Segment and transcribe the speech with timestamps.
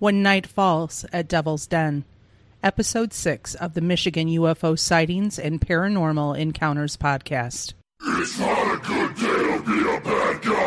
[0.00, 2.04] When Night Falls at Devil's Den,
[2.62, 7.74] Episode 6 of the Michigan UFO Sightings and Paranormal Encounters podcast.
[8.04, 10.57] It's not a good day to be a bad guy.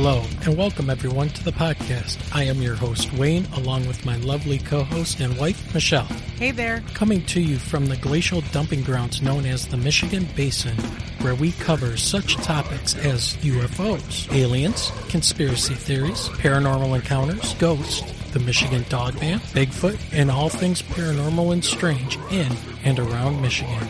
[0.00, 2.32] Hello, and welcome everyone to the podcast.
[2.32, 6.04] I am your host, Wayne, along with my lovely co host and wife, Michelle,
[6.38, 6.84] Hey there.
[6.94, 10.76] coming to you from the glacial dumping grounds known as the Michigan Basin,
[11.20, 18.84] where we cover such topics as UFOs, aliens, conspiracy theories, paranormal encounters, ghosts, the Michigan
[18.88, 22.52] Dog Man, Bigfoot, and all things paranormal and strange in
[22.84, 23.88] and around Michigan.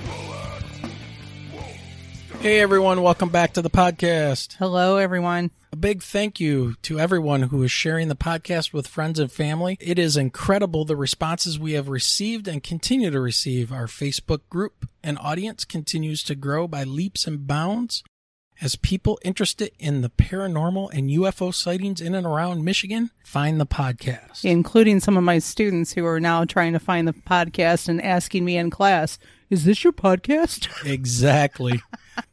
[2.40, 4.54] Hey everyone, welcome back to the podcast.
[4.58, 5.50] Hello, everyone.
[5.72, 9.76] A big thank you to everyone who is sharing the podcast with friends and family.
[9.80, 13.72] It is incredible the responses we have received and continue to receive.
[13.72, 18.04] Our Facebook group and audience continues to grow by leaps and bounds
[18.60, 23.66] as people interested in the paranormal and UFO sightings in and around Michigan find the
[23.66, 24.44] podcast.
[24.44, 28.44] Including some of my students who are now trying to find the podcast and asking
[28.44, 29.18] me in class,
[29.50, 30.68] is this your podcast?
[30.88, 31.82] Exactly.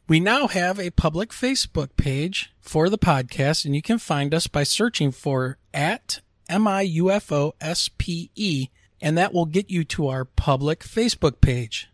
[0.08, 4.46] We now have a public Facebook page for the podcast, and you can find us
[4.46, 7.60] by searching for at MIUFOSPE,
[9.00, 11.88] and that will get you to our public Facebook page.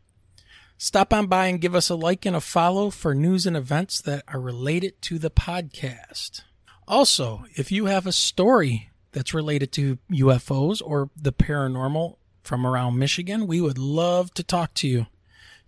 [0.79, 4.01] Stop on by and give us a like and a follow for news and events
[4.03, 6.43] that are related to the podcast.
[6.89, 12.99] Also, if you have a story that's related to UFOs or the paranormal from around
[12.99, 15.07] Michigan, we would love to talk to you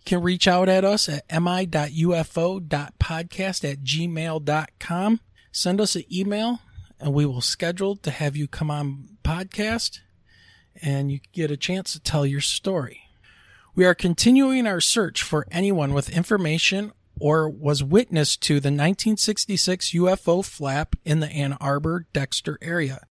[0.05, 1.71] can reach out at us at mi.ufo.podcast
[3.71, 5.19] at gmail.com.
[5.51, 6.59] Send us an email
[6.99, 9.99] and we will schedule to have you come on podcast
[10.81, 13.01] and you get a chance to tell your story.
[13.75, 19.91] We are continuing our search for anyone with information or was witness to the 1966
[19.91, 23.07] UFO flap in the Ann Arbor Dexter area.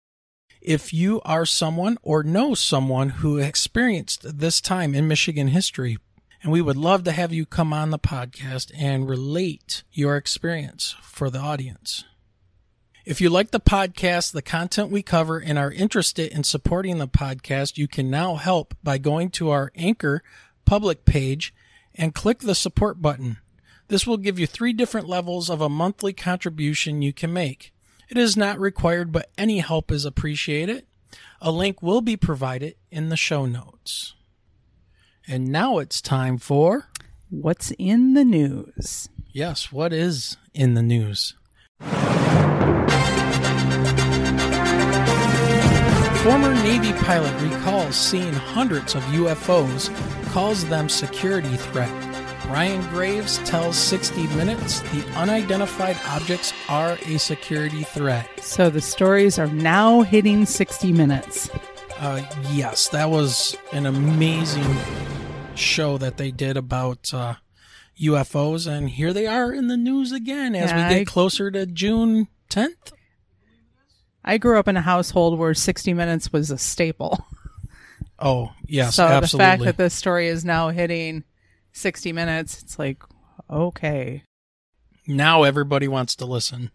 [0.61, 5.99] If you are someone or know someone who experienced this time in Michigan history,
[6.43, 10.97] and we would love to have you come on the podcast and relate your experience
[11.03, 12.05] for the audience.
[13.05, 17.09] If you like the podcast, the content we cover, and are interested in supporting the
[17.09, 20.23] podcast, you can now help by going to our Anchor
[20.65, 21.53] public page
[21.95, 23.39] and click the support button.
[23.89, 27.75] This will give you three different levels of a monthly contribution you can make.
[28.09, 30.87] It is not required, but any help is appreciated.
[31.41, 34.15] A link will be provided in the show notes.
[35.29, 36.89] And now it's time for
[37.31, 39.09] What's in the news?
[39.33, 41.35] yes, what is in the news?
[46.23, 49.91] Former Navy pilot recalls seeing hundreds of UFOs,
[50.33, 51.91] calls them security threat.
[52.47, 58.29] Ryan Graves tells 60 Minutes the unidentified objects are a security threat.
[58.41, 61.49] So the stories are now hitting 60 minutes.
[62.03, 62.21] Uh,
[62.51, 64.77] yes, that was an amazing
[65.55, 67.35] show that they did about uh,
[68.01, 71.49] UFOs, and here they are in the news again as Yeah, we get I- closer
[71.53, 72.93] to June 10th.
[74.25, 77.25] I grew up in a household where 60 minutes was a staple.
[78.19, 81.25] Oh, yes, so the fact that this story is now hitting
[81.73, 83.03] 60 minutes, it's like,
[83.51, 84.23] okay.
[85.07, 86.71] now everybody wants to listen.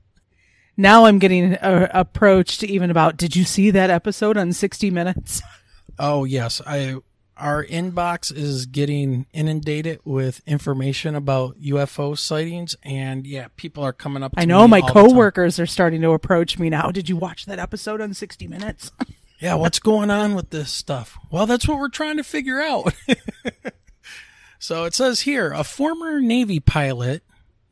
[0.77, 5.41] Now I'm getting uh, approached even about, did you see that episode on 60 Minutes?
[5.99, 6.97] Oh, yes, I
[7.37, 14.23] our inbox is getting inundated with information about UFO sightings, and yeah, people are coming
[14.23, 14.33] up.
[14.33, 16.91] To I know my coworkers are starting to approach me now.
[16.91, 18.91] Did you watch that episode on 60 Minutes?
[19.39, 21.15] Yeah, what's going on with this stuff?
[21.29, 22.91] Well, that's what we're trying to figure out.
[24.59, 27.21] so it says here a former Navy pilot,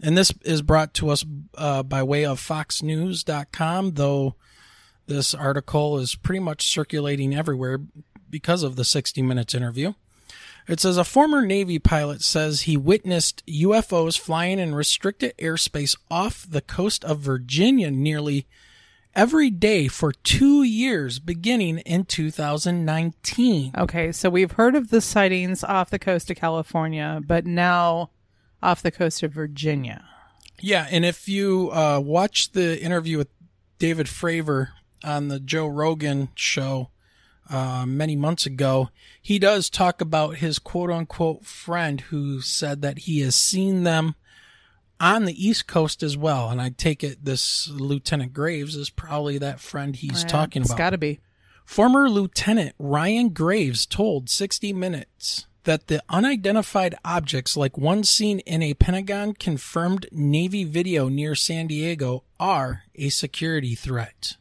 [0.02, 1.26] and this is brought to us
[1.58, 4.36] uh, by way of FoxNews.com, though
[5.08, 7.80] this article is pretty much circulating everywhere
[8.30, 9.94] because of the 60 Minutes interview.
[10.68, 16.46] It says a former Navy pilot says he witnessed UFOs flying in restricted airspace off
[16.50, 18.48] the coast of Virginia nearly
[19.14, 23.74] every day for two years beginning in 2019.
[23.78, 28.10] Okay, so we've heard of the sightings off the coast of California, but now
[28.62, 30.06] off the coast of Virginia.
[30.60, 33.28] Yeah, and if you uh, watch the interview with
[33.80, 34.70] David Fravor
[35.04, 36.90] on the Joe Rogan show
[37.50, 38.90] uh, many months ago,
[39.22, 44.16] he does talk about his quote unquote friend who said that he has seen them
[45.00, 46.50] on the East Coast as well.
[46.50, 50.72] And I take it this Lieutenant Graves is probably that friend he's Uh, talking It's
[50.72, 50.78] about.
[50.78, 51.20] got to be.
[51.66, 58.64] Former Lieutenant Ryan Graves told 60 Minutes that the unidentified objects, like one seen in
[58.64, 64.38] a Pentagon confirmed Navy video near San Diego, are a security threat.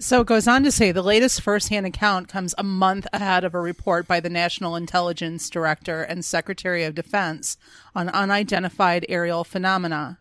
[0.00, 3.52] So it goes on to say the latest firsthand account comes a month ahead of
[3.52, 7.56] a report by the National Intelligence Director and Secretary of Defense
[7.96, 10.20] on unidentified aerial phenomena,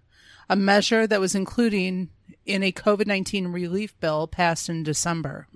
[0.49, 2.07] a measure that was included
[2.47, 5.47] in a COVID 19 relief bill passed in December.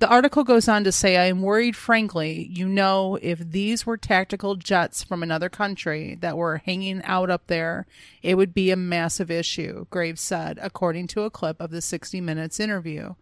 [0.00, 3.96] The article goes on to say, I am worried, frankly, you know, if these were
[3.96, 7.86] tactical jets from another country that were hanging out up there,
[8.20, 12.20] it would be a massive issue, Graves said, according to a clip of the 60
[12.20, 13.14] Minutes interview.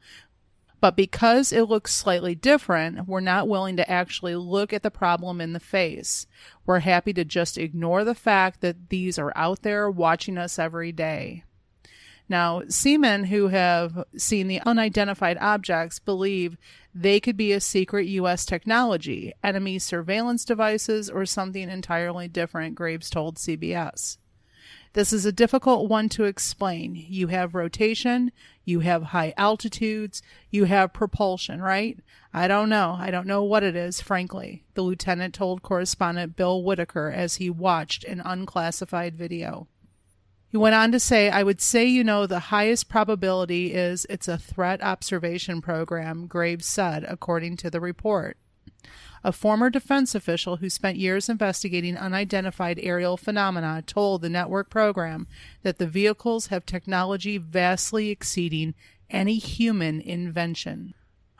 [0.80, 5.40] But because it looks slightly different, we're not willing to actually look at the problem
[5.40, 6.26] in the face.
[6.66, 10.90] We're happy to just ignore the fact that these are out there watching us every
[10.90, 11.44] day.
[12.28, 16.56] Now, seamen who have seen the unidentified objects believe
[16.94, 18.46] they could be a secret U.S.
[18.46, 24.18] technology, enemy surveillance devices, or something entirely different, Graves told CBS.
[24.94, 26.94] This is a difficult one to explain.
[26.94, 28.30] You have rotation,
[28.64, 31.98] you have high altitudes, you have propulsion, right?
[32.34, 32.96] I don't know.
[32.98, 37.48] I don't know what it is, frankly, the lieutenant told correspondent Bill Whitaker as he
[37.48, 39.66] watched an unclassified video.
[40.52, 44.28] He went on to say, I would say, you know, the highest probability is it's
[44.28, 48.36] a threat observation program, Graves said, according to the report.
[49.24, 55.26] A former defense official who spent years investigating unidentified aerial phenomena told the network program
[55.62, 58.74] that the vehicles have technology vastly exceeding
[59.08, 60.92] any human invention.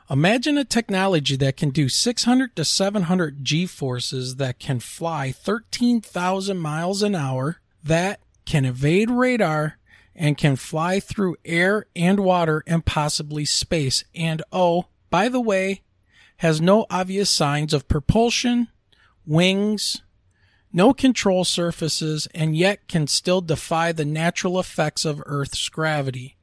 [0.09, 6.57] Imagine a technology that can do 600 to 700 G forces, that can fly 13,000
[6.57, 9.77] miles an hour, that can evade radar,
[10.15, 14.03] and can fly through air and water and possibly space.
[14.13, 15.81] And oh, by the way,
[16.37, 18.67] has no obvious signs of propulsion,
[19.25, 20.01] wings,
[20.71, 26.35] no control surfaces, and yet can still defy the natural effects of Earth's gravity.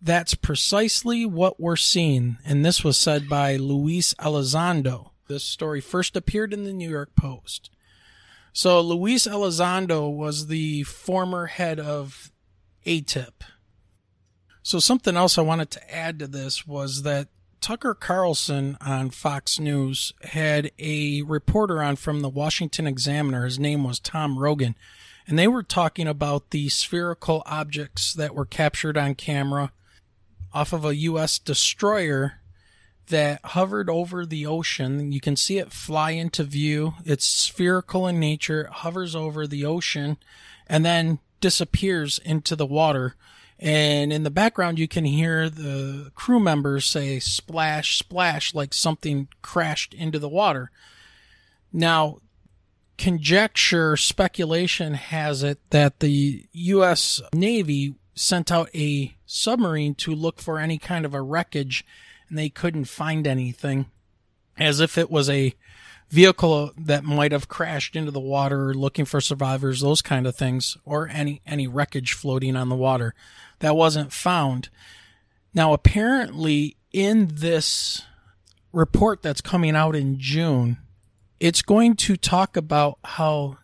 [0.00, 5.10] That's precisely what we're seeing, and this was said by Luis Elizondo.
[5.28, 7.70] This story first appeared in the New York Post.
[8.52, 12.30] So Luis Elizondo was the former head of
[12.84, 13.42] ATIP.
[14.62, 17.28] So something else I wanted to add to this was that
[17.60, 23.44] Tucker Carlson on Fox News had a reporter on from the Washington Examiner.
[23.44, 24.76] His name was Tom Rogan.
[25.26, 29.72] And they were talking about the spherical objects that were captured on camera
[30.52, 31.38] off of a U.S.
[31.38, 32.41] destroyer
[33.12, 35.12] that hovered over the ocean.
[35.12, 36.94] You can see it fly into view.
[37.04, 40.16] It's spherical in nature, it hovers over the ocean,
[40.66, 43.14] and then disappears into the water.
[43.58, 49.28] And in the background, you can hear the crew members say splash, splash, like something
[49.42, 50.70] crashed into the water.
[51.72, 52.18] Now,
[52.98, 57.20] conjecture, speculation has it that the U.S.
[57.34, 61.84] Navy sent out a submarine to look for any kind of a wreckage
[62.32, 63.84] and they couldn't find anything,
[64.56, 65.54] as if it was a
[66.08, 70.78] vehicle that might have crashed into the water looking for survivors, those kind of things,
[70.86, 73.14] or any, any wreckage floating on the water
[73.58, 74.70] that wasn't found.
[75.52, 78.02] Now, apparently, in this
[78.72, 80.78] report that's coming out in June,
[81.38, 83.58] it's going to talk about how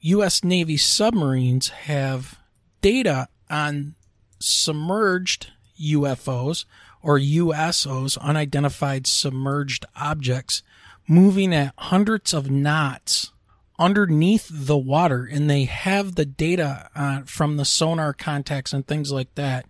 [0.00, 0.42] U.S.
[0.42, 2.40] Navy submarines have
[2.80, 3.94] data on
[4.40, 6.64] submerged UFOs
[7.02, 10.62] or USOs, unidentified submerged objects,
[11.08, 13.32] moving at hundreds of knots
[13.78, 15.28] underneath the water.
[15.30, 19.66] And they have the data uh, from the sonar contacts and things like that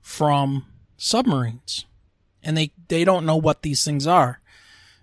[0.00, 0.66] from
[0.96, 1.84] submarines.
[2.42, 4.40] And they, they don't know what these things are.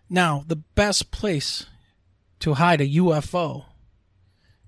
[0.10, 1.65] Now, the best place
[2.39, 3.65] to hide a UFO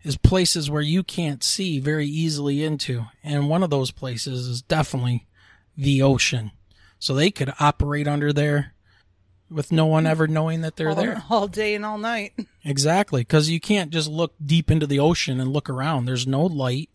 [0.03, 3.05] is places where you can't see very easily into.
[3.23, 5.25] And one of those places is definitely
[5.77, 6.51] the ocean
[6.99, 8.73] so they could operate under there
[9.49, 12.33] with no one ever knowing that they're all, there all day and all night.
[12.63, 16.05] Exactly, because you can't just look deep into the ocean and look around.
[16.05, 16.89] There's no light,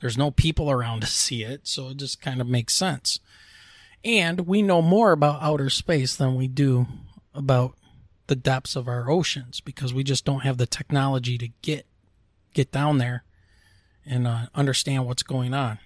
[0.00, 3.20] there's no people around to see it, so it just kind of makes sense.
[4.04, 6.86] And we know more about outer space than we do
[7.34, 7.74] about
[8.28, 11.86] the depths of our oceans because we just don't have the technology to get
[12.54, 13.24] get down there
[14.04, 15.78] and uh, understand what's going on.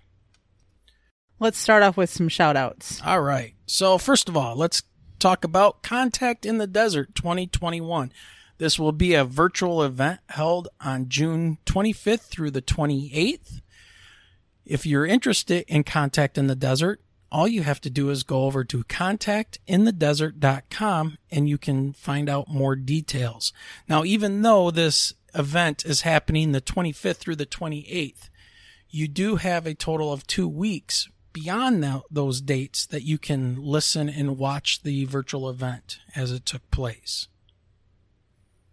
[1.43, 3.01] Let's start off with some shout outs.
[3.03, 3.55] All right.
[3.65, 4.83] So, first of all, let's
[5.19, 8.13] talk about Contact in the Desert 2021.
[8.59, 13.63] This will be a virtual event held on June 25th through the 28th.
[14.67, 17.01] If you're interested in Contact in the Desert,
[17.33, 22.49] all you have to do is go over to contactinthedesert.com and you can find out
[22.49, 23.55] more details.
[23.89, 28.29] Now, even though this event is happening the 25th through the 28th,
[28.91, 34.09] you do have a total of two weeks beyond those dates that you can listen
[34.09, 37.29] and watch the virtual event as it took place.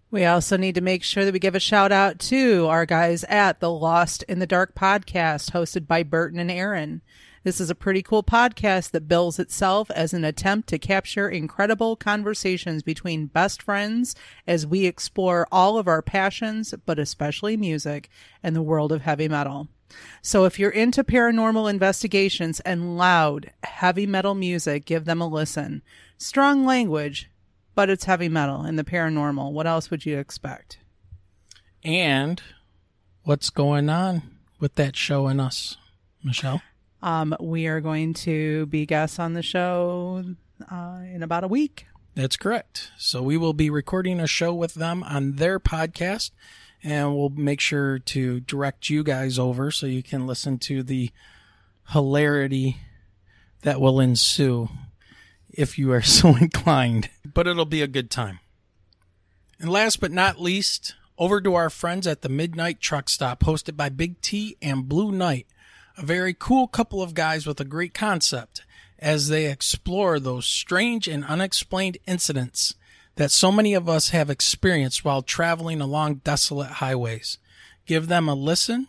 [0.10, 3.26] We also need to make sure that we give a shout out to our guys
[3.26, 7.02] at the Lost in the Dark podcast, hosted by Burton and Aaron.
[7.44, 11.96] This is a pretty cool podcast that bills itself as an attempt to capture incredible
[11.96, 18.10] conversations between best friends as we explore all of our passions, but especially music
[18.42, 19.68] and the world of heavy metal.
[20.22, 25.82] So if you're into paranormal investigations and loud, heavy metal music, give them a listen.
[26.17, 27.29] Strong language,
[27.75, 29.51] but it's heavy metal and the paranormal.
[29.51, 30.79] What else would you expect?
[31.84, 32.41] And
[33.24, 34.24] what's going on
[34.60, 35.77] with that show and us,
[36.24, 36.62] Michelle?
[37.01, 40.24] Um, we are going to be guests on the show
[40.72, 41.86] uh, in about a week.
[42.15, 42.89] That's correct.
[42.98, 46.32] So we will be recording a show with them on their podcast
[46.88, 51.12] and we'll make sure to direct you guys over so you can listen to the
[51.89, 52.77] hilarity
[53.63, 54.70] that will ensue
[55.50, 57.10] if you are so inclined.
[57.25, 58.39] But it'll be a good time.
[59.60, 63.75] And last but not least, over to our friends at the Midnight Truck Stop, hosted
[63.75, 65.46] by Big T and Blue Knight,
[65.98, 68.62] a very cool couple of guys with a great concept
[68.98, 72.75] as they explore those strange and unexplained incidents
[73.17, 77.39] that so many of us have experienced while traveling along desolate highways.
[77.86, 78.88] Give them a listen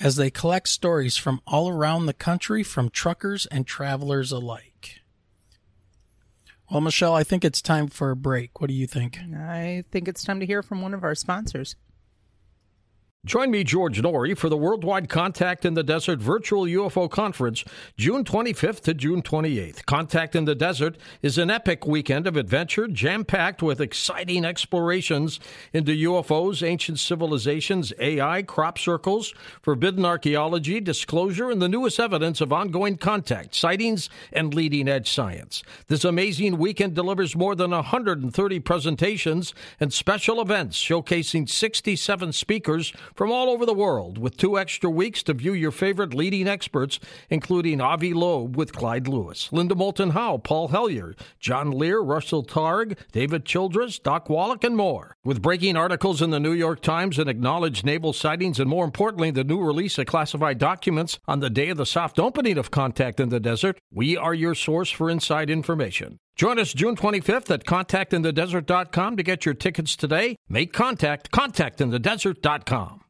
[0.00, 5.00] as they collect stories from all around the country from truckers and travelers alike.
[6.70, 8.60] Well, Michelle, I think it's time for a break.
[8.60, 9.18] What do you think?
[9.36, 11.76] I think it's time to hear from one of our sponsors.
[13.26, 17.64] Join me, George Noory, for the Worldwide Contact in the Desert Virtual UFO Conference,
[17.96, 19.84] June 25th to June 28th.
[19.84, 25.40] Contact in the Desert is an epic weekend of adventure, jam packed with exciting explorations
[25.72, 32.52] into UFOs, ancient civilizations, AI, crop circles, forbidden archaeology, disclosure, and the newest evidence of
[32.52, 35.64] ongoing contact, sightings, and leading edge science.
[35.88, 43.32] This amazing weekend delivers more than 130 presentations and special events showcasing 67 speakers from
[43.32, 47.80] all over the world with two extra weeks to view your favorite leading experts, including
[47.80, 53.44] Avi Loeb with Clyde Lewis, Linda Moulton Howe, Paul Hellyer, John Lear, Russell Targ, David
[53.44, 55.16] Childress, Doc Wallach, and more.
[55.24, 59.30] With breaking articles in the New York Times and acknowledged naval sightings, and more importantly,
[59.30, 63.20] the new release of classified documents on the day of the soft opening of Contact
[63.20, 66.18] in the Desert, we are your source for inside information.
[66.36, 70.36] Join us June 25th at contactinthedesert.com to get your tickets today.
[70.50, 73.05] Make contact, contactinthedesert.com.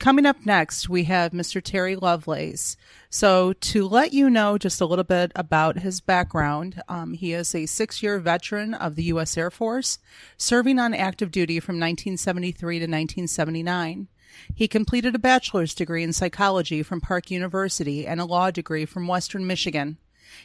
[0.00, 1.62] Coming up next, we have Mr.
[1.62, 2.78] Terry Lovelace.
[3.10, 7.54] So, to let you know just a little bit about his background, um, he is
[7.54, 9.36] a six year veteran of the U.S.
[9.36, 9.98] Air Force,
[10.38, 14.08] serving on active duty from 1973 to 1979.
[14.54, 19.06] He completed a bachelor's degree in psychology from Park University and a law degree from
[19.06, 19.98] Western Michigan.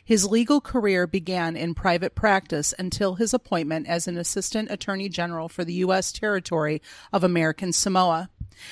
[0.04, 5.50] His legal career began in private practice until his appointment as an assistant attorney general
[5.50, 6.12] for the U.S.
[6.12, 8.30] territory of American Samoa.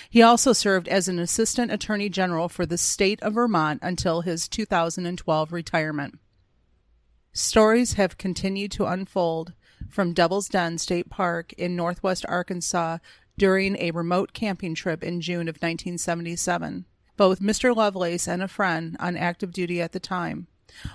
[0.09, 4.47] He also served as an assistant attorney general for the state of Vermont until his
[4.47, 6.19] 2012 retirement.
[7.33, 9.53] Stories have continued to unfold
[9.89, 12.99] from Devil's Den State Park in northwest Arkansas
[13.37, 16.85] during a remote camping trip in June of 1977.
[17.17, 17.75] Both Mr.
[17.75, 20.47] Lovelace and a friend on active duty at the time.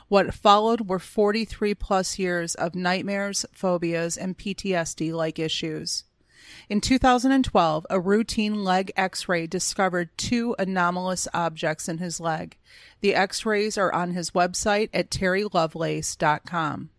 [0.08, 6.04] What followed were 43 plus years of nightmares, phobias, and PTSD like issues.
[6.68, 12.56] In 2012, a routine leg x ray discovered two anomalous objects in his leg.
[13.00, 16.90] The x rays are on his website at terrylovelace.com.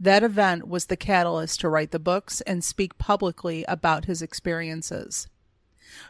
[0.00, 5.26] That event was the catalyst to write the books and speak publicly about his experiences.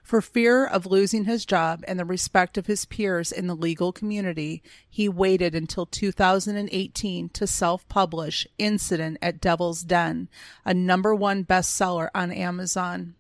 [0.03, 3.93] For fear of losing his job and the respect of his peers in the legal
[3.93, 10.29] community, he waited until 2018 to self publish Incident at Devil's Den,
[10.65, 13.15] a number one bestseller on Amazon.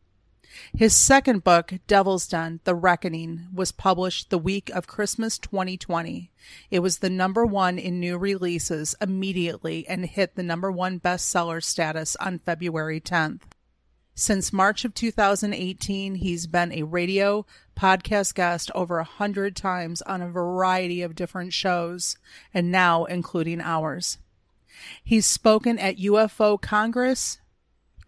[0.74, 6.30] His second book, Devil's Den The Reckoning, was published the week of Christmas 2020.
[6.70, 11.62] It was the number one in new releases immediately and hit the number one bestseller
[11.62, 13.42] status on February 10th.
[14.18, 17.46] Since March of 2018, he's been a radio
[17.78, 22.16] podcast guest over a hundred times on a variety of different shows,
[22.52, 24.18] and now including ours.
[25.04, 27.38] He's spoken at UFO Congress,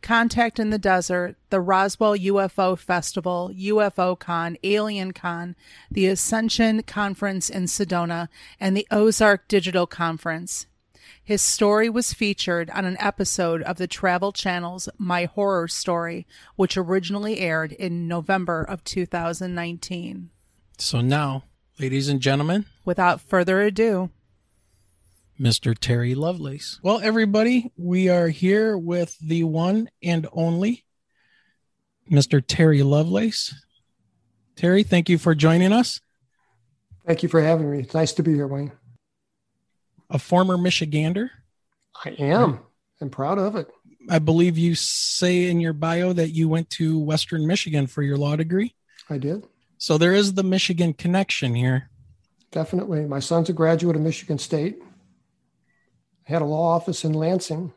[0.02, 5.54] Contact in the Desert, the Roswell UFO Festival, UFO Con, Alien Con,
[5.92, 10.66] the Ascension Conference in Sedona, and the Ozark Digital Conference.
[11.22, 16.76] His story was featured on an episode of the Travel Channel's My Horror Story, which
[16.76, 20.30] originally aired in November of 2019.
[20.78, 21.44] So now,
[21.78, 24.10] ladies and gentlemen, Without further ado,
[25.38, 25.76] Mr.
[25.78, 26.80] Terry Lovelace.
[26.82, 30.84] Well, everybody, we are here with the one and only
[32.10, 32.42] Mr.
[32.44, 33.54] Terry Lovelace.
[34.56, 36.00] Terry, thank you for joining us.
[37.06, 37.80] Thank you for having me.
[37.80, 38.72] It's nice to be here, Wayne.
[40.10, 41.30] A former Michigander.
[42.04, 42.60] I am.
[43.00, 43.68] I'm proud of it.
[44.08, 48.16] I believe you say in your bio that you went to Western Michigan for your
[48.16, 48.74] law degree.
[49.08, 49.46] I did.
[49.78, 51.90] So there is the Michigan connection here.
[52.50, 53.04] Definitely.
[53.06, 54.78] My son's a graduate of Michigan State.
[56.28, 57.72] I had a law office in Lansing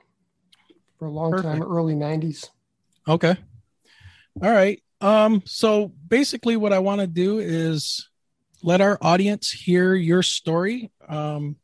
[0.98, 2.50] for a long time, early 90s.
[3.08, 3.36] Okay.
[4.42, 4.82] All right.
[5.02, 8.10] Um, so basically what I want to do is
[8.62, 10.92] let our audience hear your story.
[11.08, 11.58] Um,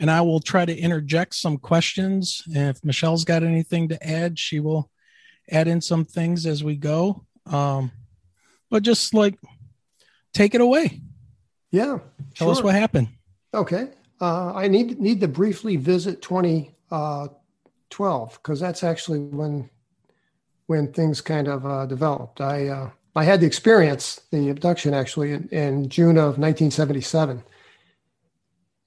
[0.00, 2.42] and I will try to interject some questions.
[2.46, 4.90] And if Michelle's got anything to add, she will
[5.50, 7.24] add in some things as we go.
[7.46, 7.90] Um,
[8.70, 9.38] but just like
[10.32, 11.00] take it away.
[11.70, 11.98] Yeah.
[12.34, 13.08] Tell us what happened.
[13.52, 13.88] Okay.
[14.20, 19.70] Uh, I need need to briefly visit 2012 because that's actually when
[20.66, 22.40] when things kind of uh, developed.
[22.40, 27.42] I uh, I had the experience, the abduction actually in, in June of 1977,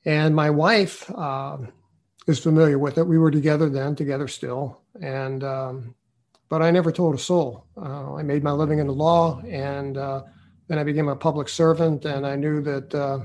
[0.05, 1.57] and my wife uh,
[2.27, 3.03] is familiar with it.
[3.03, 5.95] We were together then, together still, and um,
[6.49, 7.65] but I never told a soul.
[7.77, 10.23] Uh, I made my living in the law, and uh,
[10.67, 12.93] then I became a public servant, and I knew that.
[12.93, 13.19] Uh,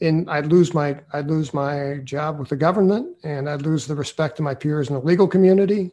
[0.00, 3.94] in I'd lose my I'd lose my job with the government and I'd lose the
[3.94, 5.92] respect of my peers in the legal community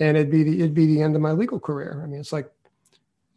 [0.00, 2.00] and it'd be the it'd be the end of my legal career.
[2.02, 2.50] I mean it's like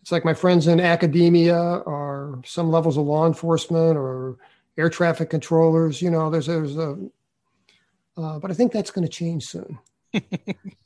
[0.02, 4.38] it's like my friends in academia or some levels of law enforcement or
[4.78, 6.98] air traffic controllers, you know, there's there's a
[8.18, 9.78] uh, but I think that's going to change soon.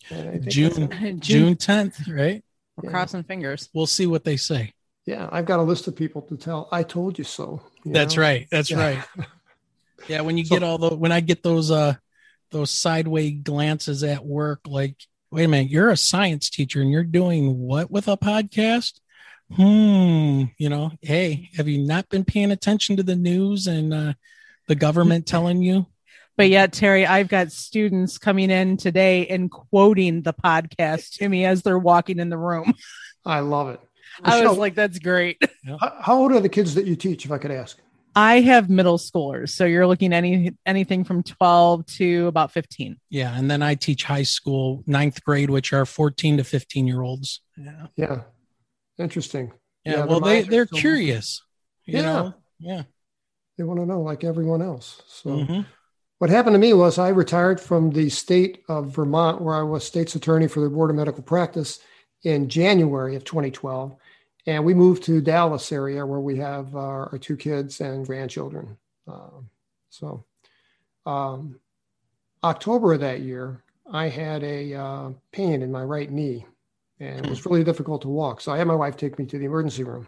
[0.10, 2.44] And I think June June 10th, right?
[2.76, 2.90] we're Yeah.
[2.90, 3.70] crossing fingers.
[3.74, 4.74] We'll see what they say.
[5.06, 6.68] Yeah, I've got a list of people to tell.
[6.72, 7.62] I told you so.
[7.86, 8.22] you That's know?
[8.24, 8.48] right.
[8.52, 8.78] That's Yeah.
[8.80, 9.04] right.
[10.08, 11.94] Yeah, when you So- get all the when I get those uh
[12.50, 14.96] those sideways glances at work, like,
[15.30, 19.00] wait a minute, you're a science teacher and you're doing what with a podcast?
[19.56, 24.14] Hmm, you know, hey, have you not been paying attention to the news and uh
[24.68, 25.88] the government telling you?
[26.38, 31.46] But yet, Terry, I've got students coming in today and quoting the podcast to me
[31.46, 32.74] as they're walking in the room.
[33.26, 33.82] I love it.
[34.24, 35.42] I was like, that's great.
[35.80, 37.80] how, how old are the kids that you teach, if I could ask?
[38.16, 42.98] I have middle schoolers, so you're looking any anything from 12 to about 15.
[43.10, 47.02] Yeah, and then I teach high school, ninth grade, which are 14 to 15 year
[47.02, 47.42] olds.
[47.58, 47.88] Yeah.
[47.96, 48.22] Yeah.
[49.02, 49.52] Interesting.
[49.86, 51.42] Yeah, Yeah, well, they're they're still- curious.
[51.86, 52.02] You Yeah.
[52.02, 52.34] know?
[52.60, 52.84] Yeah.
[53.58, 55.02] They want to know like everyone else.
[55.08, 55.66] So Mhm.
[56.20, 59.84] what happened to me was I retired from the state of Vermont, where I was
[59.84, 61.80] state's attorney for the Board of Medical Practice
[62.24, 63.96] in January of 2012.
[64.48, 68.78] And we moved to Dallas area where we have our, our two kids and grandchildren.
[69.08, 69.50] Um,
[69.90, 70.24] so
[71.06, 71.60] um,
[72.44, 76.46] October of that year, I had a uh, pain in my right knee
[77.02, 78.42] and it was really difficult to walk.
[78.42, 80.08] So I had my wife take me to the emergency room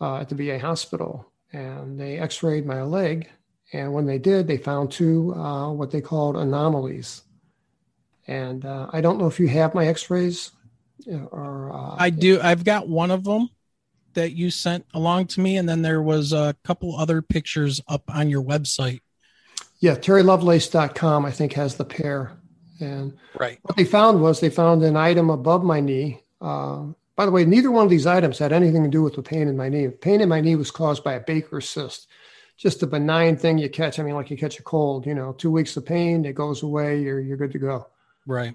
[0.00, 3.28] uh, at the VA hospital and they x-rayed my leg
[3.72, 7.22] and when they did they found two uh, what they called anomalies
[8.26, 10.52] and uh, i don't know if you have my x-rays
[11.10, 12.40] uh, or uh, I do.
[12.40, 13.48] I've got one of them
[14.14, 18.02] that you sent along to me, and then there was a couple other pictures up
[18.08, 19.00] on your website.
[19.80, 22.32] yeah terrylovelace.com i think has the pair
[22.82, 23.58] and Right.
[23.62, 26.84] what they found was they found an item above my knee uh,
[27.16, 29.48] by the way neither one of these items had anything to do with the pain
[29.48, 29.88] in my knee.
[29.88, 32.08] Pain in my knee was caused by a baker's cyst.
[32.56, 35.32] Just a benign thing you catch i mean like you catch a cold you know
[35.32, 37.86] two weeks of pain it goes away you're, you're good to go.
[38.26, 38.54] Right.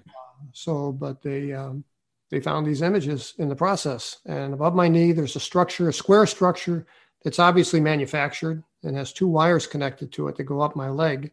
[0.52, 1.84] So, but they um,
[2.30, 5.92] they found these images in the process, and above my knee, there's a structure, a
[5.92, 6.86] square structure
[7.24, 11.32] that's obviously manufactured and has two wires connected to it that go up my leg,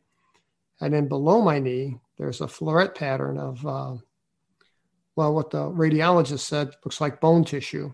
[0.81, 3.95] and then below my knee, there's a floret pattern of, uh,
[5.15, 7.93] well, what the radiologist said looks like bone tissue.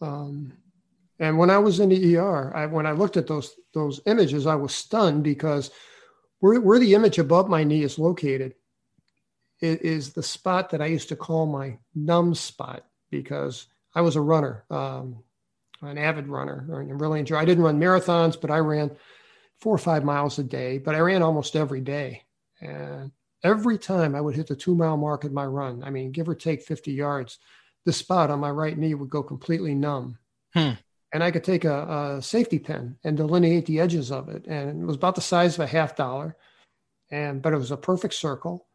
[0.00, 0.52] Um,
[1.18, 4.46] and when I was in the ER, I, when I looked at those those images,
[4.46, 5.70] I was stunned because
[6.40, 8.54] where, where the image above my knee is located
[9.60, 14.20] is the spot that I used to call my numb spot because I was a
[14.20, 15.24] runner, um,
[15.82, 17.38] an avid runner, and really enjoy.
[17.38, 18.96] I didn't run marathons, but I ran
[19.60, 20.78] four or five miles a day.
[20.78, 22.22] But I ran almost every day,
[22.60, 23.10] and
[23.42, 26.28] every time I would hit the two mile mark of my run, I mean, give
[26.28, 27.38] or take 50 yards,
[27.84, 30.18] the spot on my right knee would go completely numb.
[30.54, 30.72] Hmm.
[31.12, 34.46] And I could take a, a, safety pin and delineate the edges of it.
[34.46, 36.36] And it was about the size of a half dollar.
[37.10, 38.66] And, but it was a perfect circle.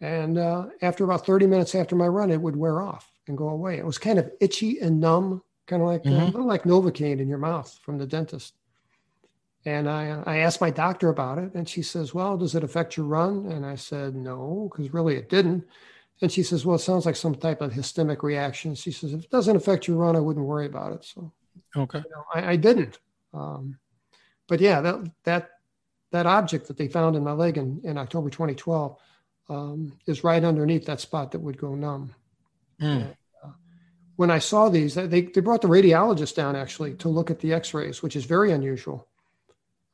[0.00, 3.50] And uh, after about 30 minutes after my run, it would wear off and go
[3.50, 3.78] away.
[3.78, 6.34] It was kind of itchy and numb, kind of like, uh, Mhm.
[6.34, 8.54] uh, like Novocaine in your mouth from the dentist.
[9.66, 12.96] And I, I asked my doctor about it, and she says, Well, does it affect
[12.96, 13.46] your run?
[13.52, 15.66] And I said, No, because really it didn't.
[16.22, 18.74] And she says, Well, it sounds like some type of histemic reaction.
[18.74, 21.04] She says, If it doesn't affect your run, I wouldn't worry about it.
[21.04, 21.32] So
[21.76, 21.98] Okay.
[21.98, 22.98] you know, I, I didn't.
[23.34, 23.78] Um,
[24.48, 25.50] but yeah, that that
[26.10, 28.96] that object that they found in my leg in, in October 2012
[29.48, 32.14] um, is right underneath that spot that would go numb.
[32.80, 33.02] Hmm.
[34.16, 37.54] When I saw these, they, they brought the radiologist down actually to look at the
[37.54, 39.08] x-rays, which is very unusual.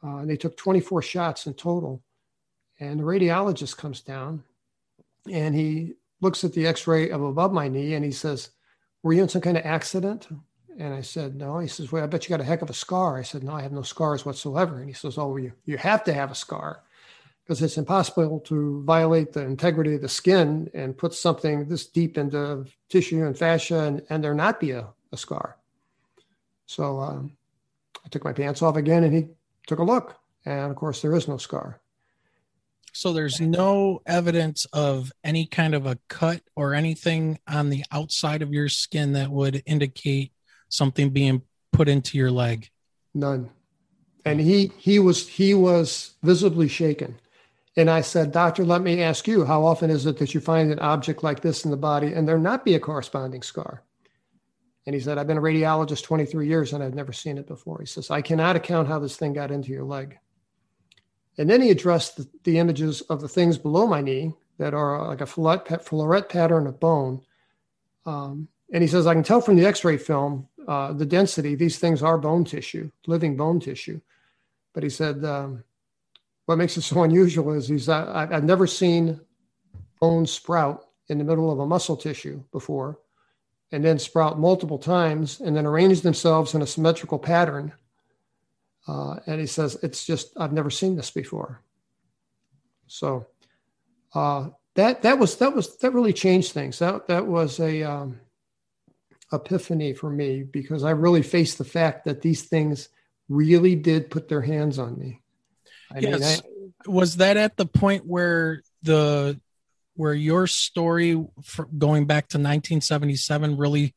[0.02, 2.02] Uh, they took 24 shots in total.
[2.78, 4.42] And the radiologist comes down
[5.30, 8.50] and he looks at the x-ray of above my knee and he says,
[9.02, 10.28] were you in some kind of accident?
[10.78, 11.58] And I said, no.
[11.58, 13.16] He says, well, I bet you got a heck of a scar.
[13.16, 14.78] I said, no, I have no scars whatsoever.
[14.78, 16.82] And he says, oh, you, you have to have a scar
[17.42, 22.18] because it's impossible to violate the integrity of the skin and put something this deep
[22.18, 25.56] into tissue and fascia and, and there not be a, a scar.
[26.66, 27.36] So um,
[28.04, 29.28] I took my pants off again and he
[29.66, 30.16] took a look.
[30.44, 31.80] And of course, there is no scar.
[32.92, 38.40] So there's no evidence of any kind of a cut or anything on the outside
[38.40, 40.32] of your skin that would indicate
[40.70, 42.70] something being put into your leg.
[43.12, 43.50] None.
[44.24, 47.20] And he he was he was visibly shaken.
[47.76, 50.72] And I said, Doctor, let me ask you, how often is it that you find
[50.72, 53.82] an object like this in the body and there not be a corresponding scar?
[54.86, 57.80] And he said, I've been a radiologist 23 years and I've never seen it before.
[57.80, 60.16] He says, I cannot account how this thing got into your leg.
[61.38, 65.06] And then he addressed the, the images of the things below my knee that are
[65.08, 67.20] like a floret pattern of bone.
[68.06, 71.54] Um, and he says, I can tell from the x ray film uh, the density,
[71.54, 74.00] these things are bone tissue, living bone tissue.
[74.72, 75.64] But he said, um,
[76.46, 79.20] what makes it so unusual is he's, uh, I've never seen
[80.00, 82.98] bone sprout in the middle of a muscle tissue before,
[83.72, 87.72] and then sprout multiple times and then arrange themselves in a symmetrical pattern.
[88.86, 91.60] Uh, and he says, it's just, I've never seen this before.
[92.86, 93.26] So
[94.14, 96.78] uh, that, that was, that was, that really changed things.
[96.78, 98.20] That, that was a, um,
[99.32, 102.88] epiphany for me because I really faced the fact that these things
[103.28, 105.20] really did put their hands on me.
[105.92, 106.42] I yes.
[106.42, 109.40] Mean, I, was that at the point where the
[109.96, 111.22] where your story
[111.76, 113.94] going back to 1977 really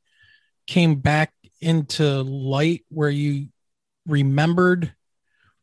[0.68, 3.48] came back into light where you
[4.06, 4.94] remembered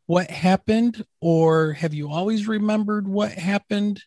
[0.06, 4.02] what happened or have you always remembered what happened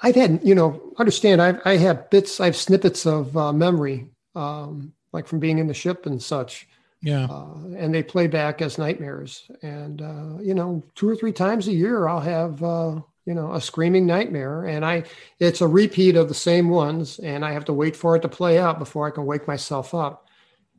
[0.00, 4.08] i've had you know understand i i have bits i have snippets of uh, memory
[4.34, 6.68] um, like from being in the ship and such.
[7.02, 7.26] Yeah.
[7.30, 9.50] Uh, and they play back as nightmares.
[9.62, 13.52] And, uh, you know, two or three times a year, I'll have, uh, you know,
[13.54, 14.64] a screaming nightmare.
[14.64, 15.04] And I,
[15.38, 17.18] it's a repeat of the same ones.
[17.18, 19.94] And I have to wait for it to play out before I can wake myself
[19.94, 20.28] up.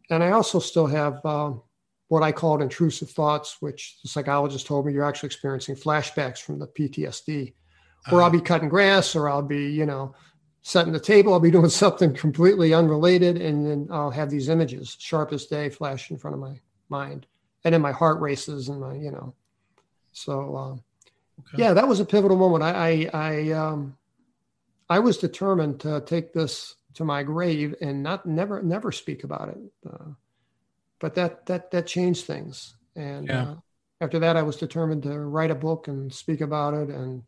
[0.10, 1.54] And I also still have uh,
[2.08, 6.60] what I called intrusive thoughts, which the psychologist told me you're actually experiencing flashbacks from
[6.60, 7.54] the PTSD.
[8.12, 10.16] Or I'll be cutting grass, or I'll be, you know,
[10.64, 11.34] setting the table.
[11.34, 15.70] I'll be doing something completely unrelated, and then I'll have these images, sharp as day,
[15.70, 17.28] flash in front of my mind,
[17.64, 19.36] and then my heart races, and my, you know,
[20.12, 20.84] so um,
[21.54, 21.64] okay.
[21.64, 22.64] yeah, that was a pivotal moment.
[22.64, 23.98] I, I, I, um,
[24.90, 29.50] I was determined to take this to my grave and not never, never speak about
[29.50, 29.58] it.
[29.90, 30.12] Uh,
[31.00, 33.44] but that that that changed things, and yeah.
[33.44, 33.56] uh,
[34.02, 37.24] after that, I was determined to write a book and speak about it and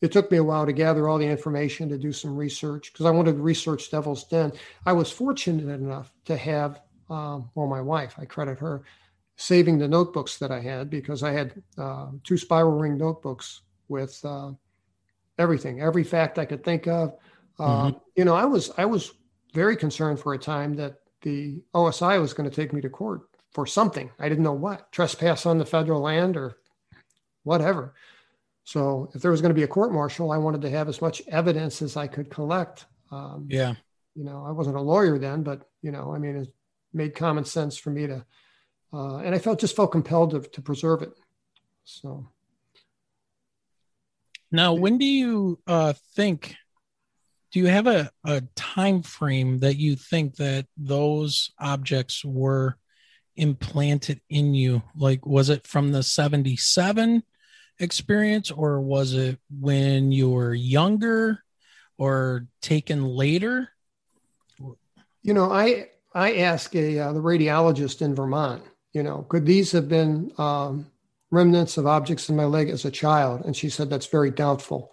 [0.00, 3.06] it took me a while to gather all the information to do some research because
[3.06, 4.52] I wanted to research Devil's Den.
[4.86, 8.82] I was fortunate enough to have, um, well, my wife, I credit her,
[9.38, 14.20] saving the notebooks that I had because I had uh, two spiral ring notebooks with
[14.24, 14.50] uh,
[15.38, 17.14] everything, every fact I could think of.
[17.58, 17.98] Uh, mm-hmm.
[18.16, 19.12] You know, I was I was
[19.54, 23.22] very concerned for a time that the OSI was going to take me to court
[23.52, 24.10] for something.
[24.18, 26.58] I didn't know what trespass on the federal land or
[27.44, 27.94] whatever.
[28.64, 31.00] So if there was going to be a court martial, I wanted to have as
[31.00, 32.86] much evidence as I could collect.
[33.10, 33.74] Um, yeah.
[34.14, 36.52] You know, I wasn't a lawyer then, but you know, I mean, it
[36.92, 38.26] made common sense for me to,
[38.92, 41.12] uh, and I felt just felt compelled to, to preserve it.
[41.84, 42.28] So.
[44.50, 46.56] Now, when do you uh, think?
[47.52, 52.76] Do you have a, a time frame that you think that those objects were
[53.36, 54.82] implanted in you?
[54.94, 57.22] Like, was it from the seventy-seven?
[57.80, 61.44] experience, or was it when you were younger,
[61.96, 63.68] or taken later?
[65.22, 68.64] You know, I I asked a uh, the radiologist in Vermont.
[68.92, 70.86] You know, could these have been um,
[71.30, 73.42] remnants of objects in my leg as a child?
[73.44, 74.92] And she said that's very doubtful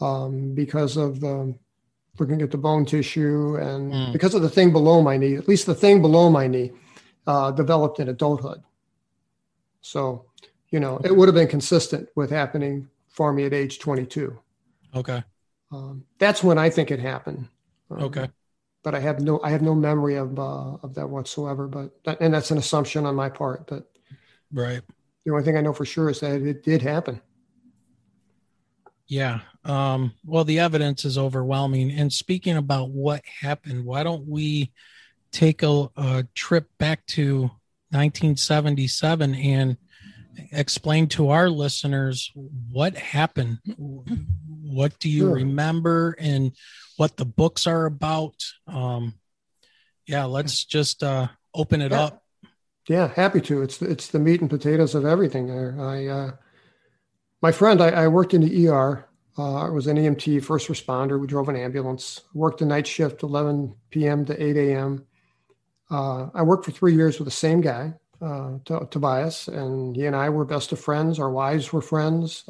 [0.00, 1.54] um, because of the
[2.18, 4.12] looking at the bone tissue and Mm.
[4.12, 5.36] because of the thing below my knee.
[5.36, 6.72] At least the thing below my knee
[7.26, 8.62] uh, developed in adulthood.
[9.80, 10.26] So,
[10.70, 14.38] you know, it would have been consistent with happening for me at age 22.
[14.94, 15.22] Okay.
[15.72, 17.48] Um, that's when I think it happened.
[17.90, 18.28] Um, Okay.
[18.82, 21.68] But I have no, I have no memory of uh, of that whatsoever.
[21.68, 23.66] But that, and that's an assumption on my part.
[23.66, 23.90] But
[24.52, 24.80] Right.
[25.24, 27.20] the only thing I know for sure is that it did happen.
[29.06, 29.40] Yeah.
[29.64, 31.90] Um, well, the evidence is overwhelming.
[31.90, 34.72] And speaking about what happened, why don't we
[35.32, 37.50] take a, a trip back to
[37.90, 39.76] 1977 and
[40.52, 42.32] explain to our listeners
[42.70, 43.58] what happened?
[44.70, 45.34] What do you Sure.
[45.34, 46.52] remember and
[46.96, 48.34] what the books are about?
[48.66, 49.14] Um,
[50.06, 52.00] yeah, let's just uh, open it Yeah.
[52.02, 52.22] up.
[52.88, 53.62] Yeah, happy to.
[53.62, 55.46] It's it's the meat and potatoes of everything.
[55.46, 56.30] There, I, uh,
[57.42, 59.06] my friend, I, I worked in the ER.
[59.38, 61.20] Uh, I was an EMT, first responder.
[61.20, 62.22] We drove an ambulance.
[62.34, 64.24] Worked the night shift, 11 p.m.
[64.26, 65.06] to 8 a.m.
[65.90, 70.16] Uh, I worked for three years with the same guy, uh, Tobias, and he and
[70.16, 71.18] I were best of friends.
[71.18, 72.44] Our wives were friends.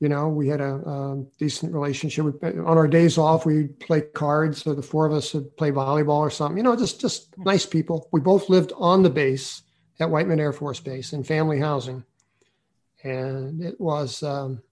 [0.00, 2.24] You know, we had a, um decent relationship.
[2.24, 4.66] We, on our days off, we'd play cards.
[4.66, 6.56] or the four of us would play volleyball or something.
[6.56, 8.08] You know, just just nice people.
[8.12, 9.62] We both lived on the base
[10.00, 12.04] at Whiteman Air Force Base in family housing,
[13.02, 14.62] and it was um,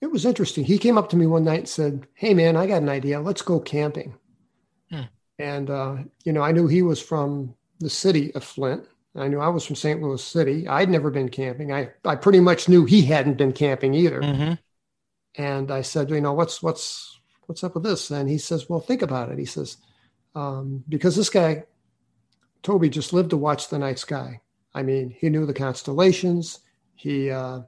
[0.00, 0.64] it was interesting.
[0.64, 3.20] He came up to me one night and said, "Hey, man, I got an idea.
[3.20, 4.14] Let's go camping."
[4.90, 5.02] Hmm.
[5.38, 8.86] And uh, you know, I knew he was from the city of Flint.
[9.18, 10.00] I knew I was from St.
[10.02, 10.68] Louis City.
[10.68, 11.72] I'd never been camping.
[11.72, 14.22] I I pretty much knew he hadn't been camping either.
[14.22, 14.52] hmm
[15.36, 18.10] And I said, you know, what's what's what's up with this?
[18.10, 19.38] And he says, well, think about it.
[19.38, 19.78] He says,
[20.34, 21.64] um, because this guy,
[22.62, 24.40] Toby, just lived to watch the night sky.
[24.74, 26.60] I mean, he knew the constellations.
[26.94, 27.60] He, uh,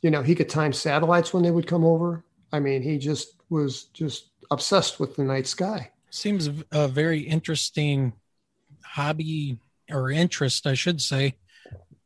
[0.00, 2.24] you know, he could time satellites when they would come over.
[2.52, 5.90] I mean, he just was just obsessed with the night sky.
[6.10, 8.14] Seems a very interesting
[8.82, 9.58] hobby
[9.90, 11.34] or interest, I should say,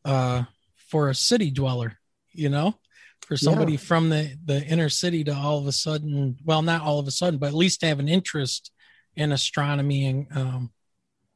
[0.05, 0.45] uh,
[0.89, 1.99] for a city dweller,
[2.33, 2.75] you know,
[3.23, 6.99] for somebody from the, the inner city to all of a sudden, well, not all
[6.99, 8.71] of a sudden, but at least have an interest
[9.17, 10.71] in astronomy and, um,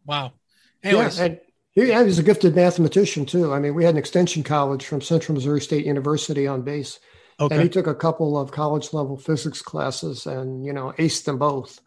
[0.05, 0.33] wow.
[0.83, 1.41] Anyways, Yeah, and
[1.73, 3.53] he, yeah, he was a gifted mathematician too.
[3.53, 6.99] I mean, we had an extension college from Central Missouri State University on base.
[7.39, 11.37] and he took a couple of college level physics classes and you know aced them
[11.39, 11.81] both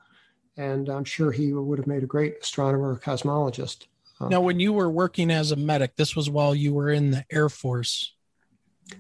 [0.57, 3.87] and i'm sure he would have made a great astronomer or cosmologist
[4.21, 7.23] Now, when you were working as a medic, this was while you were in the
[7.31, 8.13] Air Force.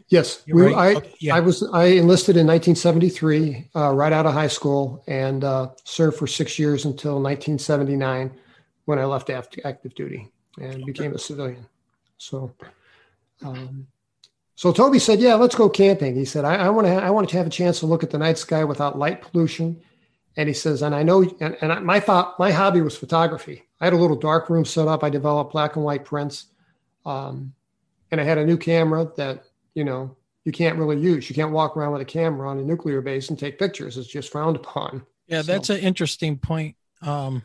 [0.07, 0.75] yes we, right.
[0.75, 1.35] I, Okay, yeah.
[1.35, 6.15] I was i enlisted in 1973 uh, right out of high school and uh, served
[6.17, 8.31] for six years until 1979
[8.85, 10.29] when i left act- active duty
[10.61, 11.65] and became a civilian
[12.19, 12.53] so
[13.41, 13.87] um,
[14.55, 16.93] so Toby said, "Yeah, let's go camping." He said, "I, want to.
[16.93, 19.81] I wanted to have a chance to look at the night sky without light pollution."
[20.35, 23.68] And he says, "And I know, and, and I, my thought, my hobby was photography.
[23.81, 25.03] I had a little dark room set up.
[25.03, 26.47] I developed black and white prints,
[27.05, 27.53] um,
[28.11, 30.15] and I had a new camera that you know
[30.45, 31.29] you can't really use.
[31.29, 33.97] You can't walk around with a camera on a nuclear base and take pictures.
[33.97, 37.43] It's just frowned upon." Yeah, So- that's an interesting point um,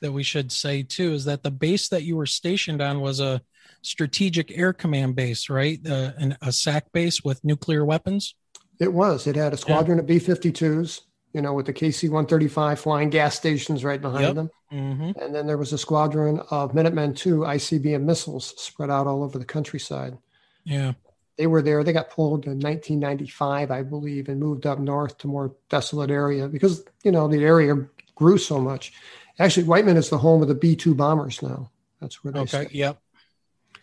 [0.00, 1.12] that we should say too.
[1.12, 3.40] Is that the base that you were stationed on was a
[3.82, 5.78] strategic air command base, right?
[5.86, 8.34] Uh, an, a SAC base with nuclear weapons.
[8.80, 9.26] It was.
[9.26, 11.00] It had a squadron of B-52s,
[11.32, 14.34] you know, with the KC-135 flying gas stations right behind Yep.
[14.34, 14.50] them.
[14.72, 15.18] Mm-hmm.
[15.20, 19.38] And then there was a squadron of Minutemen II ICBM missiles spread out all over
[19.38, 20.16] the countryside.
[20.64, 20.92] Yeah.
[21.36, 21.84] They were there.
[21.84, 26.48] They got pulled in 1995, I believe, and moved up north to more desolate area
[26.48, 27.76] because you know the area
[28.16, 28.92] grew so much.
[29.38, 31.70] Actually, Whiteman is the home of the B two bombers now.
[32.00, 32.64] That's where they Okay.
[32.64, 32.68] stay.
[32.72, 32.98] Yep.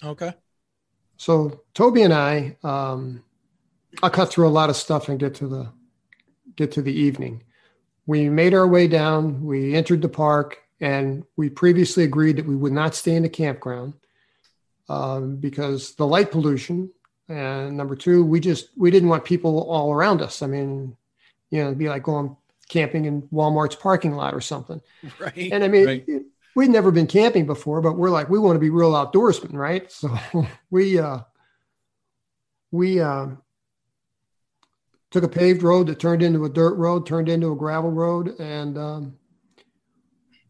[0.04, 0.34] Okay.
[1.18, 3.24] So Toby and I, um,
[4.04, 5.70] I'll cut through a lot of stuff and get to the
[6.56, 7.44] get to the evening.
[8.06, 9.44] We made our way down.
[9.44, 13.30] We entered the park, and we previously agreed that we would not stay in the
[13.30, 13.94] campground
[14.90, 16.92] um, because the light pollution.
[17.28, 20.42] And number two, we just we didn't want people all around us.
[20.44, 20.96] I mean,
[21.50, 22.38] you know, it'd be like going
[22.70, 24.82] camping in Walmart's parking lot or something.
[25.20, 25.52] Right.
[25.52, 26.06] And I mean, Right.
[26.56, 29.92] we'd never been camping before, but we're like, we want to be real outdoorsmen, right?
[29.92, 30.16] So
[30.70, 31.20] we uh,
[32.72, 33.42] we um,
[35.16, 38.38] took a paved road that turned into a dirt road, turned into a gravel road,
[38.38, 39.16] and um,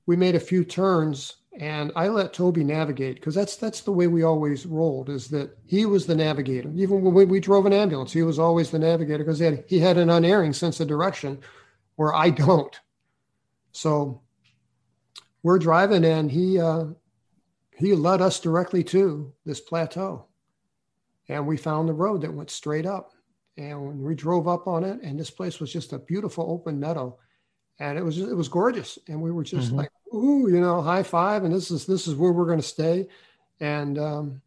[0.08, 1.36] we made a few turns.
[1.60, 5.12] and I let Toby navigate because that's that's the way we always rolled.
[5.12, 6.71] Is that he was the navigator.
[6.75, 9.63] Even when we, we drove an ambulance, he was always the navigator because he had
[9.67, 11.38] he had an unerring sense of direction,
[11.95, 12.75] where I don't.
[13.71, 14.23] So
[15.43, 16.86] we're driving, and he uh,
[17.78, 20.25] he led us directly to this plateau,
[21.30, 23.12] and we found the road that went straight up.
[23.57, 27.17] And we drove up on it, and this place was just a beautiful open meadow,
[27.79, 29.77] and it was it was gorgeous, and we were just mm-hmm.
[29.77, 32.63] like ooh, you know, high five, and this is this is where we're going to
[32.63, 33.07] stay.
[33.59, 34.41] And um,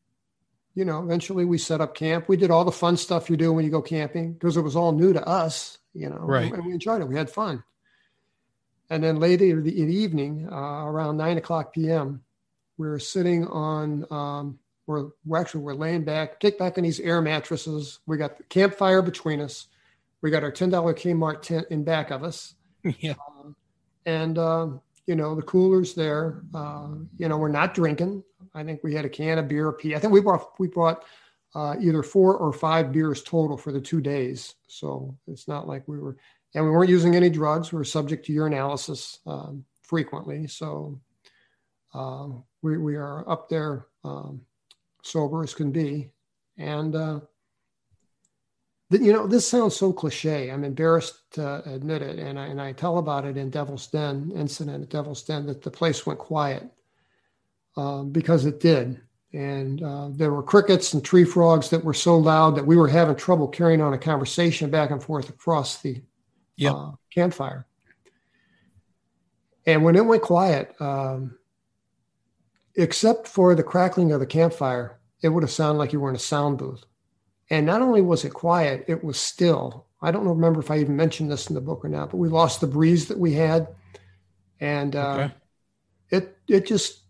[0.75, 2.29] you know, eventually we set up camp.
[2.29, 4.77] We did all the fun stuff you do when you go camping because it was
[4.77, 6.19] all new to us, you know.
[6.19, 6.53] Right.
[6.53, 7.09] And we enjoyed it.
[7.09, 7.65] We had fun.
[8.91, 12.23] And then later in the, evening, uh, around nine o'clock p.m.,
[12.77, 14.07] we are sitting on.
[14.11, 14.59] Um,
[14.89, 18.01] we're, we're actually we're laying back, kick back in these air mattresses.
[18.07, 19.67] We got the campfire between us.
[20.23, 22.55] We got our ten dollar Kmart tent in back of us.
[23.01, 23.15] Yeah.
[23.29, 23.55] Um,
[24.07, 26.43] and um, you know, the coolers there.
[26.55, 28.23] Uh, you know, we're not drinking.
[28.55, 29.95] I think we had a can of beer, pee.
[29.95, 31.05] I think we brought we brought
[31.55, 34.55] uh, either four or five beers total for the two days.
[34.69, 36.17] So it's not like we were,
[36.55, 37.73] and we weren't using any drugs.
[37.73, 40.47] We were subject to urinalysis um, frequently.
[40.47, 40.99] So
[41.93, 42.29] uh,
[42.63, 44.41] we we are up there um,
[45.03, 46.11] sober as can be,
[46.57, 47.21] and uh,
[48.91, 50.51] you know, this sounds so cliche.
[50.51, 54.33] I'm embarrassed to admit it, and I, and I tell about it in Devil's Den
[54.35, 56.65] incident at Devil's Den that the place went quiet
[57.77, 59.01] um, because it did,
[59.33, 62.89] and uh, there were crickets and tree frogs that were so loud that we were
[62.89, 66.03] having trouble carrying on a conversation back and forth across the
[66.57, 66.75] yep.
[66.75, 67.67] uh, campfire.
[69.67, 71.38] And when it went quiet, um,
[72.79, 76.17] except for the crackling of the campfire, it would have sounded like you were in
[76.17, 76.85] a sound booth.
[77.51, 79.87] And not only was it quiet, it was still.
[80.01, 82.29] I don't remember if I even mentioned this in the book or not, but we
[82.29, 83.69] lost the breeze that we had,
[84.61, 85.35] and uh, okay.
[86.11, 87.01] it it just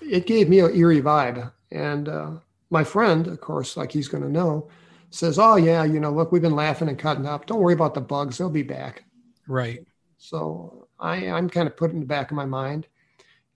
[0.00, 1.52] it gave me an eerie vibe.
[1.70, 2.30] And uh,
[2.70, 4.70] my friend, of course, like he's going to know,
[5.10, 7.44] says, "Oh yeah, you know, look, we've been laughing and cutting up.
[7.44, 9.04] Don't worry about the bugs; they'll be back."
[9.46, 9.86] Right.
[10.16, 12.86] So I, I'm kind of put in the back of my mind,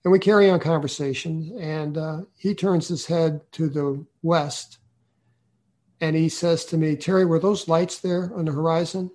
[0.03, 1.57] and we carry on conversation.
[1.59, 4.79] And uh, he turns his head to the west
[6.01, 9.11] and he says to me, Terry, were those lights there on the horizon?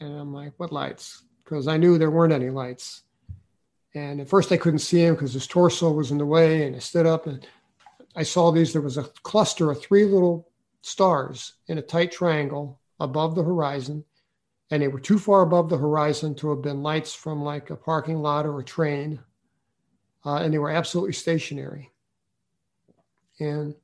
[0.00, 1.22] And I'm like, what lights?
[1.42, 3.02] Because I knew there weren't any lights.
[3.94, 6.66] And at first I couldn't see him because his torso was in the way.
[6.66, 7.46] And I stood up and
[8.14, 8.72] I saw these.
[8.72, 10.48] There was a cluster of three little
[10.82, 14.04] stars in a tight triangle above the horizon.
[14.70, 17.76] And they were too far above the horizon to have been lights from like a
[17.76, 19.18] parking lot or a train.
[20.24, 21.90] Uh, and they were absolutely stationary.
[23.38, 23.74] And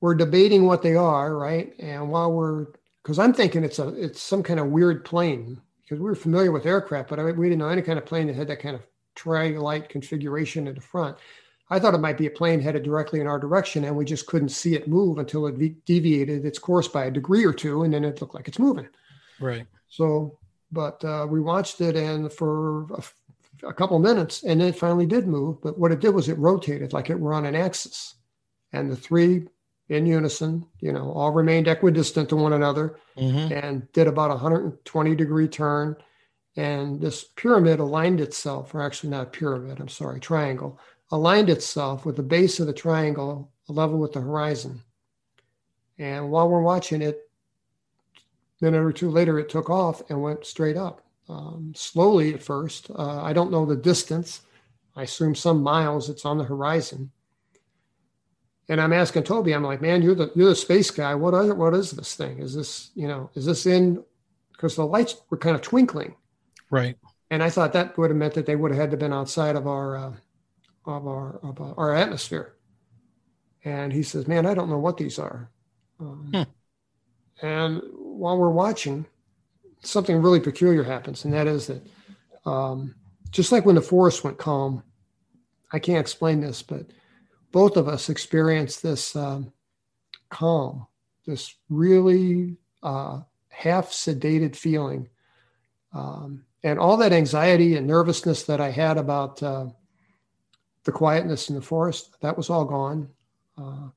[0.00, 1.74] we're debating what they are, right?
[1.78, 2.66] And while we're,
[3.02, 6.52] because I'm thinking it's a, it's some kind of weird plane because we were familiar
[6.52, 8.74] with aircraft, but I, we didn't know any kind of plane that had that kind
[8.74, 8.82] of
[9.14, 11.16] triangle-like configuration at the front.
[11.68, 14.26] I thought it might be a plane headed directly in our direction, and we just
[14.26, 17.92] couldn't see it move until it deviated its course by a degree or two, and
[17.92, 18.88] then it looked like it's moving.
[19.40, 19.66] Right.
[19.88, 20.38] So,
[20.70, 23.02] but uh, we watched it, and for a,
[23.62, 25.60] a couple minutes, and then it finally did move.
[25.62, 28.14] But what it did was it rotated like it were on an axis,
[28.72, 29.46] and the three
[29.88, 33.52] in unison, you know, all remained equidistant to one another mm-hmm.
[33.52, 35.96] and did about a 120 degree turn.
[36.56, 42.04] And this pyramid aligned itself, or actually not a pyramid, I'm sorry, triangle, aligned itself
[42.04, 44.82] with the base of the triangle level with the horizon.
[45.98, 47.30] And while we're watching it,
[48.60, 51.05] a minute or two later, it took off and went straight up.
[51.28, 52.90] Um, slowly at first.
[52.90, 54.42] Uh, I don't know the distance.
[54.94, 57.10] I assume some miles it's on the horizon.
[58.68, 61.14] And I'm asking Toby, I'm like, man, you're the you're the space guy.
[61.14, 62.40] What are what is this thing?
[62.40, 64.02] Is this you know is this in?
[64.52, 66.16] Because the lights were kind of twinkling,
[66.70, 66.96] right?
[67.30, 69.54] And I thought that would have meant that they would have had to been outside
[69.54, 70.12] of our uh,
[70.86, 72.54] of our of our atmosphere.
[73.64, 75.50] And he says, man, I don't know what these are.
[75.98, 77.46] Um, hmm.
[77.46, 79.06] And while we're watching,
[79.82, 81.86] something really peculiar happens, and that is that
[82.44, 82.94] um,
[83.30, 84.82] just like when the forest went calm,
[85.72, 86.86] I can't explain this, but
[87.52, 89.52] both of us experienced this um,
[90.30, 90.86] calm,
[91.26, 95.08] this really uh, half sedated feeling.
[95.92, 99.66] Um, and all that anxiety and nervousness that I had about uh,
[100.84, 103.08] the quietness in the forest, that was all gone.
[103.56, 103.88] Uh,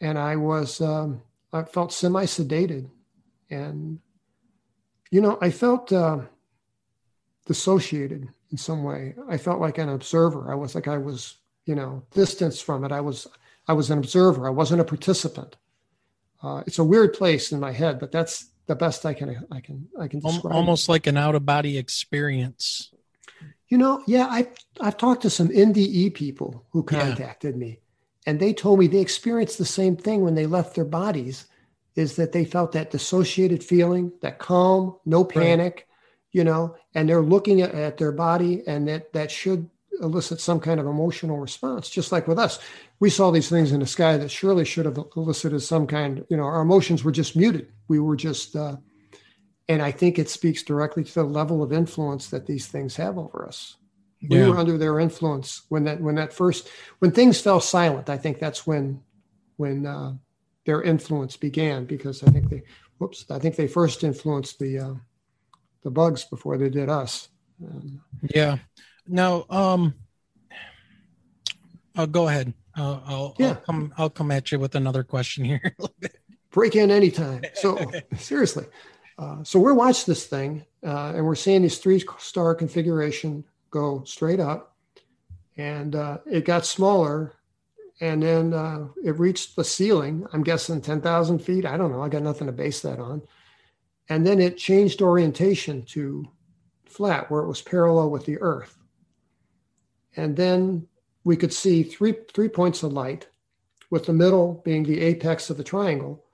[0.00, 2.88] and I was, um, I felt semi sedated.
[3.50, 3.98] And,
[5.10, 6.20] you know, I felt uh,
[7.46, 9.14] dissociated in some way.
[9.28, 10.50] I felt like an observer.
[10.50, 11.36] I was like I was
[11.66, 12.92] you know, distance from it.
[12.92, 13.26] I was
[13.68, 14.46] I was an observer.
[14.46, 15.56] I wasn't a participant.
[16.42, 19.60] Uh, it's a weird place in my head, but that's the best I can I
[19.60, 20.54] can I can describe.
[20.54, 20.92] Almost it.
[20.92, 22.92] like an out of body experience.
[23.68, 24.48] You know, yeah, I
[24.80, 27.00] I've talked to some NDE people who Yeah.
[27.00, 27.80] contacted me,
[28.26, 31.46] and they told me they experienced the same thing when they left their bodies.
[31.96, 35.88] Is that they felt that dissociated feeling, that calm, no panic,
[36.30, 39.70] you know, and they're looking at, at their body, and that that should
[40.02, 41.88] elicit some kind of emotional response.
[41.88, 42.58] Just like with us,
[43.00, 46.24] we saw these things in the sky that surely should have elicited some kind.
[46.28, 47.72] You know, our emotions were just muted.
[47.88, 48.54] We were just.
[48.54, 48.76] Uh,
[49.68, 53.18] and I think it speaks directly to the level of influence that these things have
[53.18, 53.76] over us.
[54.28, 56.68] We were under their influence when that when that first
[56.98, 58.08] when things fell silent.
[58.08, 59.02] I think that's when
[59.56, 60.14] when uh,
[60.66, 62.62] their influence began because I think they
[62.98, 64.94] whoops I think they first influenced the uh,
[65.82, 67.28] the bugs before they did us.
[67.64, 68.02] Um,
[68.34, 68.58] Yeah.
[69.08, 69.94] Now, um,
[71.96, 72.52] uh, go ahead.
[72.76, 73.94] Uh, I'll, I'll come.
[73.96, 75.76] I'll come at you with another question here.
[76.50, 77.42] break in anytime.
[77.54, 77.78] So
[78.16, 78.66] seriously,
[79.18, 84.02] uh, so we're watching this thing, uh, and we're seeing these three star configuration go
[84.04, 84.74] straight up,
[85.56, 87.34] and uh, it got smaller,
[88.00, 90.26] and then uh, it reached the ceiling.
[90.32, 91.64] I'm guessing ten thousand feet.
[91.64, 92.02] I don't know.
[92.02, 93.22] I got nothing to base that on.
[94.08, 96.28] And then it changed orientation to
[96.84, 98.76] flat, where it was parallel with the Earth.
[100.16, 100.86] And then
[101.24, 103.28] we could see three three points of light,
[103.90, 106.24] with the middle being the apex of the triangle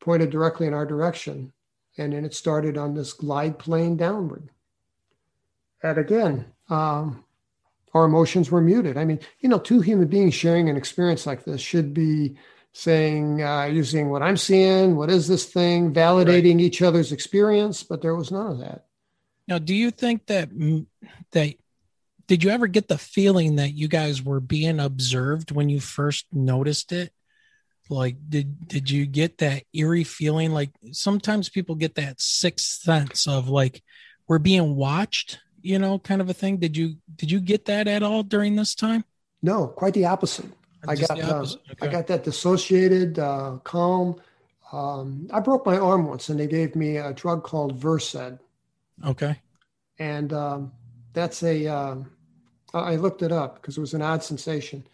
[0.00, 1.52] pointed directly in our direction.
[1.98, 4.50] And then it started on this glide plane downward.
[5.82, 7.24] And again, um,
[7.98, 8.96] our emotions were muted.
[8.96, 12.36] I mean, you know, two human beings sharing an experience like this should be
[12.72, 18.02] saying, uh, using what I'm seeing, what is this thing, validating each other's experience, but
[18.02, 18.86] there was none of that.
[19.48, 20.50] now, do you think that
[21.32, 21.54] that
[22.28, 26.26] did you ever get the feeling that you guys were being observed when you first
[26.32, 27.12] noticed it?
[27.90, 30.52] Like, did did you get that eerie feeling?
[30.52, 33.82] Like sometimes people get that sixth sense of like
[34.28, 36.56] we're being watched, you know, kind of a thing.
[36.58, 39.04] Did you did you get that at all during this time?
[39.42, 40.46] No, quite the opposite.
[40.86, 41.60] I got uh, opposite.
[41.82, 44.20] I got that dissociated, uh, calm.
[44.72, 48.38] Um, I broke my arm once, and they gave me a drug called Versed,
[49.04, 49.40] okay.
[49.98, 50.72] and um,
[51.12, 51.66] that's a.
[51.66, 52.10] Um,
[52.74, 54.84] I I looked it up because it was an odd sensation,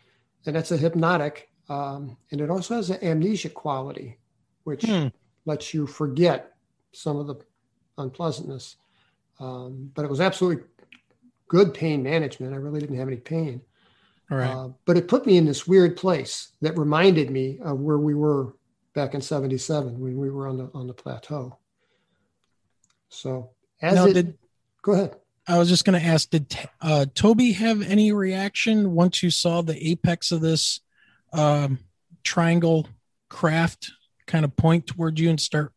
[0.47, 4.17] and that's a hypnotic, um, and it also has an amnesia quality,
[4.65, 5.09] which Hmm.
[5.45, 6.53] lets you forget
[6.93, 7.37] some of the
[7.99, 8.77] unpleasantness.
[9.41, 10.65] Um, but it was absolutely
[11.49, 12.55] good pain management.
[12.55, 13.61] I really didn't have any pain.
[14.31, 14.51] All right.
[14.51, 18.15] Uh, but it put me in this weird place that reminded me of where we
[18.15, 18.55] were
[18.95, 21.59] back in 77 when we were on the on the plateau.
[23.09, 23.51] So
[23.83, 24.39] as now, it did
[24.83, 25.17] go ahead.
[25.47, 29.61] I was just going to ask, did uh, Toby have any reaction once you saw
[29.61, 30.81] the apex of this
[31.35, 31.81] um,
[32.23, 32.89] triangle
[33.29, 33.93] craft
[34.27, 35.73] kind of point toward you and start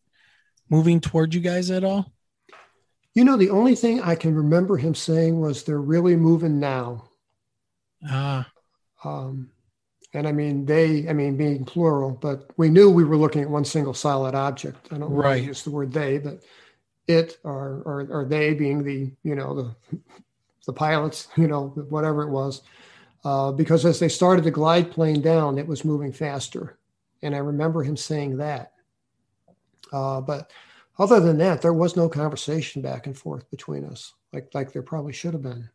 [0.69, 2.13] moving toward you guys at all?
[3.17, 7.09] You know, the only thing I can remember him saying was they're really moving now.
[8.03, 8.51] Ah,
[9.03, 9.49] Um,
[10.13, 13.49] and I mean they, I mean being plural, but we knew we were looking at
[13.49, 14.85] one single solid object.
[14.91, 15.43] I don't know why I Right.
[15.45, 16.43] use the word they, but
[17.07, 19.75] it or, or or they being the you know the
[20.67, 22.61] the pilots, you know whatever it was,
[23.25, 26.77] uh, because as they started the glide plane down, it was moving faster,
[27.23, 28.73] and I remember him saying that.
[29.91, 30.51] Uh, but
[30.99, 34.81] other than that, there was no conversation back and forth between us, like like there
[34.83, 35.69] probably should have been.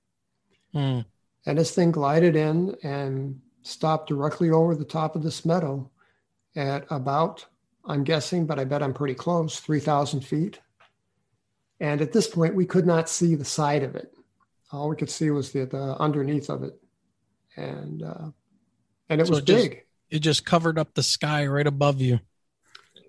[0.73, 1.01] hmm.
[1.47, 5.91] And this thing glided in and stopped directly over the top of this meadow
[6.55, 7.45] at about,
[7.85, 10.61] I'm guessing, but I bet I'm pretty close, 3,000 feet.
[11.81, 14.15] And at this point, we could not see the side of it.
[14.71, 16.81] All we could see was the, the underneath of it.
[17.57, 18.31] And, uh,
[19.09, 19.85] and it So was it just- big.
[20.11, 22.21] it just covered up the sky right above you.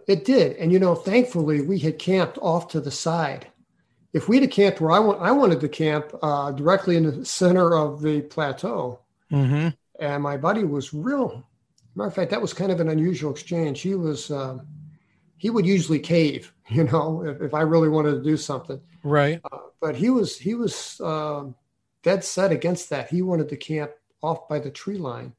[0.07, 0.57] It did.
[0.57, 3.47] And, you know, thankfully, we had camped off to the side.
[4.13, 7.25] If we'd have camped where I, want, I wanted to camp uh, directly in the
[7.25, 8.99] center of the plateau,
[9.29, 11.47] hmm and my buddy was real.
[11.95, 13.81] Matter of fact, that was kind of an unusual exchange.
[13.81, 14.67] He was, um,
[15.37, 18.81] he would usually cave, you know, if, if I really wanted to do something.
[19.03, 19.39] Right.
[19.51, 21.55] Uh, but he was, he was um,
[22.01, 23.09] dead set against that.
[23.09, 23.91] He wanted to camp
[24.21, 25.33] off by the tree line,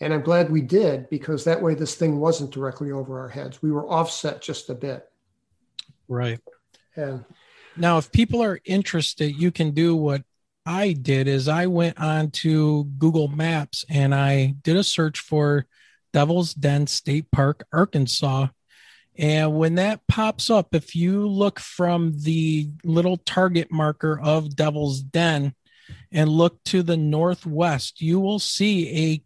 [0.00, 3.62] and I'm glad we did because that way this thing wasn't directly over our heads.
[3.62, 5.08] We were offset just a bit,
[6.08, 6.40] Right.
[6.94, 7.24] and
[7.76, 10.22] Now, if people are interested, you can do what
[10.64, 15.66] I did is I went on to Google Maps and I did a search for
[16.12, 18.48] Devil's Den State Park, Arkansas.
[19.18, 25.00] And when that pops up, if you look from the little target marker of Devil's
[25.00, 25.54] Den
[26.10, 29.22] and look to the northwest, you will see a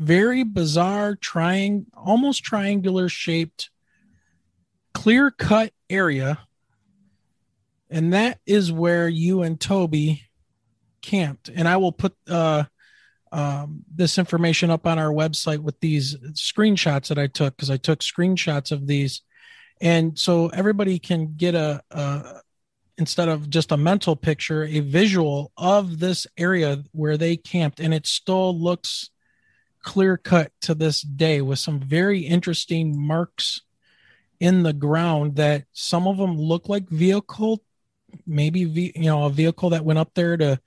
[0.00, 3.70] very bizarre triang almost triangular shaped
[4.94, 6.38] clear cut area
[7.90, 10.22] and that is where you and Toby
[11.02, 11.48] camped.
[11.48, 12.64] And I will put uh,
[13.32, 17.76] um, this information up on our website with these screenshots that I took because I
[17.76, 19.22] took screenshots of these.
[19.80, 22.40] And so everybody can get a, a
[22.96, 27.80] instead of just a mental picture, a visual of this area where they camped.
[27.80, 29.10] And it still looks
[29.82, 33.62] clear cut to this day with some very interesting marks
[34.38, 37.62] in the ground that some of them look like vehicle
[38.26, 40.60] maybe you know a vehicle that went up there to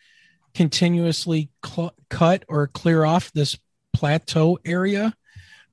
[0.53, 3.57] continuously cl- cut or clear off this
[3.91, 5.13] plateau area.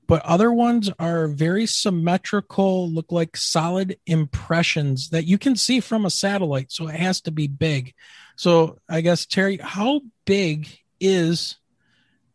[0.07, 6.05] But other ones are very symmetrical look like solid impressions that you can see from
[6.05, 7.95] a satellite so it has to be big.
[8.37, 10.69] So i guess terry how big
[10.99, 11.57] is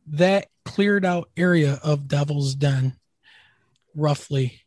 [0.08, 2.94] that cleared out area of devil's den
[3.96, 4.62] roughly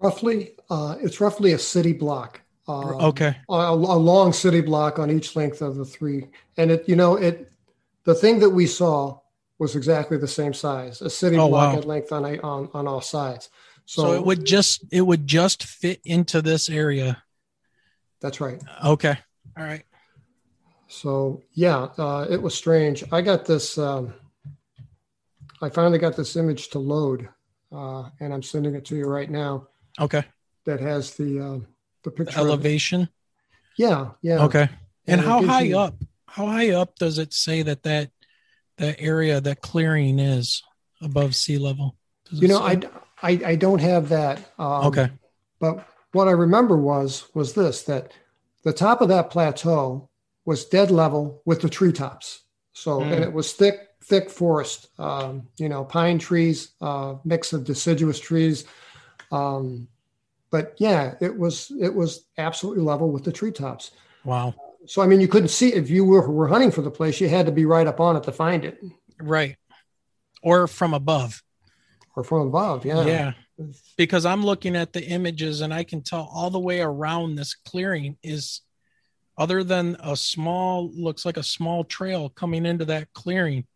[0.00, 3.36] roughly uh, it's roughly a city block um, okay.
[3.50, 7.16] A, a, long city block on each length of the three, and it you know
[7.16, 7.52] it
[8.04, 9.18] the thing that we saw
[9.58, 11.78] was exactly the same size, a city oh, block wow.
[11.78, 13.50] at length on, a, on on all sides.
[13.84, 17.22] So, so it would just it would just fit into this area.
[18.20, 18.62] That's right.
[18.82, 19.18] Okay.
[19.58, 19.84] All right.
[20.88, 23.04] So yeah, uh, it was strange.
[23.12, 23.76] I got this.
[23.76, 24.14] Um,
[25.64, 27.28] I finally got this image to load,
[27.72, 29.68] uh, and I'm sending it to you right now.
[30.00, 30.22] Okay.
[30.66, 31.58] That has the uh,
[32.02, 33.08] the picture elevation.
[33.76, 34.44] Yeah, yeah.
[34.44, 34.68] Okay.
[35.06, 35.94] And, and how high you, up?
[36.28, 38.10] How high up does it say that that
[38.76, 40.62] that area that clearing is
[41.00, 41.96] above sea level?
[42.30, 42.80] You know, I,
[43.22, 44.38] I I don't have that.
[44.58, 45.10] Um, okay.
[45.60, 48.12] But what I remember was was this that
[48.64, 50.08] the top of that plateau
[50.44, 52.40] was dead level with the treetops.
[52.72, 53.12] So mm.
[53.12, 54.88] and it was thick thick forest.
[54.98, 58.64] Um, you know, pine trees, uh, mix of deciduous trees.
[59.32, 59.88] Um,
[60.50, 63.90] but yeah, it was it was absolutely level with the treetops.
[64.24, 64.54] Wow.
[64.86, 67.20] So I mean, you couldn't see if you were, were hunting for the place.
[67.20, 68.80] You had to be right up on it to find it.
[69.20, 69.56] Right.
[70.42, 71.42] Or from above.
[72.16, 73.04] Or from above, yeah.
[73.04, 73.32] Yeah.
[73.96, 77.54] Because I'm looking at the images and I can tell all the way around this
[77.54, 78.60] clearing is
[79.36, 83.66] other than a small looks like a small trail coming into that clearing.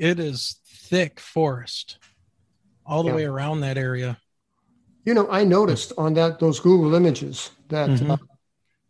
[0.00, 1.98] It is thick forest
[2.84, 3.16] all the yeah.
[3.16, 4.18] way around that area.
[5.04, 8.12] You know, I noticed on that those Google images that mm-hmm.
[8.12, 8.16] uh,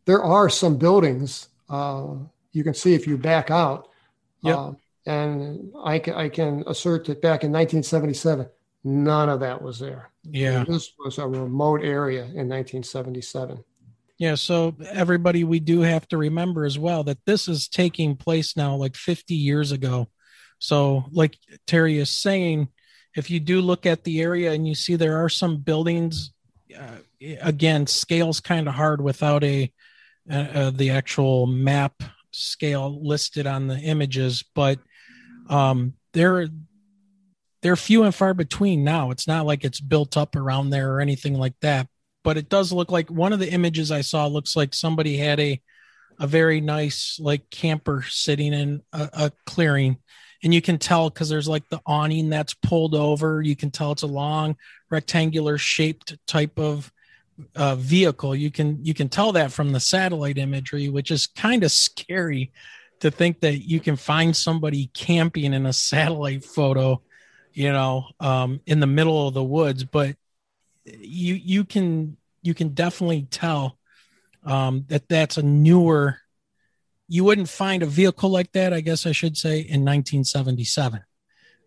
[0.07, 2.15] there are some buildings uh,
[2.53, 3.89] you can see if you back out.
[4.43, 4.57] Yep.
[4.57, 4.73] Uh,
[5.07, 8.49] and I can, I can assert that back in 1977,
[8.85, 10.11] none of that was there.
[10.25, 10.65] Yeah.
[10.65, 13.65] This was a remote area in 1977.
[14.19, 18.55] Yeah, so everybody, we do have to remember as well that this is taking place
[18.55, 20.09] now like 50 years ago.
[20.61, 21.37] So, like
[21.67, 22.69] Terry is saying,
[23.17, 26.33] if you do look at the area and you see there are some buildings,
[26.79, 26.99] uh,
[27.41, 29.73] again, scale's kind of hard without a
[30.31, 34.79] uh, uh, the actual map scale listed on the images, but
[35.49, 36.47] um, they're
[37.63, 39.11] they're few and far between now.
[39.11, 41.89] It's not like it's built up around there or anything like that.
[42.23, 45.41] But it does look like one of the images I saw looks like somebody had
[45.41, 45.61] a
[46.19, 49.97] a very nice like camper sitting in a, a clearing
[50.43, 53.43] and you can tell because there's like the awning that's pulled over.
[53.43, 54.57] You can tell it's a long
[54.89, 56.91] rectangular shaped type of
[57.55, 58.35] uh, vehicle.
[58.35, 62.53] You can you can tell that from the satellite imagery which is kind of scary
[63.01, 67.01] to think that you can find somebody camping in a satellite photo
[67.53, 69.85] you know um, in the middle of the woods.
[69.85, 70.17] But
[70.85, 73.79] you you can you can definitely tell
[74.45, 76.19] um, that that's a newer
[77.11, 81.03] you wouldn't find a vehicle like that, I guess I should say, in 1977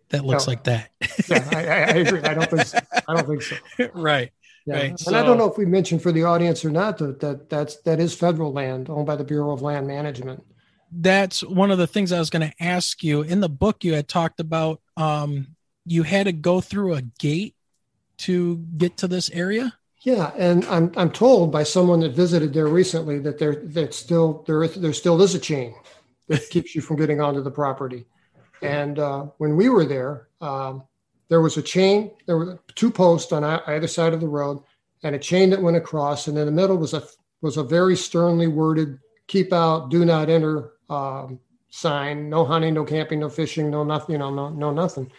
[0.09, 0.51] that looks no.
[0.51, 0.91] like that.
[1.27, 2.21] yeah, I, I, agree.
[2.21, 2.79] I don't think so.
[3.07, 3.55] I don't think so.
[3.93, 4.31] right.
[4.65, 4.75] Yeah.
[4.75, 4.89] Right.
[4.91, 7.49] And so, I don't know if we mentioned for the audience or not that, that
[7.49, 10.45] that's that is federal land owned by the Bureau of Land Management.
[10.93, 13.23] That's one of the things I was going to ask you.
[13.23, 15.47] In the book, you had talked about um,
[15.85, 17.55] you had to go through a gate
[18.19, 19.73] to get to this area.
[20.03, 24.43] Yeah, and I'm I'm told by someone that visited there recently that there that still
[24.45, 25.73] there there still is a chain
[26.27, 28.05] that keeps you from getting onto the property.
[28.61, 30.83] And uh, when we were there, um,
[31.29, 32.11] there was a chain.
[32.25, 34.61] There were two posts on either side of the road,
[35.03, 36.27] and a chain that went across.
[36.27, 37.03] And in the middle was a
[37.41, 41.39] was a very sternly worded "Keep out, do not enter" um,
[41.69, 42.29] sign.
[42.29, 44.13] No hunting, no camping, no fishing, no nothing.
[44.13, 45.09] You know, no no nothing.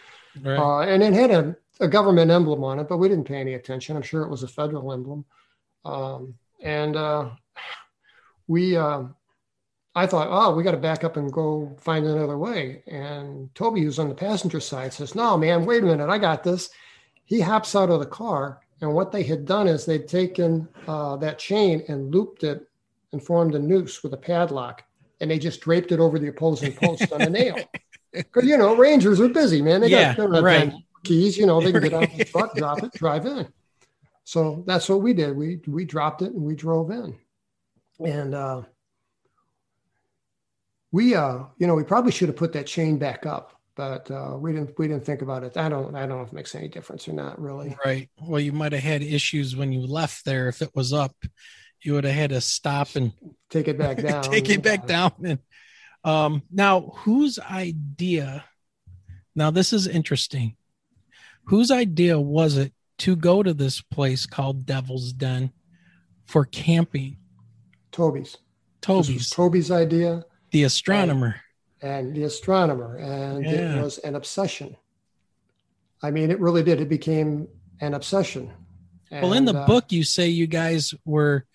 [0.43, 0.59] Right.
[0.59, 3.53] Uh, and it had a a government emblem on it, but we didn't pay any
[3.53, 3.95] attention.
[3.95, 5.25] I'm sure it was a federal emblem.
[5.83, 7.31] Um, and uh,
[8.47, 9.03] we, uh,
[9.93, 12.83] I thought, oh, we got to back up and go find another way.
[12.87, 16.43] And Toby, who's on the passenger side, says, no, man, wait a minute, I got
[16.43, 16.69] this.
[17.25, 18.61] He hops out of the car.
[18.81, 22.67] And what they had done is they'd taken uh, that chain and looped it
[23.13, 24.83] and formed a noose with a padlock
[25.19, 27.59] and they just draped it over the opposing post on a nail.
[28.11, 29.81] Because you know, Rangers are busy, man.
[29.81, 30.71] They Yeah, got, right.
[31.05, 31.37] Keys.
[31.37, 33.47] You know, they can get out of the truck, drop it, drive in.
[34.23, 35.35] So that's what we did.
[35.35, 37.15] We we dropped it and we drove in,
[38.03, 38.63] and uh,
[40.91, 44.35] we uh, you know, we probably should have put that chain back up, but uh,
[44.37, 44.77] we didn't.
[44.79, 45.57] We didn't think about it.
[45.57, 45.95] I don't.
[45.95, 47.39] I don't know if it makes any difference or not.
[47.39, 47.75] Really.
[47.85, 48.09] Right.
[48.19, 50.47] Well, you might have had issues when you left there.
[50.47, 51.15] If it was up,
[51.81, 53.13] you would have had to stop and
[53.49, 54.23] Take it back down.
[54.23, 55.11] take it back down.
[55.23, 55.39] And
[56.03, 58.43] um, now, whose idea?
[59.35, 60.55] Now, this is interesting.
[61.45, 65.51] Whose idea was it to go to this place called Devil's Den
[66.25, 67.17] for camping?
[67.91, 68.37] Toby's.
[68.81, 70.25] Toby's, Toby's idea.
[70.51, 71.35] the astronomer.
[71.81, 73.77] and the astronomer, and Yeah.
[73.77, 74.75] it was an obsession.
[76.01, 76.81] I mean, it really did.
[76.81, 77.47] It became
[77.81, 78.51] an obsession.
[79.11, 81.45] Well, in the uh, book, you say you guys were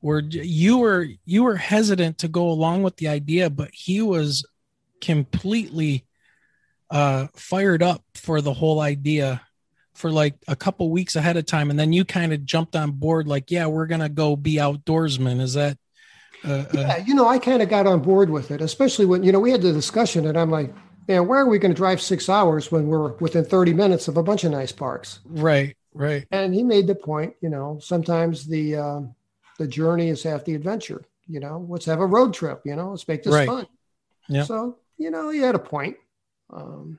[0.00, 4.44] were you were you were hesitant to go along with the idea, but he was
[5.00, 6.04] completely
[6.90, 9.40] uh fired up for the whole idea
[9.94, 12.90] for like a couple weeks ahead of time and then you kind of jumped on
[12.90, 15.78] board like yeah we're gonna go be outdoorsmen is that
[16.44, 19.22] uh, uh, yeah, you know, I kind of got on board with it, especially when
[19.22, 20.74] you know we had the discussion, and I'm like,
[21.08, 24.18] man, where are we going to drive six hours when we're within 30 minutes of
[24.18, 25.20] a bunch of nice parks?
[25.24, 29.14] right right And he made the point, you know, sometimes the um,
[29.58, 31.02] the journey is half the adventure.
[31.26, 32.60] You know, let's have a road trip.
[32.66, 33.48] You know, let's make this Right.
[33.48, 33.66] fun.
[34.28, 34.42] Yeah.
[34.44, 35.96] So you know, he had a point.
[36.50, 36.98] Um,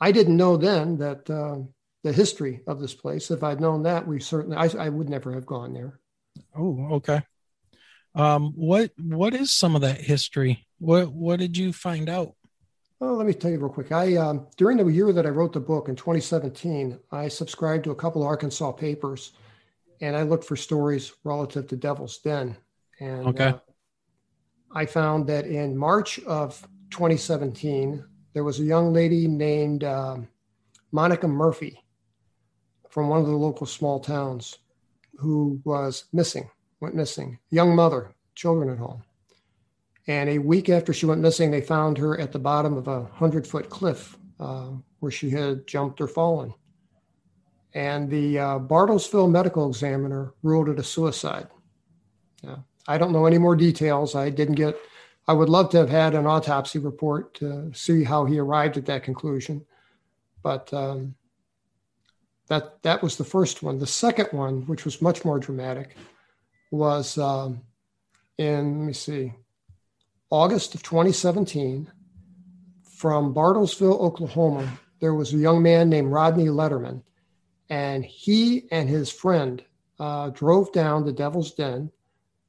[0.00, 1.58] I didn't know then that uh,
[2.02, 3.30] the history of this place.
[3.30, 6.00] If I'd known that, we certainly I, I would never have gone there.
[6.56, 7.22] oh okay
[8.16, 12.34] um what what is some of that history what what did you find out
[13.00, 13.92] Well, let me tell you real quick.
[13.92, 17.90] I um, during the year that I wrote the book in 2017, I subscribed to
[17.90, 19.32] a couple Arkansas papers,
[20.00, 22.56] and I looked for stories relative to Devil's Den.
[23.00, 23.48] And Okay.
[23.48, 23.58] uh,
[24.74, 26.60] I found that in March of
[26.90, 28.04] 2017,
[28.34, 30.28] there was a young lady named um,
[30.92, 31.82] Monica Murphy
[32.90, 34.58] from one of the local small towns
[35.16, 37.38] who was missing, went missing.
[37.50, 39.02] Young mother, children at home.
[40.06, 43.04] And a week after she went missing, they found her at the bottom of a
[43.04, 46.52] hundred foot cliff uh, where she had jumped or fallen.
[47.72, 51.48] And the uh, Bartlesville medical examiner ruled it a suicide.
[52.42, 52.56] Yeah.
[52.86, 54.14] I don't know any more details.
[54.14, 54.76] I didn't get,
[55.26, 58.86] I would love to have had an autopsy report to see how he arrived at
[58.86, 59.64] that conclusion.
[60.42, 61.14] But um,
[62.48, 63.78] that, that was the first one.
[63.78, 65.96] The second one, which was much more dramatic,
[66.70, 67.62] was um,
[68.36, 69.32] in, let me see,
[70.30, 71.90] August of 2017,
[72.82, 74.68] from Bartlesville, Oklahoma,
[75.00, 77.02] there was a young man named Rodney Letterman,
[77.70, 79.62] and he and his friend
[79.98, 81.90] uh, drove down to Devil's Den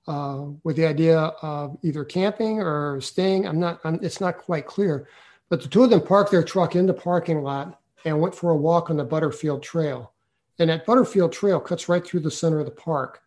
[0.07, 3.47] uh, with the idea of either camping or staying.
[3.47, 3.79] I'm not.
[3.83, 5.07] I'm, it's not quite clear,
[5.49, 8.51] but the two of them parked their truck in the parking lot and went for
[8.51, 10.13] a walk on the Butterfield Trail.
[10.59, 13.21] And that Butterfield Trail cuts right through the center of the park.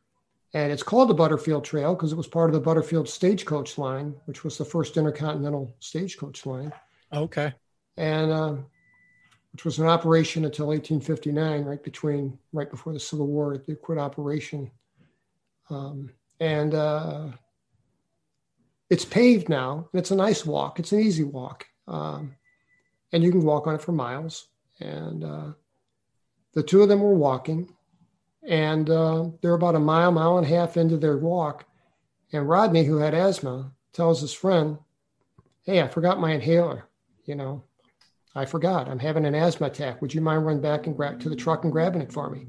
[0.54, 4.14] And it's called the Butterfield Trail because it was part of the Butterfield Stagecoach Line,
[4.24, 6.72] which was the first intercontinental stagecoach line,
[7.12, 7.52] okay
[7.98, 8.54] and uh,
[9.52, 13.58] which was an operation until 1859, right between right before the Civil War.
[13.58, 14.70] They quit operation,
[15.68, 16.10] um,
[16.40, 17.28] and uh,
[18.90, 19.88] it's paved now.
[19.92, 20.78] And it's a nice walk.
[20.78, 22.34] It's an easy walk, um,
[23.12, 24.48] and you can walk on it for miles.
[24.80, 25.52] And uh,
[26.54, 27.74] the two of them were walking,
[28.46, 31.64] and uh, they're about a mile, mile and a half into their walk.
[32.32, 34.78] And Rodney, who had asthma, tells his friend,
[35.62, 36.88] Hey, I forgot my inhaler.
[37.24, 37.64] You know,
[38.34, 38.88] I forgot.
[38.88, 40.00] I'm having an asthma attack.
[40.00, 42.46] Would you mind running back and grab to the truck and grabbing it for me?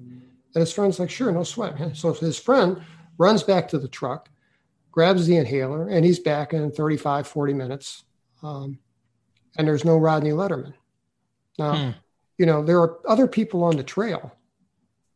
[0.54, 1.80] And his friend's like, Sure, no sweat.
[1.80, 2.82] man." So his friend
[3.20, 4.30] runs back to the truck,
[4.91, 8.03] grabs the inhaler, and he's back in 35, 40 minutes.
[8.41, 8.80] Um,
[9.57, 10.74] and there's no Rodney Letterman.
[11.59, 11.89] Now, Hmm.
[12.38, 14.32] you know, there are other people on the trail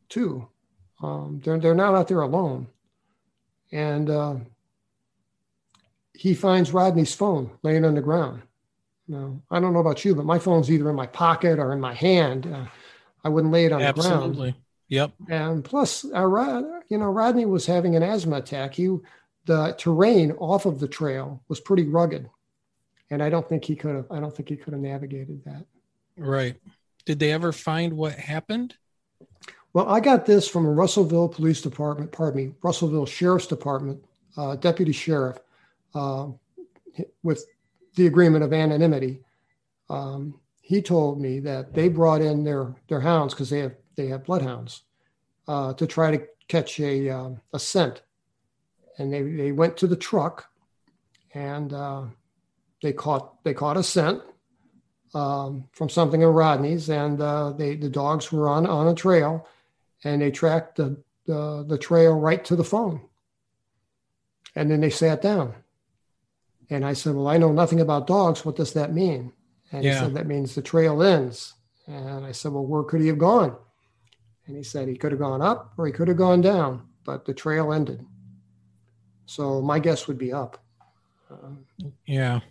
[0.10, 0.48] too.
[1.02, 2.68] Um, they're, they're not out there alone.
[3.72, 4.36] And uh,
[6.14, 8.44] he finds Rodney's phone laying on the ground.
[9.08, 11.80] Now, I don't know about you, but my phone's either in my pocket or in
[11.80, 12.46] my hand.
[12.46, 12.66] Uh,
[13.24, 14.38] I wouldn't lay it on the ground.
[14.88, 18.76] Yep And plus, uh, you know, Rodney was having an asthma attack.
[18.76, 18.96] He,
[19.46, 22.30] the terrain off of the trail was pretty rugged,
[23.10, 24.06] and I don't think he could have.
[24.12, 25.66] I don't think he could have navigated that.
[26.18, 26.56] right
[27.06, 28.76] did they ever find what happened
[29.74, 34.04] Well, I got this from a Russellville Police Department, pardon me, Russellville Sheriff's Department
[34.38, 35.38] uh, deputy sheriff
[35.94, 36.28] uh,
[37.22, 37.46] with
[37.96, 39.22] the agreement of anonymity.
[39.90, 44.08] Um, he told me that they brought in their their hounds because they have they
[44.08, 44.84] have bloodhounds
[45.48, 48.02] uh, to try to catch a um, a scent,
[48.98, 50.48] and they they went to the truck,
[51.34, 52.04] and uh,
[52.82, 54.22] they caught they caught a scent
[55.14, 59.48] um, from something in Rodney's, and uh, they the dogs were on on a trail,
[60.04, 63.02] and they tracked the, the the trail right to the phone,
[64.56, 65.56] and then they sat down,
[66.70, 68.46] and I said, "Well, I know nothing about dogs.
[68.46, 69.34] What does that mean?"
[69.72, 69.92] And Yeah.
[69.92, 71.54] he said, "That means the trail ends."
[71.88, 73.58] And I said, "Well, where could he have gone?"
[74.48, 77.26] And he said he could have gone up or he could have gone down, but
[77.26, 78.06] the trail ended.
[79.26, 80.62] So my guess would be up.
[81.32, 81.66] Um,
[82.06, 82.42] Yeah.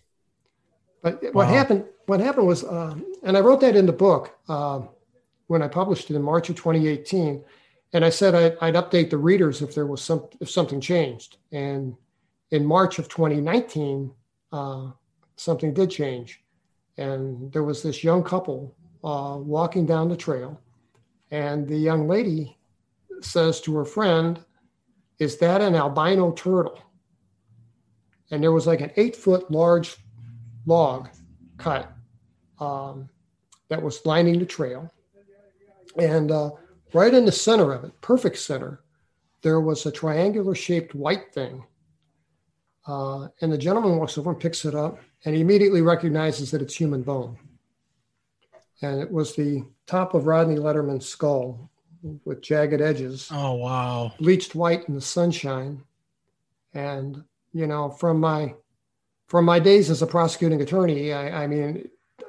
[1.02, 1.84] but what happened?
[2.06, 4.80] What happened was, um, and I wrote that in the book uh,
[5.46, 7.44] when I published it in March of 2018,
[7.92, 11.36] and I said I'd, I'd update the readers if there was some if something changed.
[11.52, 11.94] And
[12.50, 14.10] in March of 2019,
[14.52, 14.90] uh,
[15.36, 16.42] something did change,
[16.96, 18.74] and there was this young couple
[19.04, 20.60] uh, walking down the trail,
[21.32, 22.56] and the young lady
[23.22, 24.38] says to her friend,
[25.18, 26.78] "Is that an albino turtle?"
[28.30, 29.96] And there was like an eight foot large
[30.66, 31.08] log
[31.56, 31.90] cut
[32.60, 33.08] um,
[33.68, 34.92] that was lining the trail.
[35.98, 36.50] And uh,
[36.92, 38.84] right in the center of it, perfect center,
[39.42, 41.64] there was a triangular shaped white thing.
[42.86, 46.62] Uh, and the gentleman walks over and picks it up, and he immediately recognizes that
[46.62, 47.38] it's human bone.
[48.82, 51.70] And it was the top of Rodney Letterman's skull
[52.24, 54.12] with jagged edges Oh wow.
[54.18, 55.82] bleached white in the sunshine.
[56.74, 57.22] And
[57.52, 58.54] you know, from my
[59.28, 61.88] from my days as a prosecuting attorney, I, I mean,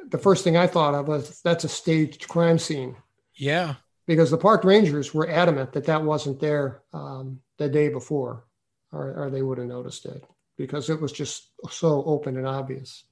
[0.10, 2.96] the first thing I thought of was that's a staged crime scene
[3.36, 3.76] Yeah.
[4.06, 8.46] because the park rangers were adamant that that wasn't there um, the day before,
[8.92, 10.24] or, or they would have noticed it
[10.58, 13.06] because it was just so open and obvious.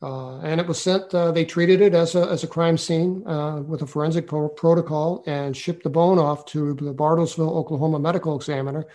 [0.00, 1.12] Uh, and it was sent.
[1.12, 4.48] Uh, they treated it as a as a crime scene uh, with a forensic pro-
[4.48, 8.86] protocol and shipped the bone off to the Bartlesville, Oklahoma medical examiner,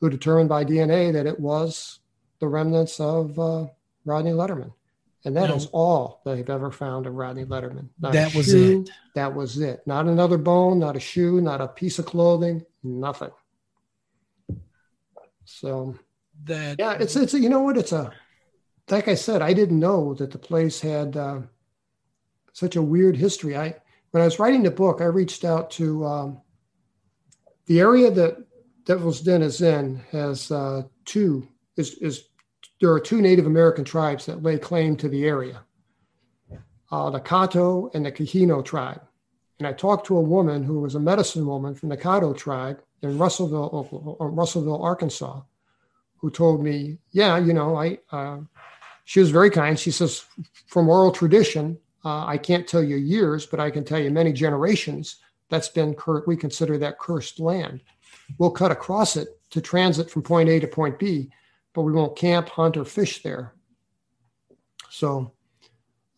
[0.00, 2.00] who determined by DNA that it was
[2.40, 3.66] the remnants of uh,
[4.04, 4.72] Rodney Letterman.
[5.24, 5.56] And that No.
[5.56, 7.88] is all they've ever found of Rodney Letterman.
[7.98, 8.90] Not That was shoe, it.
[9.14, 9.80] That was it.
[9.86, 13.30] Not another bone, not a shoe, not a piece of clothing, nothing.
[15.46, 15.94] So
[16.44, 18.12] That yeah, it's it's you know what it's a
[18.90, 21.40] like I said, I didn't know that the place had uh,
[22.52, 23.56] such a weird history.
[23.56, 23.74] I
[24.10, 26.40] when I was writing the book, I reached out to um,
[27.66, 28.36] the area that
[28.84, 32.28] Devil's Den is in has uh, two is is
[32.80, 35.62] there are two Native American tribes that lay claim to the area,
[36.92, 39.00] uh, the Caddo and the Kahino tribe.
[39.58, 42.82] And I talked to a woman who was a medicine woman from the Caddo tribe
[43.02, 45.40] in Russellville, Oklahoma, Russellville, Arkansas,
[46.16, 48.40] who told me, "Yeah, you know, I." Uh,
[49.04, 49.78] she was very kind.
[49.78, 50.24] She says,
[50.66, 54.32] "From oral tradition, uh, I can't tell you years, but I can tell you many
[54.32, 55.16] generations.
[55.50, 57.80] That's been cur- we consider that cursed land.
[58.38, 61.30] We'll cut across it to transit from point A to point B,
[61.74, 63.54] but we won't camp, hunt, or fish there."
[64.90, 65.32] So,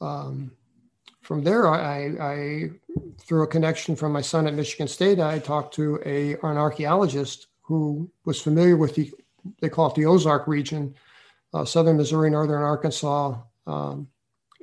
[0.01, 0.53] um,
[1.23, 2.71] from there, I, I
[3.19, 7.49] through a connection from my son at Michigan State, I talked to a an archaeologist
[7.63, 9.13] who was familiar with the
[9.61, 10.95] they call it the Ozark region,
[11.65, 13.37] southern Missouri, northern Arkansas,
[13.67, 14.09] um,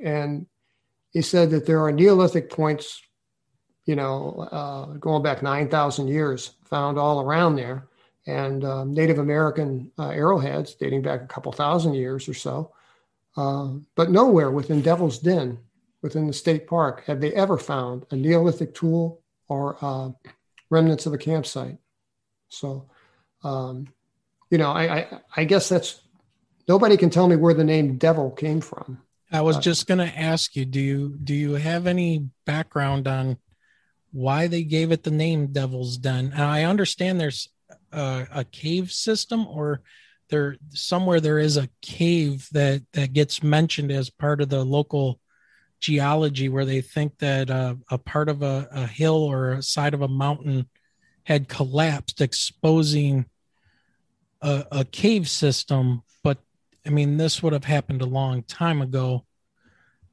[0.01, 0.45] and
[1.11, 3.01] he said that there are Neolithic points,
[3.85, 7.87] you know, uh, going back nine thousand years, found all around there,
[8.27, 12.73] and um, Native American uh, arrowheads dating back a couple thousand years or so,
[13.37, 15.59] uh, but nowhere within Devil's Den
[16.03, 20.11] within the state park have they ever found a Neolithic tool or uh,
[20.69, 21.77] remnants of a campsite.
[22.49, 22.89] So,
[23.43, 23.87] um,
[24.51, 26.01] you know, I, I, I guess that's
[26.67, 29.01] nobody can tell me where the name Devil came from.
[29.31, 33.37] I was just going to ask you do you do you have any background on
[34.11, 36.31] why they gave it the name Devil's Den?
[36.33, 37.49] And I understand there's
[37.91, 39.81] a, a cave system or
[40.29, 45.19] there somewhere there is a cave that that gets mentioned as part of the local
[45.79, 49.93] geology where they think that uh, a part of a, a hill or a side
[49.93, 50.69] of a mountain
[51.23, 53.25] had collapsed exposing
[54.41, 56.37] a, a cave system but
[56.85, 59.25] I mean, this would have happened a long time ago.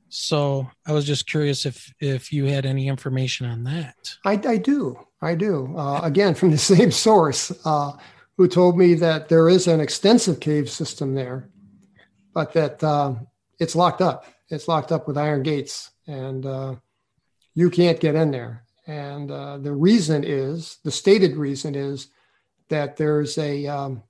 [0.09, 4.16] So I was just curious if if you had any information on that.
[4.25, 4.99] I, I do.
[5.23, 5.75] I do.
[5.77, 7.93] Uh, again, from the same source, uh,
[8.37, 11.49] who told me that there is an extensive cave system there,
[12.35, 13.27] but that um,
[13.59, 14.25] it's locked up.
[14.49, 16.75] It's locked up with iron gates, and uh,
[17.55, 18.64] you can't get in there.
[18.87, 22.09] And uh, the reason is the stated reason is
[22.68, 24.03] that there's a um,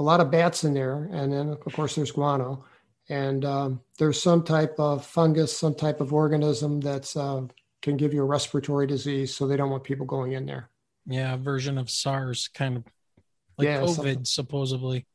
[0.00, 2.64] a lot of bats in there, and then of course there's guano,
[3.10, 7.42] and um, there's some type of fungus, some type of organism that's uh,
[7.82, 10.70] can give you a respiratory disease, so they don't want people going in there.
[11.06, 12.84] Yeah, a version of SARS, kind of
[13.58, 14.24] like Yeah, COVID, something.
[14.24, 15.06] supposedly.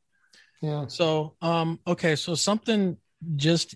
[0.62, 0.86] Yeah.
[0.86, 2.96] So, um, okay, so something
[3.34, 3.74] just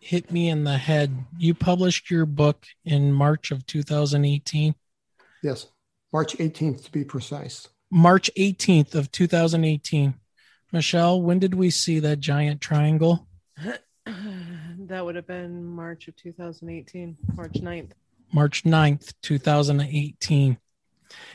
[0.00, 1.16] hit me in the head.
[1.38, 4.74] You published your book in March of 2018.
[5.44, 5.68] Yes.
[6.12, 7.68] March 18th to be precise.
[7.94, 10.14] March 18th of 2018.
[10.72, 13.28] Michelle, when did we see that giant triangle?
[14.06, 17.90] that would have been March of 2018, March 9th.
[18.32, 20.56] March 9th, 2018.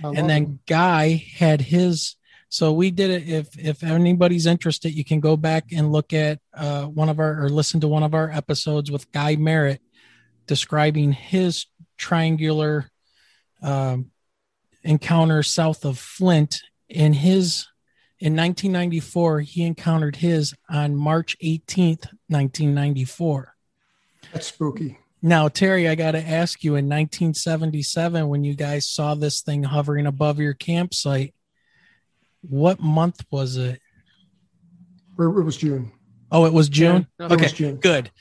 [0.03, 2.15] And then Guy had his
[2.49, 6.39] so we did it if if anybody's interested you can go back and look at
[6.53, 9.81] uh one of our or listen to one of our episodes with Guy Merritt
[10.47, 12.89] describing his triangular
[13.61, 14.11] um
[14.87, 17.67] encounter south of Flint in his
[18.19, 23.53] in 1994 he encountered his on March 18th 1994
[24.33, 24.97] that's spooky.
[25.21, 29.63] now, Terry, I got to ask you in 1977, when you guys saw this thing
[29.63, 31.33] hovering above your campsite,
[32.41, 33.79] what month was it?
[35.19, 35.91] It it was June.
[36.31, 37.07] Oh, it was June?
[37.19, 37.77] Yeah, it okay, was June.
[37.77, 38.11] good.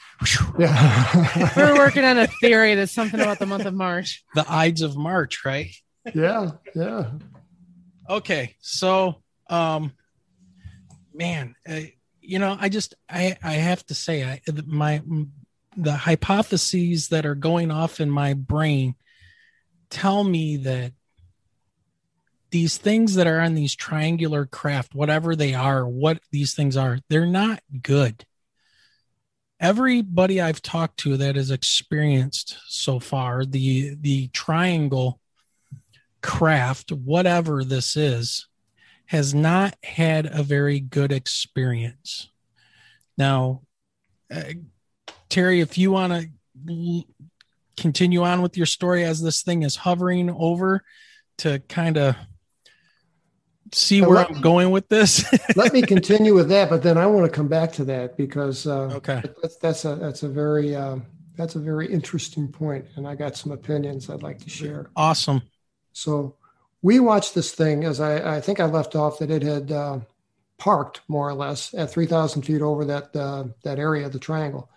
[0.58, 1.52] Yeah.
[1.56, 4.24] we're working on a theory that's something about the month of March.
[4.34, 5.70] The Ides of March, right?
[6.14, 6.50] Yeah.
[6.74, 7.10] Yeah.
[8.08, 9.92] Okay, so, um,
[11.12, 11.80] man, uh,
[12.20, 15.02] you know, I just, I, I have to say, I, my,
[15.76, 18.94] the hypotheses that are going off in my brain
[19.90, 20.92] tell me that
[22.50, 26.98] these things that are on these triangular craft, whatever they are, what these things are,
[27.08, 28.24] they're not good.
[29.58, 35.20] Everybody I've talked to that has experienced so far the the triangle
[36.26, 38.48] craft, whatever this is,
[39.06, 42.28] has not had a very good experience.
[43.16, 43.62] Now,
[44.34, 44.42] uh,
[45.28, 46.28] Terry, if you want to
[46.68, 47.04] l-
[47.76, 50.82] continue on with your story as this thing is hovering over
[51.38, 52.16] to kind of
[53.72, 55.24] see where I'm me- going with this.
[55.56, 58.66] Let me continue with that, but then I want to come back to that because
[58.66, 59.22] uh, okay.
[59.40, 61.06] that's, that's a that's a very um,
[61.36, 64.90] that's a very interesting point, and I got some opinions I'd like to share.
[64.96, 65.42] Awesome.
[65.96, 66.34] So
[66.82, 70.00] we watched this thing as I, I think I left off that it had uh,
[70.58, 74.68] parked more or less at 3,000 feet over that uh, that area of the triangle,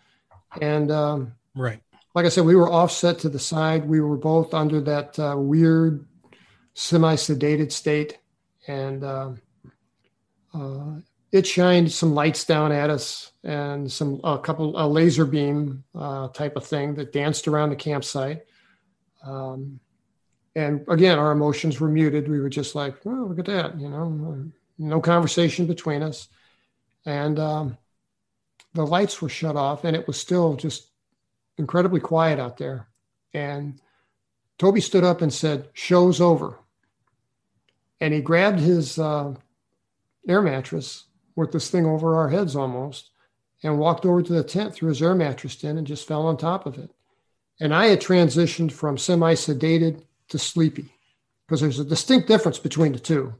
[0.61, 1.81] and um, Right.
[2.15, 3.83] like I said, we were offset to the side.
[3.83, 6.05] We were both under that uh, weird
[6.73, 8.17] semi-sedated state,
[8.67, 9.41] and um
[10.53, 11.01] uh,
[11.31, 16.29] it shined some lights down at us and some a couple a laser beam uh,
[16.29, 18.45] type of thing that danced around the campsite.
[19.23, 19.81] Um,
[20.55, 22.27] and again, our emotions were muted.
[22.27, 26.27] We were just like, "Oh, look at that!" You know, no conversation between us,
[27.05, 27.77] and um,
[28.73, 30.89] the lights were shut off, and it was still just
[31.57, 32.87] incredibly quiet out there.
[33.33, 33.79] And
[34.57, 36.57] Toby stood up and said, "Show's over."
[38.01, 39.35] And he grabbed his uh,
[40.27, 43.11] air mattress with this thing over our heads almost,
[43.61, 46.37] and walked over to the tent, threw his air mattress in, and just fell on
[46.37, 46.91] top of it.
[47.59, 50.93] And I had transitioned from semi-sedated to sleepy,
[51.45, 53.35] because there's a distinct difference between the two.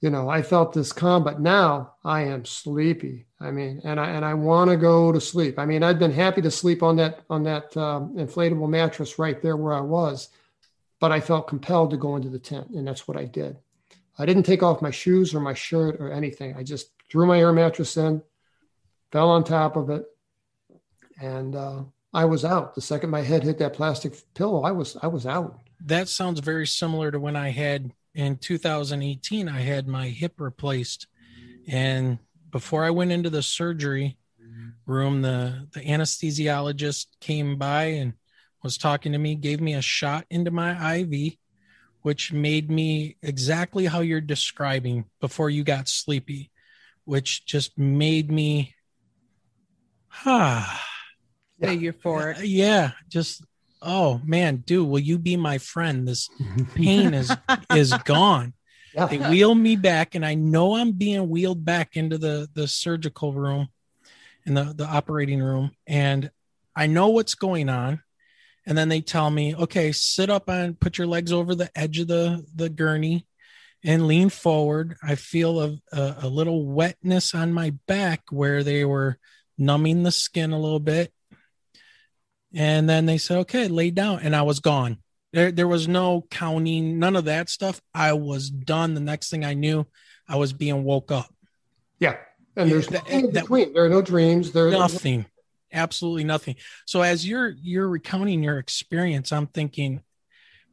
[0.00, 3.26] You know, I felt this calm, but now I am sleepy.
[3.40, 5.58] I mean, and I and I want to go to sleep.
[5.58, 9.40] I mean, I'd been happy to sleep on that on that um, inflatable mattress right
[9.40, 10.28] there where I was,
[11.00, 13.56] but I felt compelled to go into the tent, and that's what I did.
[14.18, 16.54] I didn't take off my shoes or my shirt or anything.
[16.56, 18.22] I just threw my air mattress in,
[19.12, 20.04] fell on top of it,
[21.20, 21.82] and uh,
[22.12, 22.74] I was out.
[22.74, 25.60] The second my head hit that plastic pillow, I was I was out.
[25.80, 31.06] That sounds very similar to when I had in 2018, I had my hip replaced.
[31.68, 32.18] And
[32.50, 34.16] before I went into the surgery
[34.86, 38.14] room, the, the anesthesiologist came by and
[38.62, 41.34] was talking to me, gave me a shot into my IV,
[42.02, 46.50] which made me exactly how you're describing before you got sleepy,
[47.04, 48.74] which just made me,
[50.24, 50.82] ah,
[51.58, 51.68] Yeah.
[51.68, 52.36] Say euphoric.
[52.42, 53.42] yeah, just
[53.86, 56.06] oh man, dude, will you be my friend?
[56.06, 56.28] This
[56.74, 57.32] pain is
[57.74, 58.52] is gone.
[58.94, 59.06] Yeah.
[59.06, 63.32] They wheel me back, and I know I'm being wheeled back into the the surgical
[63.32, 63.68] room,
[64.44, 66.30] in the the operating room, and
[66.74, 68.02] I know what's going on.
[68.68, 72.00] And then they tell me, okay, sit up on, put your legs over the edge
[72.00, 73.26] of the the gurney,
[73.84, 74.96] and lean forward.
[75.02, 79.18] I feel a, a, a little wetness on my back where they were
[79.56, 81.12] numbing the skin a little bit.
[82.56, 84.20] And then they said, okay, lay down.
[84.22, 84.96] And I was gone.
[85.32, 87.82] There, there was no counting, none of that stuff.
[87.94, 88.94] I was done.
[88.94, 89.86] The next thing I knew,
[90.26, 91.32] I was being woke up.
[92.00, 92.16] Yeah.
[92.56, 93.74] And there's That- nothing in that- between.
[93.74, 94.52] There are no dreams.
[94.52, 95.26] There Nothing.
[95.72, 96.56] Absolutely nothing.
[96.86, 100.00] So as you're you're recounting your experience, I'm thinking,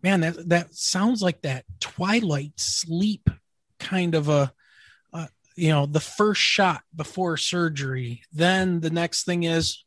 [0.01, 3.29] man, that that sounds like that twilight sleep
[3.79, 4.53] kind of a
[5.11, 5.27] uh,
[5.57, 9.83] you know, the first shot before surgery, then the next thing is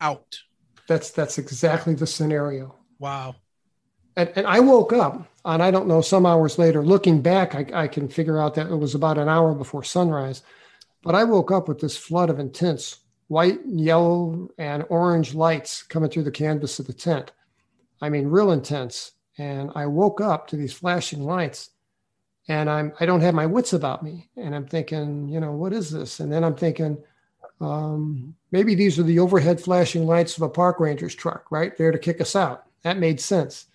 [0.00, 0.38] out.
[0.90, 2.74] That's that's exactly the scenario.
[2.98, 3.36] Wow.
[4.16, 7.84] And, and I woke up, and I don't know, some hours later, looking back, I,
[7.84, 10.42] I can figure out that it was about an hour before sunrise.
[11.04, 15.84] But I woke up with this flood of intense white, and yellow, and orange lights
[15.84, 17.30] coming through the canvas of the tent.
[18.02, 19.12] I mean, real intense.
[19.38, 21.70] And I woke up to these flashing lights
[22.48, 24.28] and I'm I don't have my wits about me.
[24.36, 26.18] And I'm thinking, you know, what is this?
[26.18, 26.98] And then I'm thinking,
[27.60, 31.92] um, maybe these are the overhead flashing lights of a park ranger's truck, right there
[31.92, 32.64] to kick us out.
[32.82, 33.66] That made sense.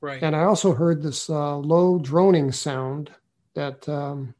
[0.00, 0.22] Right.
[0.22, 3.10] And I also heard this uh, low droning sound
[3.54, 4.34] that, um,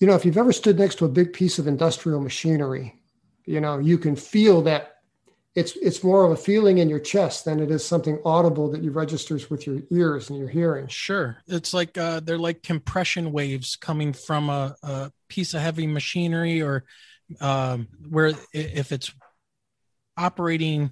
[0.00, 3.00] you know, if you've ever stood next to a big piece of industrial machinery,
[3.44, 4.91] you know, you can feel that
[5.54, 8.82] it's it's more of a feeling in your chest than it is something audible that
[8.82, 10.86] you registers with your ears and your hearing.
[10.88, 15.86] Sure, it's like uh, they're like compression waves coming from a, a piece of heavy
[15.86, 16.84] machinery, or
[17.40, 19.12] um, where if it's
[20.16, 20.90] operating,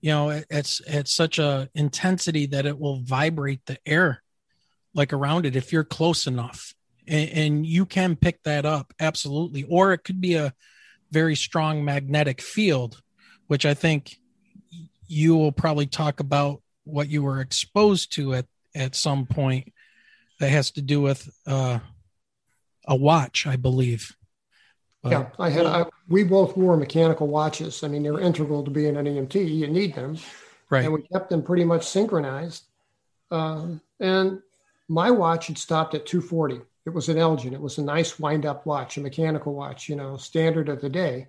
[0.00, 4.22] you know, it's at such a intensity that it will vibrate the air
[4.94, 6.72] like around it if you're close enough,
[7.08, 10.54] and, and you can pick that up absolutely, or it could be a
[11.10, 13.02] very strong magnetic field
[13.46, 14.18] which I think
[15.06, 19.72] you will probably talk about what you were exposed to at at some point
[20.38, 21.78] that has to do with uh,
[22.86, 24.14] a watch, I believe.
[25.02, 25.66] But, yeah, I had.
[25.66, 27.82] I, we both wore mechanical watches.
[27.82, 29.34] I mean, they're integral to being an EMT.
[29.34, 30.18] You need them,
[30.68, 30.84] right?
[30.84, 32.64] And we kept them pretty much synchronized.
[33.30, 33.66] Uh,
[34.00, 34.42] and
[34.88, 36.60] my watch had stopped at 240.
[36.84, 37.54] It was an Elgin.
[37.54, 41.26] It was a nice wind-up watch, a mechanical watch, you know, standard of the day.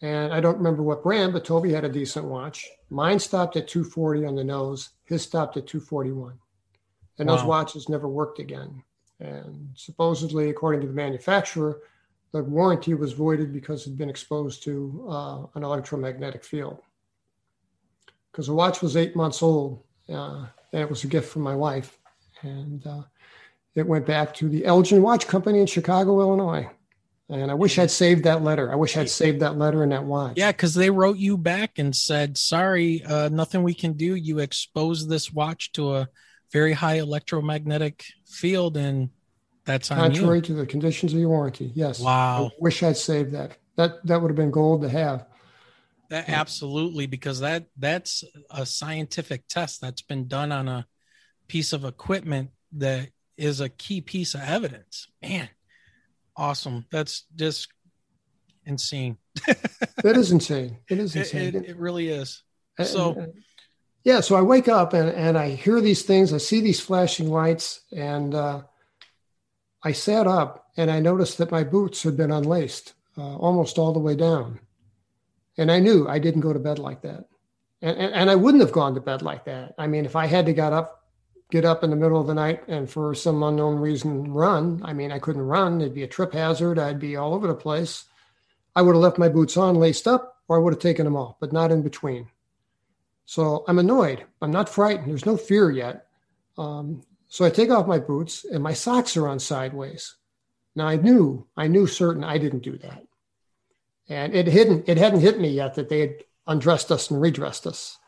[0.00, 2.68] And I don't remember what brand, but Toby had a decent watch.
[2.88, 4.90] Mine stopped at 240 on the nose.
[5.04, 6.38] His stopped at 241.
[7.18, 7.36] And wow.
[7.36, 8.82] those watches never worked again.
[9.20, 11.80] And supposedly, according to the manufacturer,
[12.32, 16.80] the warranty was voided because it had been exposed to uh, an electromagnetic field.
[18.30, 21.56] Because the watch was eight months old, uh, and it was a gift from my
[21.56, 21.98] wife.
[22.42, 23.02] And uh,
[23.74, 26.70] it went back to the Elgin Watch Company in Chicago, Illinois.
[27.30, 28.72] And I wish I'd saved that letter.
[28.72, 30.34] I wish I'd saved that letter and that watch.
[30.36, 34.14] Yeah, because they wrote you back and said, "Sorry, uh, nothing we can do.
[34.14, 36.08] You exposed this watch to a
[36.52, 39.10] very high electromagnetic field, and
[39.66, 40.42] that's on contrary you.
[40.42, 42.00] to the conditions of your warranty." Yes.
[42.00, 42.46] Wow.
[42.46, 43.58] I wish I'd saved that.
[43.76, 45.26] That that would have been gold to have.
[46.08, 50.86] That absolutely, because that that's a scientific test that's been done on a
[51.46, 55.08] piece of equipment that is a key piece of evidence.
[55.22, 55.50] Man,
[56.38, 56.86] awesome.
[56.90, 57.68] That's just
[58.64, 59.18] insane.
[59.46, 60.78] that is insane.
[60.88, 61.48] It is insane.
[61.48, 62.42] It, it, it really is.
[62.82, 63.32] So, and,
[64.04, 64.20] yeah.
[64.20, 66.32] So I wake up and, and I hear these things.
[66.32, 68.62] I see these flashing lights, and uh,
[69.82, 73.92] I sat up and I noticed that my boots had been unlaced uh, almost all
[73.92, 74.60] the way down.
[75.56, 77.24] And I knew I didn't go to bed like that.
[77.82, 79.74] And, and, and I wouldn't have gone to bed like that.
[79.76, 81.02] I mean, if I had to get up
[81.50, 84.82] get up in the middle of the night and for some unknown reason run.
[84.84, 85.80] I mean, I couldn't run.
[85.80, 86.78] It'd be a trip hazard.
[86.78, 88.04] I'd be all over the place.
[88.76, 91.16] I would have left my boots on, laced up, or I would have taken them
[91.16, 92.28] off, but not in between.
[93.24, 94.24] So I'm annoyed.
[94.40, 95.10] I'm not frightened.
[95.10, 96.06] There's no fear yet.
[96.56, 100.16] Um, so I take off my boots and my socks are on sideways.
[100.74, 103.04] Now I knew, I knew certain I didn't do that.
[104.08, 107.66] And it hadn't, it hadn't hit me yet that they had undressed us and redressed
[107.66, 107.98] us.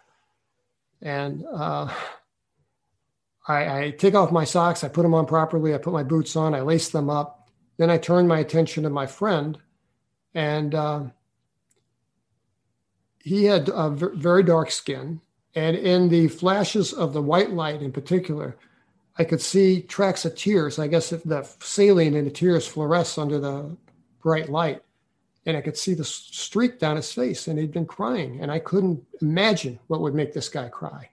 [1.03, 1.93] And uh,
[3.51, 6.36] I, I take off my socks, I put them on properly, I put my boots
[6.36, 7.51] on, I lace them up.
[7.76, 9.59] Then I turn my attention to my friend,
[10.34, 11.05] and uh,
[13.18, 15.20] he had a very dark skin.
[15.55, 18.57] And in the flashes of the white light in particular,
[19.18, 20.78] I could see tracks of tears.
[20.78, 23.76] I guess if the saline in the tears fluoresce under the
[24.22, 24.82] bright light.
[25.46, 28.40] And I could see the streak down his face, and he'd been crying.
[28.40, 31.09] And I couldn't imagine what would make this guy cry.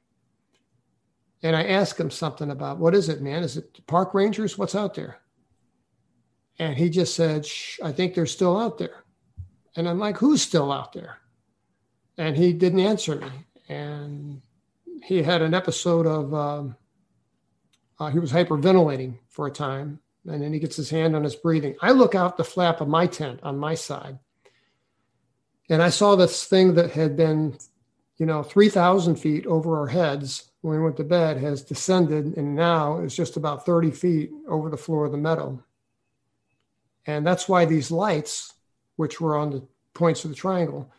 [1.43, 3.43] And I asked him something about what is it, man?
[3.43, 4.57] Is it park rangers?
[4.57, 5.19] What's out there?
[6.59, 7.47] And he just said,
[7.83, 9.03] I think they're still out there.
[9.75, 11.17] And I'm like, who's still out there?
[12.17, 13.29] And he didn't answer me.
[13.69, 14.41] And
[15.03, 16.75] he had an episode of, um,
[17.99, 19.99] uh, he was hyperventilating for a time.
[20.25, 21.75] And then he gets his hand on his breathing.
[21.81, 24.17] I look out the flap of my tent on my side.
[25.69, 27.57] And I saw this thing that had been,
[28.17, 32.53] you know, 3,000 feet over our heads when we went to bed has descended and
[32.53, 35.63] now is just about 30 feet over the floor of the meadow.
[37.05, 38.53] And that's why these lights,
[38.97, 40.91] which were on the points of the triangle,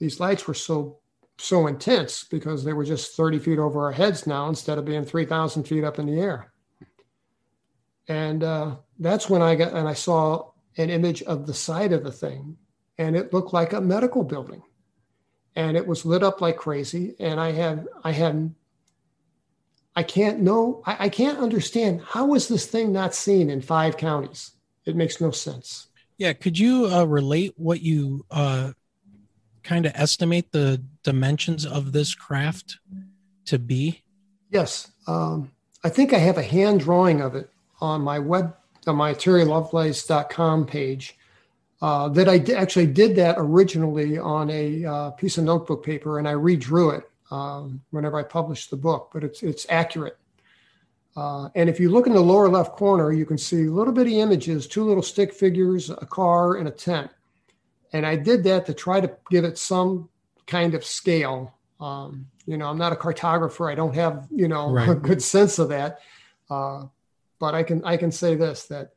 [0.00, 0.98] these lights were so
[1.38, 5.04] so intense because they were just 30 feet over our heads now instead of being
[5.04, 6.52] 3,000 feet up in the air.
[8.06, 12.02] And uh, that's when I got and I saw an image of the side of
[12.02, 12.56] the thing,
[12.98, 14.62] and it looked like a medical building,
[15.54, 17.14] and it was lit up like crazy.
[17.20, 18.54] And I had I had
[19.94, 23.96] I can't know I, I can't understand how was this thing not seen in five
[23.96, 24.52] counties?
[24.84, 25.88] It makes no sense.
[26.18, 28.72] Yeah, could you uh, relate what you uh,
[29.62, 32.78] kind of estimate the dimensions of this craft
[33.46, 34.02] to be?
[34.50, 35.50] Yes, um,
[35.84, 38.54] I think I have a hand drawing of it on my web
[38.86, 41.16] on my terrylovelace.com page.
[41.80, 46.20] Uh, that I d- actually did that originally on a uh, piece of notebook paper,
[46.20, 49.10] and I redrew it um, whenever I published the book.
[49.12, 50.18] But it's it's accurate.
[51.16, 54.20] Uh, and if you look in the lower left corner, you can see little bitty
[54.20, 57.10] images, two little stick figures, a car, and a tent.
[57.92, 60.08] And I did that to try to give it some
[60.46, 61.54] kind of scale.
[61.80, 63.70] Um, you know, I'm not a cartographer.
[63.70, 64.88] I don't have, you know, right.
[64.88, 66.00] a good sense of that.
[66.50, 66.84] Uh,
[67.38, 68.92] but I can I can say this that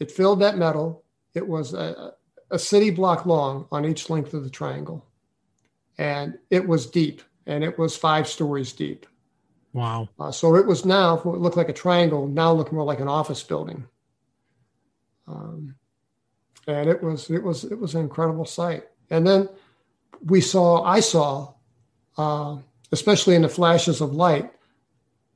[0.00, 1.04] it filled that metal.
[1.34, 2.14] It was a,
[2.50, 5.06] a city block long on each length of the triangle,
[5.98, 9.06] and it was deep, and it was five stories deep.
[9.72, 10.08] Wow.
[10.18, 13.08] Uh, so it was now, it looked like a triangle, now looked more like an
[13.08, 13.86] office building.
[15.26, 15.74] Um,
[16.66, 18.84] and it was, it was, it was an incredible sight.
[19.10, 19.48] And then
[20.24, 21.54] we saw, I saw,
[22.18, 22.58] uh,
[22.92, 24.52] especially in the flashes of light,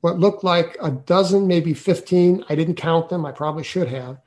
[0.00, 4.20] what looked like a dozen, maybe 15, I didn't count them, I probably should have,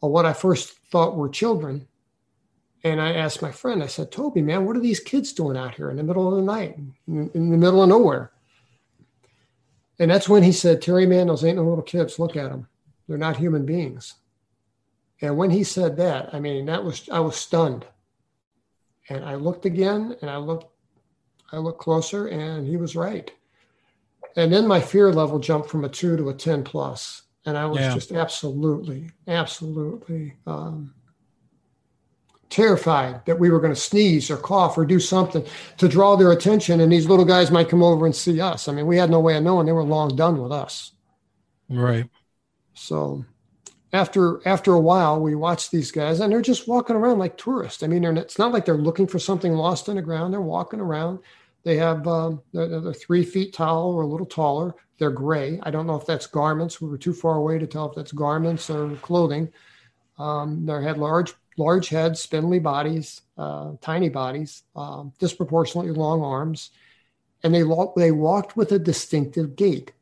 [0.00, 1.88] or what I first thought were children.
[2.84, 5.74] And I asked my friend, I said, Toby, man, what are these kids doing out
[5.74, 6.78] here in the middle of the night,
[7.08, 8.30] in, in the middle of nowhere?
[9.98, 12.18] And that's when he said, Terry, man, those ain't no little kids.
[12.18, 12.68] Look at them.
[13.08, 14.14] They're not human beings.
[15.22, 17.86] And when he said that, I mean, that was, I was stunned.
[19.08, 20.66] And I looked again and I looked,
[21.52, 23.32] I looked closer and he was right.
[24.36, 27.66] And then my fear level jumped from a two to a 10 plus, And I
[27.66, 27.94] was yeah.
[27.94, 30.92] just absolutely, absolutely um,
[32.54, 35.44] terrified that we were going to sneeze or cough or do something
[35.76, 38.68] to draw their attention and these little guys might come over and see us.
[38.68, 40.92] I mean, we had no way of knowing they were long done with us.
[41.68, 42.08] Right.
[42.74, 43.24] So
[43.92, 47.82] after after a while we watched these guys and they're just walking around like tourists.
[47.82, 50.32] I mean, it's not like they're looking for something lost in the ground.
[50.32, 51.18] They're walking around.
[51.64, 54.76] They have um, they're, they're, three feet tall or a little taller.
[54.98, 55.58] They're gray.
[55.64, 56.80] I don't know if that's garments.
[56.80, 59.52] We were too far away to tell if that's garments or clothing.
[60.18, 66.70] Um, they had large large heads, spindly bodies, uh, tiny bodies, um, disproportionately long arms,
[67.42, 69.92] and they lo- they walked with a distinctive gait.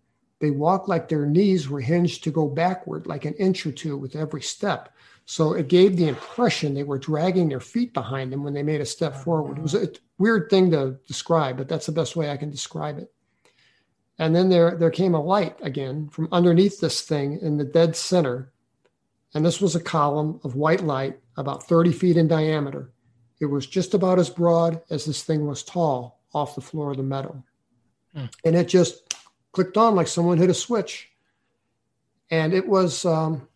[0.41, 3.97] They walked like their knees were hinged to go backward, like an inch or two
[3.97, 4.95] with every step.
[5.25, 8.81] So it gave the impression they were dragging their feet behind them when they made
[8.81, 9.59] a step forward.
[9.59, 9.89] It was a
[10.19, 13.13] weird thing to describe, but that's the best way I can describe it.
[14.19, 17.97] And then there, there came a light again from underneath this thing in the dead
[17.97, 18.53] center.
[19.35, 22.91] And this was a column of white light about 30 feet in diameter.
[23.41, 26.99] It was just about as broad as this thing was tall off the floor of
[26.99, 27.43] the meadow.
[28.15, 28.27] Hmm.
[28.45, 29.15] And it just
[29.53, 31.11] clicked on like someone hit a switch.
[32.31, 33.49] And it was, um,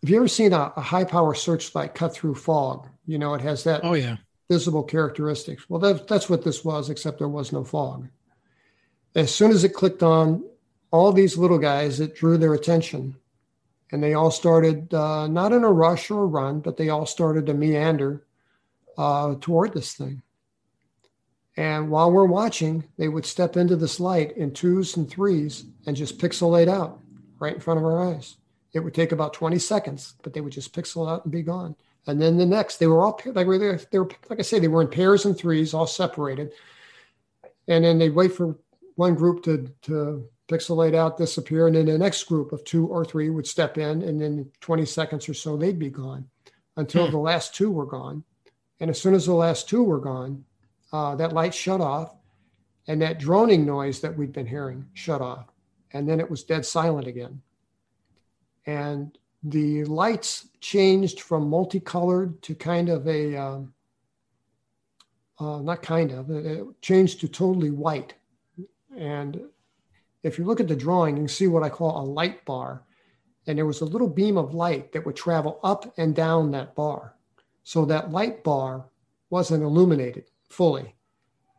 [0.00, 2.88] have you ever seen a, a, high power searchlight cut through fog?
[3.06, 4.16] You know, it has that oh, yeah.
[4.50, 5.68] visible characteristics.
[5.68, 8.08] Well, that, that's what this was, except there was no fog.
[9.14, 10.44] As soon as it clicked on,
[10.90, 13.16] all these little guys, it drew their attention
[13.92, 17.06] and they all started uh, not in a rush or a run, but they all
[17.06, 18.24] started to meander
[18.96, 20.22] uh, toward this thing.
[21.56, 25.96] And while we're watching, they would step into this light in twos and threes and
[25.96, 27.00] just pixelate out
[27.38, 28.36] right in front of our eyes.
[28.72, 31.74] It would take about 20 seconds, but they would just pixel out and be gone.
[32.06, 34.80] And then the next, they were all like they were like I say, they were
[34.80, 36.52] in pairs and threes, all separated.
[37.68, 38.56] And then they'd wait for
[38.94, 43.04] one group to to pixelate out, disappear, and then the next group of two or
[43.04, 46.28] three would step in, and then 20 seconds or so they'd be gone
[46.76, 47.12] until hmm.
[47.12, 48.24] the last two were gone.
[48.80, 50.44] And as soon as the last two were gone,
[50.92, 52.14] uh, that light shut off,
[52.88, 55.46] and that droning noise that we'd been hearing shut off,
[55.92, 57.40] and then it was dead silent again.
[58.66, 63.72] And the lights changed from multicolored to kind of a um,
[65.38, 68.14] uh, not kind of it changed to totally white
[68.96, 69.40] and
[70.22, 72.84] if you look at the drawing, you can see what I call a light bar.
[73.46, 76.74] And there was a little beam of light that would travel up and down that
[76.74, 77.14] bar.
[77.64, 78.86] So that light bar
[79.30, 80.94] wasn't illuminated fully.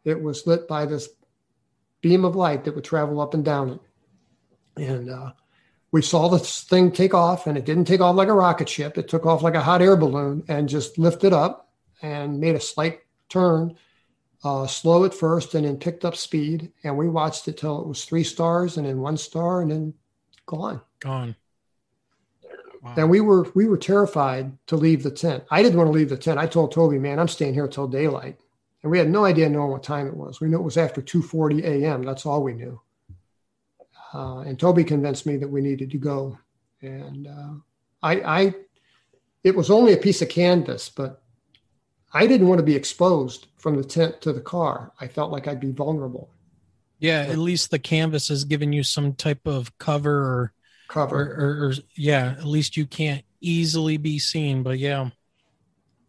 [0.03, 1.09] It was lit by this
[2.01, 3.81] beam of light that would travel up and down it.
[4.77, 5.31] And uh,
[5.91, 8.97] we saw this thing take off, and it didn't take off like a rocket ship.
[8.97, 11.69] It took off like a hot air balloon and just lifted up
[12.01, 13.75] and made a slight turn
[14.43, 16.71] uh, slow at first and then picked up speed.
[16.83, 19.93] And we watched it till it was three stars and then one star and then
[20.45, 20.81] gone.
[20.99, 21.35] Gone.
[22.81, 22.93] Wow.
[22.97, 25.43] And we were we were terrified to leave the tent.
[25.51, 26.39] I didn't want to leave the tent.
[26.39, 28.39] I told Toby, man, I'm staying here till daylight.
[28.81, 30.41] And we had no idea knowing what time it was.
[30.41, 32.01] We knew it was after 2:40 a.m.
[32.01, 32.81] That's all we knew.
[34.13, 36.37] Uh, and Toby convinced me that we needed to go.
[36.81, 37.53] And uh,
[38.01, 38.55] I, I,
[39.43, 41.20] it was only a piece of canvas, but
[42.13, 44.91] I didn't want to be exposed from the tent to the car.
[44.99, 46.29] I felt like I'd be vulnerable.
[46.99, 50.53] Yeah, at least the canvas has given you some type of cover or, or,
[50.87, 51.33] Cover.
[51.33, 54.61] or, or yeah, at least you can't easily be seen.
[54.63, 55.09] But yeah,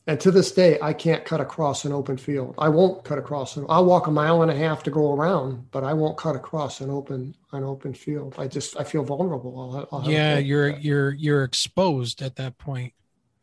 [0.06, 2.54] And to this day, I can't cut across an open field.
[2.58, 3.56] I won't cut across.
[3.68, 6.80] I'll walk a mile and a half to go around, but I won't cut across
[6.80, 8.34] an open an open field.
[8.38, 9.54] I just I feel vulnerable.
[9.58, 12.94] I'll, I'll have yeah, you're you're you're exposed at that point.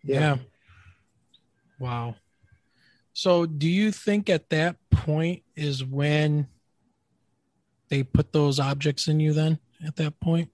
[0.03, 0.37] Yeah.
[1.79, 2.15] Wow.
[3.19, 6.47] So do you think at that point is when
[7.89, 10.49] they put those objects in you then at that point?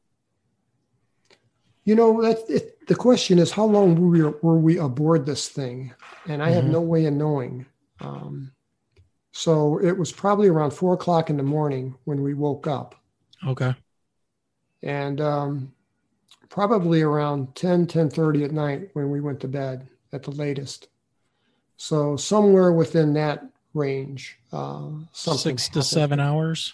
[1.84, 5.48] You know, that it, the question is how long were we, were we aboard this
[5.48, 5.94] thing?
[6.28, 6.72] And I have Mhm.
[6.72, 7.68] no way of knowing.
[8.00, 8.52] Um,
[9.32, 12.96] so it was probably around four o'clock in the morning when we woke up.
[13.46, 13.76] Okay.
[14.82, 15.72] and um,
[16.50, 20.88] probably around 10 10.30 at night when we went to bed at the latest
[21.78, 23.44] so somewhere within that
[23.74, 25.86] range uh, something Six to happened.
[25.86, 26.74] seven hours.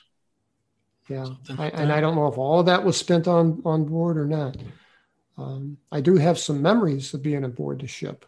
[1.09, 3.85] yeah I, like and i don't know if all of that was spent on on
[3.85, 4.57] board or not
[5.37, 8.25] um, i do have some memories of being aboard the ship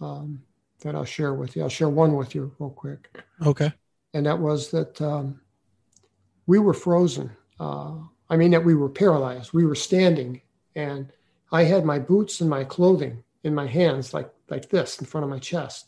[0.00, 0.42] um,
[0.82, 3.08] that i'll share with you i'll share one with you real quick
[3.46, 3.72] Okay.
[4.12, 5.40] and that was that um,
[6.46, 7.30] we were frozen.
[7.58, 7.94] Uh,
[8.28, 9.52] I mean, that we were paralyzed.
[9.54, 10.42] We were standing,
[10.76, 11.10] and
[11.50, 15.24] I had my boots and my clothing in my hands, like like this, in front
[15.24, 15.86] of my chest.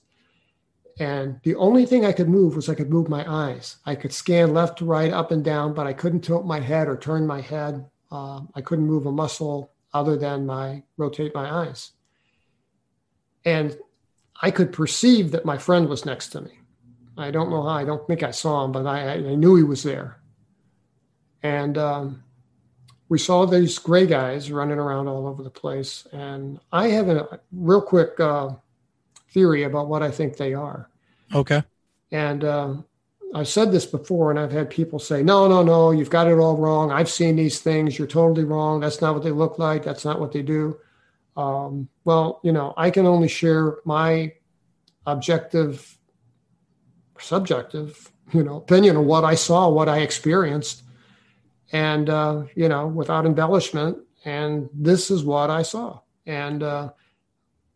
[0.99, 3.77] And the only thing I could move was I could move my eyes.
[3.85, 6.89] I could scan left to right, up and down, but I couldn't tilt my head
[6.89, 7.85] or turn my head.
[8.11, 11.93] Uh, I couldn't move a muscle other than my rotate my eyes.
[13.45, 13.77] And
[14.41, 16.59] I could perceive that my friend was next to me.
[17.19, 17.69] I don't know how.
[17.69, 20.19] I don't think I saw him, but I, I knew he was there.
[21.43, 22.23] And um,
[23.09, 26.07] we saw these gray guys running around all over the place.
[26.13, 28.51] And I have a real quick uh,
[29.37, 30.89] theory about what I think they are.
[31.35, 31.63] Okay.
[32.11, 32.87] And um,
[33.35, 36.39] I've said this before, and I've had people say, no, no, no, you've got it
[36.39, 36.91] all wrong.
[36.91, 37.99] I've seen these things.
[37.99, 38.81] You're totally wrong.
[38.81, 39.85] That's not what they look like.
[39.85, 40.79] That's not what they do.
[41.37, 44.33] Um, well, you know, I can only share my
[45.05, 45.99] objective,
[47.19, 50.83] subjective, you know, opinion of what I saw, what I experienced,
[51.73, 53.99] and uh, you know, without embellishment.
[54.25, 56.01] And this is what I saw.
[56.25, 56.89] And uh,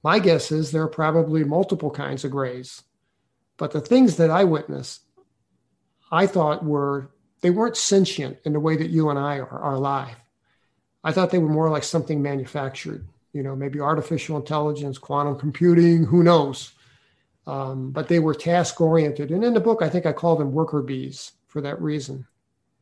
[0.03, 2.83] my guess is there are probably multiple kinds of grays,
[3.57, 5.03] but the things that I witnessed,
[6.11, 7.11] I thought were
[7.41, 10.17] they weren't sentient in the way that you and I are, are alive.
[11.03, 16.05] I thought they were more like something manufactured, you know, maybe artificial intelligence, quantum computing,
[16.05, 16.73] who knows.
[17.47, 19.31] Um, but they were task oriented.
[19.31, 22.27] And in the book, I think I call them worker bees for that reason.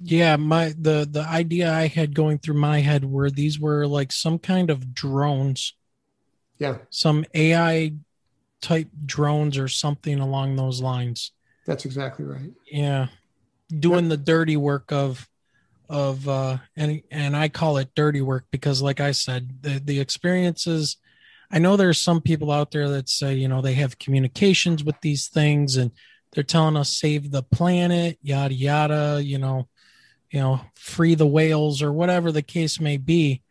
[0.01, 4.13] Yeah, my the the idea I had going through my head were these were like
[4.13, 5.75] some kind of drones,
[6.59, 7.93] Yeah, some AI
[8.61, 11.33] type drones or something along those lines.
[11.67, 12.51] that's exactly right.
[12.71, 13.09] Yeah.
[13.79, 15.29] Doing the dirty work of
[15.89, 20.01] of uh and and I call it dirty work because like I said, the the
[20.01, 20.97] experiences
[21.51, 25.01] I know there's some people out there that say, you know, they have communications with
[25.01, 25.91] these things and
[26.33, 29.69] they're telling us save the planet, yada yada, you know,
[30.31, 33.43] you know, free the whales or whatever the case may be.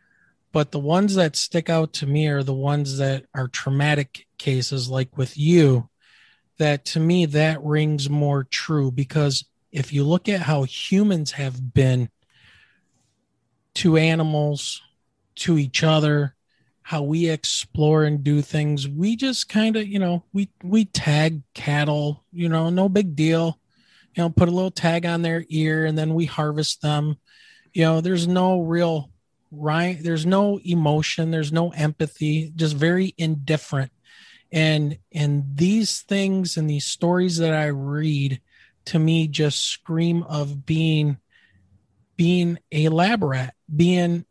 [0.57, 4.89] But the ones that stick out to me are the ones that are traumatic cases,
[4.89, 5.87] like with you,
[6.57, 11.75] that to me that rings more true because if you look at how humans have
[11.75, 12.09] been
[13.75, 14.81] to animals,
[15.35, 16.33] to each other,
[16.81, 21.43] how we explore and do things, we just kind of, you know, we we tag
[21.53, 23.59] cattle, you know, no big deal.
[24.15, 27.17] You know, put a little tag on their ear and then we harvest them.
[27.73, 29.11] You know, there's no real
[29.51, 33.91] right there's no emotion, there's no empathy, just very indifferent.
[34.51, 38.41] And and these things and these stories that I read
[38.85, 41.17] to me just scream of being
[42.15, 44.25] being a lab rat, being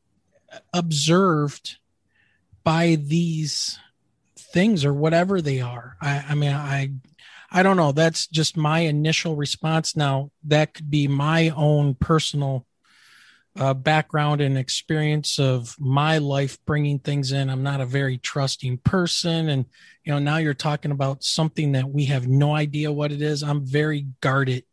[0.72, 1.78] observed
[2.64, 3.78] by these
[4.36, 5.96] things or whatever they are.
[6.00, 6.90] I, I mean, I,
[7.50, 7.92] I don't know.
[7.92, 9.96] That's just my initial response.
[9.96, 12.66] Now that could be my own personal
[13.58, 17.48] uh, background and experience of my life bringing things in.
[17.48, 19.66] I'm not a very trusting person, and
[20.04, 23.42] you know now you're talking about something that we have no idea what it is.
[23.42, 24.64] I'm very guarded,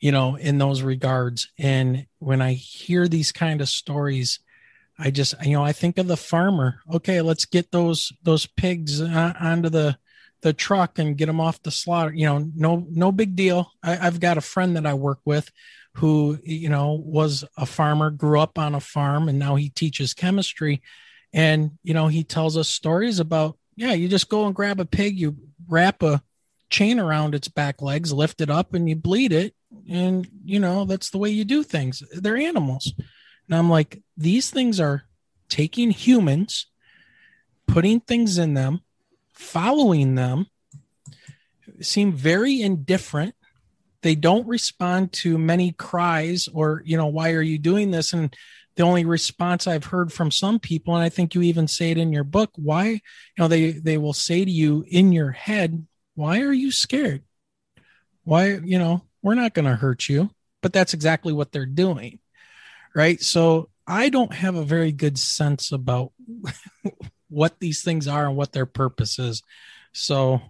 [0.00, 1.50] you know, in those regards.
[1.58, 4.40] And when I hear these kind of stories,
[4.98, 6.80] I just, you know, I think of the farmer.
[6.92, 9.98] Okay, let's get those those pigs uh, onto the
[10.42, 12.12] the truck and get them off the slaughter.
[12.14, 13.70] You know, no no big deal.
[13.82, 15.50] I, I've got a friend that I work with
[15.96, 20.14] who, you know, was a farmer, grew up on a farm, and now he teaches
[20.14, 20.82] chemistry.
[21.32, 24.84] And you know, he tells us stories about, yeah, you just go and grab a
[24.84, 25.36] pig, you
[25.68, 26.22] wrap a
[26.70, 29.54] chain around its back legs, lift it up, and you bleed it,
[29.90, 32.02] and you know that's the way you do things.
[32.12, 32.92] They're animals
[33.48, 35.04] and I'm like, these things are
[35.48, 36.66] taking humans,
[37.66, 38.80] putting things in them,
[39.32, 40.46] following them,
[41.80, 43.34] seem very indifferent.
[44.06, 48.12] They don't respond to many cries or, you know, why are you doing this?
[48.12, 48.34] And
[48.76, 51.98] the only response I've heard from some people, and I think you even say it
[51.98, 53.00] in your book, why, you
[53.38, 57.22] know, they they will say to you in your head, why are you scared?
[58.24, 60.30] Why, you know, we're not going to hurt you.
[60.62, 62.18] But that's exactly what they're doing
[62.96, 63.20] right?
[63.20, 66.12] So I don't have a very good sense about
[67.28, 69.42] what these things are and what their purpose is.
[69.92, 70.40] So,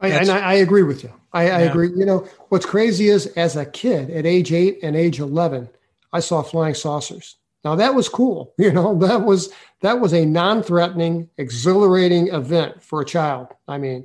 [0.00, 1.12] I, and I, I, agree with you.
[1.32, 1.56] I, yeah.
[1.56, 1.90] I, agree.
[1.94, 5.68] You know, what's crazy is as a kid at age eight and age 11,
[6.12, 7.36] I saw flying saucers.
[7.64, 8.54] Now that was cool.
[8.58, 9.52] You know, that was,
[9.82, 13.48] that was a non-threatening, exhilarating event for a child.
[13.66, 14.04] I mean,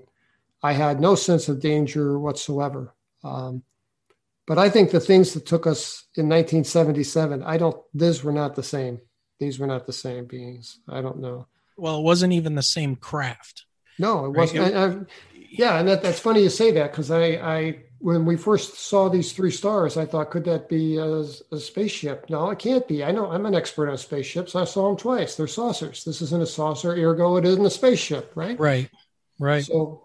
[0.63, 2.93] I had no sense of danger whatsoever.
[3.23, 3.63] Um,
[4.47, 8.55] but I think the things that took us in 1977, I don't, these were not
[8.55, 8.99] the same.
[9.39, 10.79] These were not the same beings.
[10.89, 11.47] I don't know.
[11.77, 13.65] Well, it wasn't even the same craft.
[13.99, 14.61] No, it wasn't.
[14.61, 14.75] Right?
[14.75, 14.97] I, I,
[15.53, 19.07] yeah, and that, that's funny you say that because I, I, when we first saw
[19.07, 22.27] these three stars, I thought, could that be a, a, spaceship?
[22.27, 23.03] No, it can't be.
[23.03, 24.55] I know I'm an expert on spaceships.
[24.55, 25.35] I saw them twice.
[25.35, 26.03] They're saucers.
[26.03, 28.59] This isn't a saucer, ergo, it isn't a spaceship, right?
[28.59, 28.89] Right,
[29.39, 29.63] right.
[29.63, 30.01] So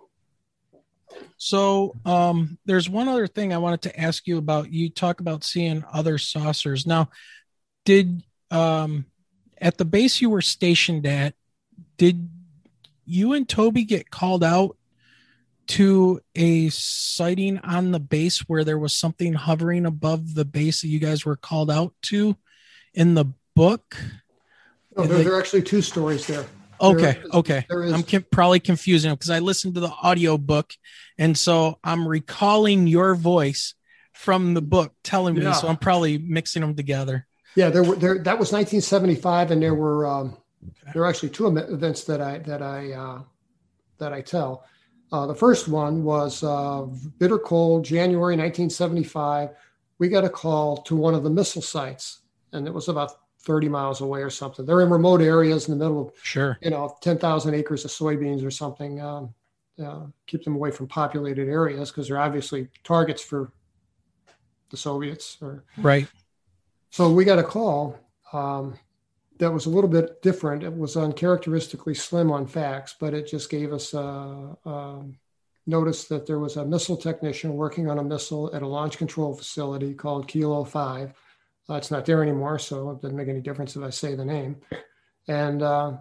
[1.38, 4.70] so um, there's one other thing I wanted to ask you about.
[4.70, 6.86] You talk about seeing other saucers.
[6.86, 7.08] Now,
[7.86, 9.06] did um,
[9.58, 11.34] at the base you were stationed at,
[11.96, 12.28] did
[13.06, 14.76] you and Toby get called out
[15.68, 20.88] to a sighting on the base where there was something hovering above the base that
[20.88, 22.36] you guys were called out to
[22.94, 23.96] in the book?
[24.96, 26.46] No, there, there are actually two stories there.
[26.80, 27.66] Okay, is, okay.
[27.70, 30.72] I'm com- probably confusing them because I listened to the audio book,
[31.18, 33.74] and so I'm recalling your voice
[34.12, 35.42] from the book telling me.
[35.42, 35.52] Yeah.
[35.52, 37.26] So I'm probably mixing them together.
[37.56, 38.18] Yeah, there were there.
[38.18, 40.92] That was 1975, and there were um, okay.
[40.92, 43.22] there were actually two events that I that I uh,
[43.98, 44.64] that I tell.
[45.10, 46.82] Uh, the first one was uh,
[47.18, 49.50] bitter cold, January 1975.
[49.98, 52.20] We got a call to one of the missile sites,
[52.52, 54.66] and it was about 30 miles away or something.
[54.66, 58.44] They're in remote areas in the middle of, sure, you know, 10,000 acres of soybeans
[58.44, 59.00] or something.
[59.00, 59.34] Um,
[59.82, 63.52] uh, keep them away from populated areas because they're obviously targets for
[64.70, 65.38] the Soviets.
[65.40, 66.06] Or, right.
[66.90, 67.98] So we got a call
[68.32, 68.78] um,
[69.38, 70.62] that was a little bit different.
[70.62, 75.04] It was uncharacteristically slim on facts, but it just gave us a, a
[75.66, 79.34] notice that there was a missile technician working on a missile at a launch control
[79.34, 81.14] facility called Kilo 5
[81.70, 84.24] uh, it's not there anymore, so it doesn't make any difference if I say the
[84.24, 84.56] name.
[85.26, 85.98] And uh,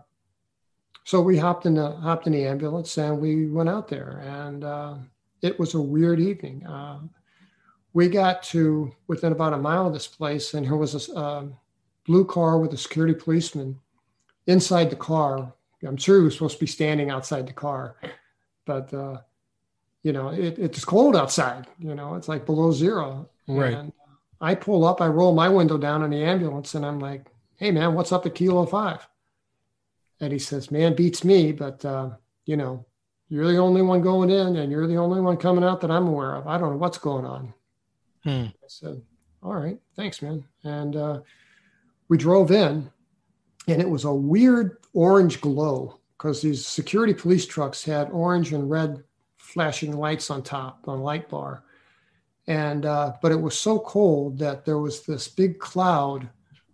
[1.03, 4.63] so we hopped in the hopped in the ambulance and we went out there, and
[4.63, 4.95] uh,
[5.41, 6.65] it was a weird evening.
[6.65, 6.99] Uh,
[7.93, 11.57] we got to within about a mile of this place, and here was a um,
[12.07, 13.79] blue car with a security policeman
[14.47, 15.53] inside the car.
[15.85, 17.97] I'm sure he was supposed to be standing outside the car,
[18.65, 19.17] but uh,
[20.01, 21.67] you know it, it's cold outside.
[21.77, 23.73] You know it's like below zero, right?
[23.73, 23.93] And,
[24.39, 27.25] I pull up, I roll my window down in the ambulance, and I'm like,
[27.55, 29.07] "Hey, man, what's up at Kilo Five?
[30.19, 32.11] And he says, "Man, beats me, but uh,
[32.45, 32.85] you know,
[33.29, 36.07] you're the only one going in, and you're the only one coming out that I'm
[36.07, 36.47] aware of.
[36.47, 37.53] I don't know what's going on."
[38.23, 38.45] Hmm.
[38.47, 39.01] I said,
[39.41, 41.21] "All right, thanks, man." And uh,
[42.09, 42.89] we drove in,
[43.67, 48.69] and it was a weird orange glow because these security police trucks had orange and
[48.69, 49.03] red
[49.37, 51.63] flashing lights on top on light bar.
[52.47, 56.29] And uh, but it was so cold that there was this big cloud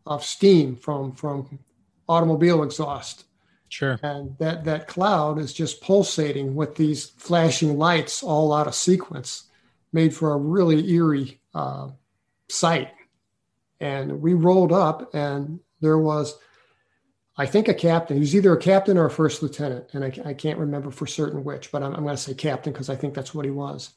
[0.06, 1.60] of steam from from
[2.08, 3.26] automobile exhaust.
[3.70, 4.00] Sure.
[4.04, 9.46] And that that cloud is just pulsating with these flashing lights all out of sequence
[9.92, 11.90] made for a really eerie uh,
[12.50, 12.90] sight
[13.84, 16.38] and we rolled up and there was
[17.38, 20.12] i think a captain he was either a captain or a first lieutenant and i,
[20.26, 22.96] I can't remember for certain which but i'm, I'm going to say captain because i
[22.96, 23.94] think that's what he was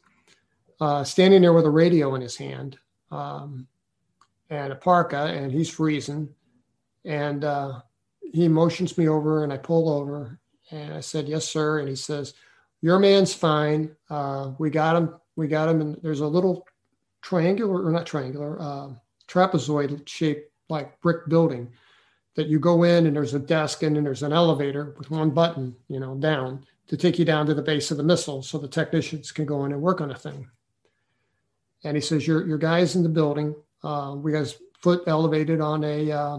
[0.81, 2.79] uh, standing there with a radio in his hand
[3.11, 3.67] um,
[4.51, 6.29] and a parka, and he's freezing.
[7.05, 7.81] And uh,
[8.21, 10.39] he motions me over, and I pull over,
[10.71, 12.35] and I said, "Yes, sir." And he says,
[12.83, 13.95] "Your man's fine.
[14.11, 15.15] Uh, we got him.
[15.37, 16.67] We got him." And there's a little
[17.23, 18.89] triangular, or not triangular, uh,
[19.29, 21.71] trapezoid shaped like brick building
[22.35, 25.31] that you go in and there's a desk and then there's an elevator with one
[25.31, 28.59] button, you know, down to take you down to the base of the missile so
[28.59, 30.49] the technicians can go in and work on a thing.
[31.85, 33.55] And he says, Your, your guy's in the building.
[33.83, 36.39] Uh, we got his foot elevated on a uh,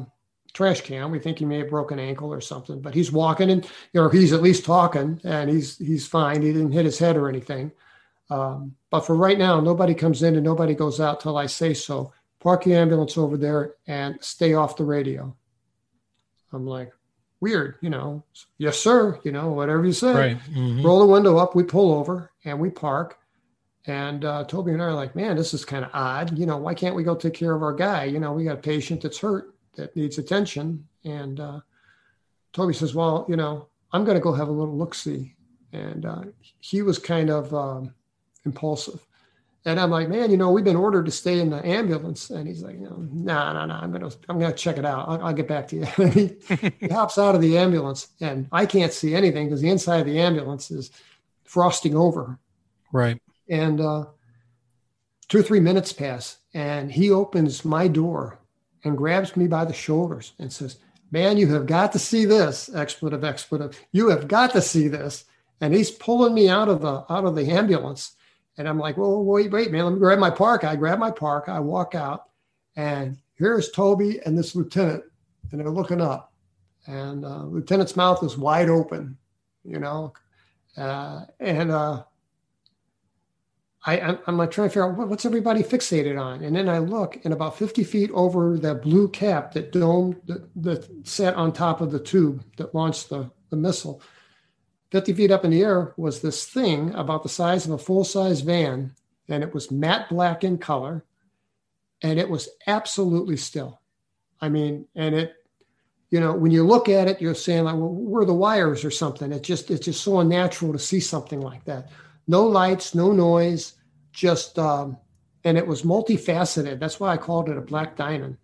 [0.54, 1.12] trash can.
[1.12, 4.10] We think he may have broken ankle or something, but he's walking and, you know,
[4.10, 6.42] he's at least talking and he's, he's fine.
[6.42, 7.72] He didn't hit his head or anything.
[8.30, 11.74] Um, but for right now, nobody comes in and nobody goes out till I say
[11.74, 12.14] so.
[12.40, 15.36] Park the ambulance over there and stay off the radio.
[16.54, 16.92] I'm like,
[17.40, 18.24] weird, you know.
[18.58, 19.20] Yes, sir.
[19.24, 20.14] You know, whatever you say.
[20.14, 20.40] Right.
[20.52, 20.84] Mhm.
[20.84, 21.56] Roll the window up.
[21.56, 23.18] We pull over and we park.
[23.86, 26.38] And uh, Toby and I are like, man, this is kind of odd.
[26.38, 28.04] You know, why can't we go take care of our guy?
[28.04, 30.86] You know, we got a patient that's hurt that needs attention.
[31.06, 31.60] And uh,
[32.52, 35.36] Toby says, well, you know, I'm going to go have a little look see.
[35.72, 36.24] And uh,
[36.60, 37.94] he was kind of um,
[38.46, 39.07] impulsive.
[39.68, 42.30] And I'm like, man, you know, we've been ordered to stay in the ambulance.
[42.30, 45.10] And he's like, no, no, no, I'm gonna, I'm gonna check it out.
[45.10, 45.86] I'll, I'll get back to you.
[46.08, 46.38] He,
[46.80, 50.06] he hops out of the ambulance, and I can't see anything because the inside of
[50.06, 50.90] the ambulance is
[51.44, 52.40] frosting over.
[52.94, 53.22] Right.
[53.50, 54.06] And uh,
[55.28, 58.40] two or three minutes pass, and he opens my door
[58.86, 60.78] and grabs me by the shoulders and says,
[61.12, 63.78] "Man, you have got to see this!" Expletive, expletive.
[63.92, 65.26] You have got to see this.
[65.60, 68.16] And he's pulling me out of the out of the ambulance
[68.58, 70.64] and I'm like, well, wait, wait, man, let me grab my park.
[70.64, 71.48] I grab my park.
[71.48, 72.26] I walk out,
[72.76, 75.04] and here's Toby and this lieutenant,
[75.52, 76.34] and they're looking up,
[76.88, 79.18] and uh, lieutenant's mouth is wide open,
[79.64, 80.14] you know,
[80.76, 82.04] uh, and uh,
[83.86, 86.68] I, I'm, I'm like trying to figure out what, what's everybody fixated on, and then
[86.68, 91.36] I look, and about 50 feet over that blue cap that domed that, that sat
[91.36, 94.02] on top of the tube that launched the, the missile
[94.92, 98.04] 50 feet up in the air was this thing about the size of a full
[98.04, 98.94] size van,
[99.28, 101.04] and it was matte black in color,
[102.02, 103.82] and it was absolutely still.
[104.40, 105.34] I mean, and it,
[106.10, 108.92] you know, when you look at it, you're saying like, well, where the wires or
[108.92, 109.32] something?
[109.32, 111.90] It just, it's just so unnatural to see something like that.
[112.28, 113.74] No lights, no noise,
[114.14, 114.98] just, um,
[115.44, 116.80] and it was multifaceted.
[116.80, 118.38] That's why I called it a black diamond.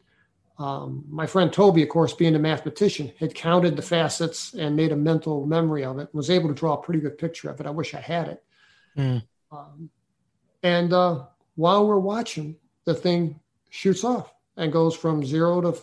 [0.63, 4.93] Um, my friend Toby, of course, being a mathematician, had counted the facets and made
[4.93, 6.07] a mental memory of it.
[6.13, 7.65] Was able to draw a pretty good picture of it.
[7.65, 8.43] I wish I had it.
[8.97, 9.23] Mm.
[9.51, 9.89] Um,
[10.63, 11.25] and uh,
[11.55, 13.41] while we're watching, the thing
[13.71, 15.77] shoots off and goes from zero to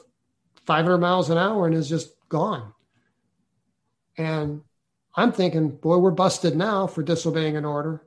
[0.64, 2.72] 500 miles an hour and is just gone.
[4.16, 4.62] And
[5.14, 8.02] I'm thinking, boy, we're busted now for disobeying an order.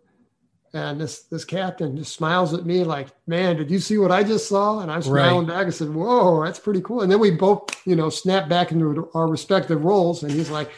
[0.76, 4.24] And this this captain just smiles at me like, "Man, did you see what I
[4.24, 5.68] just saw?" And I'm smiling back.
[5.68, 9.08] I said, "Whoa, that's pretty cool." And then we both, you know, snap back into
[9.14, 10.24] our respective roles.
[10.24, 10.72] And he's like,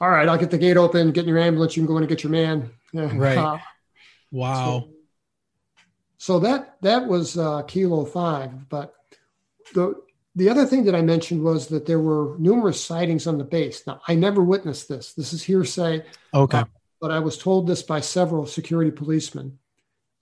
[0.00, 1.76] "All right, I'll get the gate open, get in your ambulance.
[1.76, 3.38] You can go in and get your man." Right.
[3.38, 3.58] Uh,
[4.32, 4.80] Wow.
[4.80, 4.88] so,
[6.18, 8.68] so that that was uh, Kilo Five.
[8.68, 8.94] But
[9.74, 9.94] the
[10.36, 13.86] the other thing that I mentioned was that there were numerous sightings on the base.
[13.86, 15.12] Now I never witnessed this.
[15.12, 16.58] This is hearsay okay.
[16.58, 16.64] uh,
[17.00, 19.58] but I was told this by several security policemen.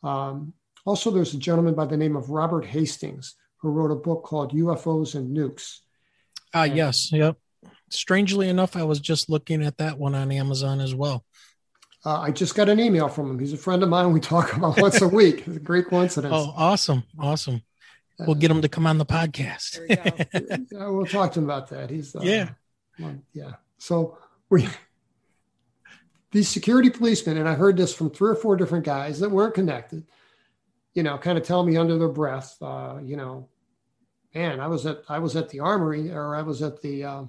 [0.03, 0.53] Um,
[0.85, 4.53] also, there's a gentleman by the name of Robert Hastings who wrote a book called
[4.53, 5.79] UFOs and Nukes.
[6.55, 7.13] Ah, yes.
[7.13, 7.37] Yep.
[7.91, 11.25] Strangely enough, I was just looking at that one on Amazon as well.
[12.05, 13.39] Uh, I just got an email from him.
[13.39, 14.13] He's a friend of mine.
[14.13, 15.47] We talk about once a week.
[15.47, 16.33] It's a great coincidence.
[16.35, 17.03] Oh, awesome.
[17.19, 17.63] Awesome.
[18.21, 19.79] We'll get him to come on the podcast.
[20.71, 21.91] Yeah, we'll talk to him about that.
[21.91, 22.51] He's uh, Yeah.
[23.33, 23.53] yeah.
[23.79, 24.19] So
[24.51, 24.69] we
[26.31, 29.55] these security policemen, and I heard this from three or four different guys that weren't
[29.55, 30.05] connected.
[30.95, 33.49] You know, kind of tell me under their breath, uh, you know,
[34.35, 37.25] man, I was at I was at the armory or I was at the uh,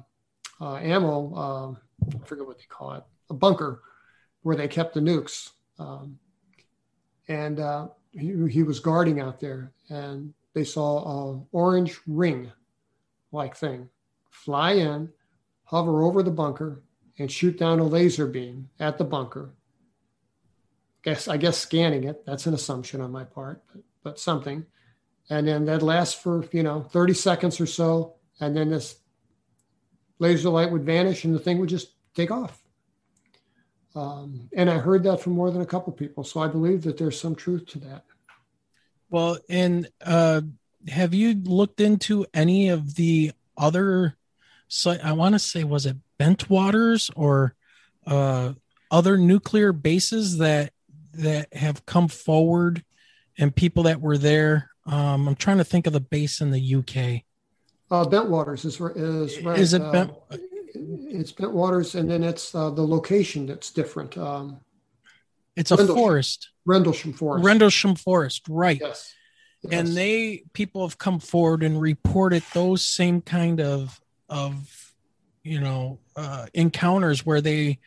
[0.60, 1.34] uh, ammo.
[1.36, 3.82] Uh, I forget what they call it, a bunker
[4.42, 5.52] where they kept the nukes.
[5.78, 6.18] Um,
[7.28, 12.52] and uh, he, he was guarding out there, and they saw a orange ring
[13.32, 13.90] like thing
[14.30, 15.10] fly in,
[15.66, 16.82] hover over the bunker,
[17.20, 19.54] and shoot down a laser beam at the bunker.
[21.04, 22.26] Guess I guess scanning it.
[22.26, 24.66] That's an assumption on my part, but, but something.
[25.30, 28.98] And then that lasts for you know 30 seconds or so, and then this
[30.18, 32.62] laser light would vanish, and the thing would just take off.
[33.96, 36.98] Um, and I heard that from more than a couple people, so I believe that
[36.98, 38.06] there's some truth to that.
[39.10, 40.42] Well, and uh,
[40.88, 44.18] have you looked into any of the other
[44.68, 45.04] site?
[45.04, 47.56] I want to say, was it Bentwaters or
[48.06, 48.54] uh,
[48.92, 50.74] other nuclear bases that
[51.14, 52.84] that have come forward
[53.38, 54.70] and people that were there?
[54.86, 57.24] Um, I'm trying to think of the base in the UK.
[57.92, 59.60] Uh, Bentwaters is is right.
[59.60, 60.12] Is it uh, Bent?
[60.32, 64.18] It's Bentwaters, and then it's uh, the location that's different.
[64.18, 64.60] Um,
[65.56, 65.96] It's a Rendlesham.
[66.04, 67.46] forest, Rendlesham Forest.
[67.46, 68.80] Rendlesham Forest, right?
[68.80, 69.14] Yes.
[69.72, 74.89] and they people have come forward and reported those same kind of of
[75.44, 77.80] you know uh, encounters where they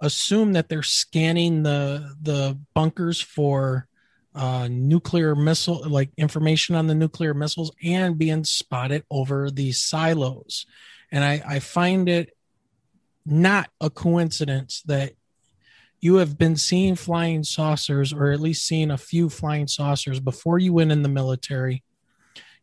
[0.00, 3.86] assume that they're scanning the the bunkers for
[4.34, 10.66] uh, nuclear missile like information on the nuclear missiles and being spotted over these silos.
[11.10, 12.34] And I, I find it
[13.26, 15.12] not a coincidence that
[16.00, 20.58] you have been seeing flying saucers or at least seeing a few flying saucers before
[20.58, 21.84] you went in the military.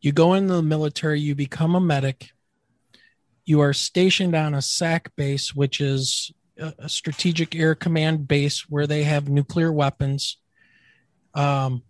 [0.02, 2.32] You go into the military you become a medic
[3.50, 8.86] you are stationed on a SAC base which is a, strategic air command base where
[8.86, 10.38] they have nuclear weapons.
[11.34, 11.82] Um,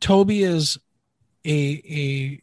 [0.00, 0.78] toby is
[1.44, 2.42] a a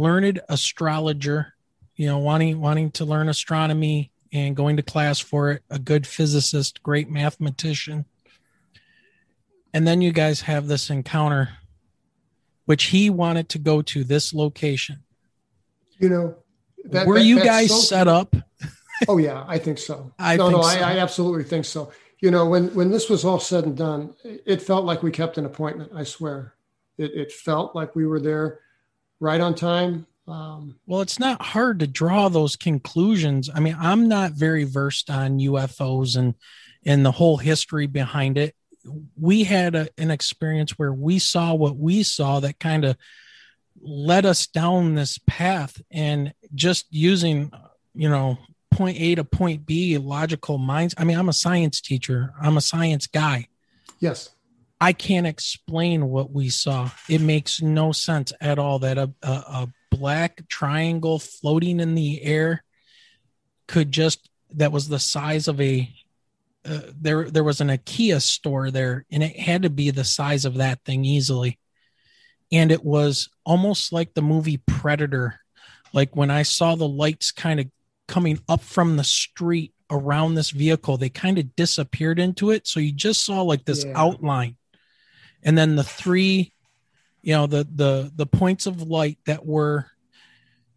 [0.00, 1.52] learned astrologer
[1.96, 6.06] you know wanting wanting to learn astronomy and going to class for it a good
[6.06, 8.06] physicist great mathematician.
[9.74, 11.50] And then you guys have this encounter
[12.64, 15.02] which he wanted to go to this location.
[15.98, 16.36] You know,
[16.84, 18.34] that- were that- you guys so- set up
[19.08, 20.12] Oh yeah, I think so.
[20.20, 20.78] I no, think no, so.
[20.78, 21.90] I, I absolutely think so.
[22.20, 25.36] You know, when when this was all said and done, it felt like we kept
[25.36, 25.90] an appointment.
[25.94, 26.54] I swear,
[26.96, 28.60] it it felt like we were there,
[29.18, 30.06] right on time.
[30.28, 33.50] Um, Well, it's not hard to draw those conclusions.
[33.52, 36.34] I mean, I'm not very versed on UFOs and
[36.86, 38.54] and the whole history behind it.
[39.20, 42.96] We had a, an experience where we saw what we saw that kind of
[43.80, 47.50] led us down this path, and just using,
[47.94, 48.38] you know,
[48.70, 50.94] point A to point B, logical minds.
[50.98, 52.34] I mean, I'm a science teacher.
[52.40, 53.48] I'm a science guy.
[54.00, 54.30] yes,
[54.80, 56.90] I can't explain what we saw.
[57.08, 62.22] It makes no sense at all that a, a, a black triangle floating in the
[62.22, 62.64] air
[63.66, 65.90] could just that was the size of a
[66.64, 70.44] uh, there there was an IKEA store there and it had to be the size
[70.44, 71.58] of that thing easily.
[72.52, 75.40] And it was almost like the movie Predator.
[75.92, 77.66] Like when I saw the lights kind of
[78.06, 82.66] coming up from the street around this vehicle, they kind of disappeared into it.
[82.66, 83.92] So you just saw like this Yeah.
[83.96, 84.56] outline.
[85.42, 86.52] And then the three,
[87.22, 89.90] you know, the the the points of light that were,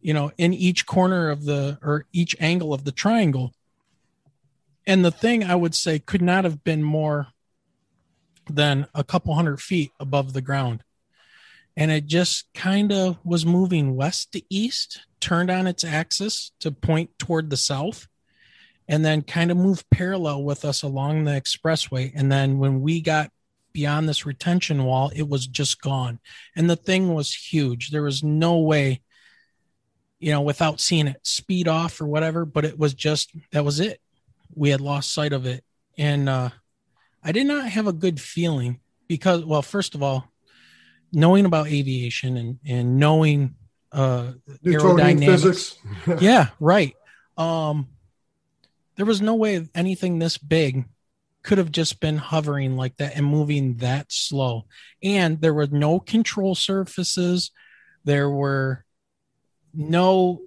[0.01, 3.53] you know, in each corner of the or each angle of the triangle.
[4.85, 7.27] And the thing I would say could not have been more
[8.49, 10.83] than a couple hundred feet above the ground.
[11.77, 16.71] And it just kind of was moving west to east, turned on its axis to
[16.71, 18.07] point toward the south,
[18.87, 22.11] and then kind of moved parallel with us along the expressway.
[22.15, 23.31] And then when we got
[23.73, 26.19] beyond this retention wall, it was just gone.
[26.55, 27.91] And the thing was huge.
[27.91, 29.01] There was no way,
[30.19, 33.79] you know, without seeing it speed off or whatever, but it was just that was
[33.79, 34.01] it.
[34.55, 35.63] We had lost sight of it.
[35.95, 36.49] And uh
[37.23, 40.31] I did not have a good feeling because well, first of all,
[41.11, 43.55] knowing about aviation and and knowing
[43.91, 45.77] uh Newtonian physics.
[46.19, 46.95] yeah, right.
[47.37, 47.87] Um,
[48.95, 50.85] there was no way anything this big
[51.43, 54.65] could have just been hovering like that and moving that slow.
[55.01, 57.51] And there were no control surfaces.
[58.03, 58.83] There were
[59.73, 60.41] no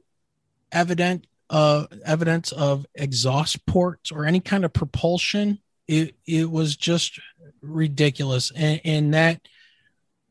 [0.73, 5.59] evident uh evidence of exhaust ports or any kind of propulsion.
[5.89, 7.19] It it was just
[7.63, 8.53] ridiculous.
[8.55, 9.41] And and that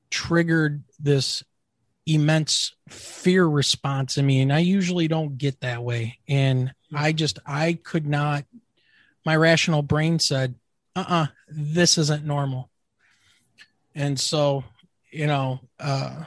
[0.10, 1.44] triggered this
[2.06, 6.18] immense fear response in me and i usually don't get that way.
[6.28, 8.46] And i just i could not
[9.26, 10.56] my rational brain said
[10.96, 12.70] uh-uh this isn't normal.
[13.94, 14.64] And so
[15.12, 16.24] you know uh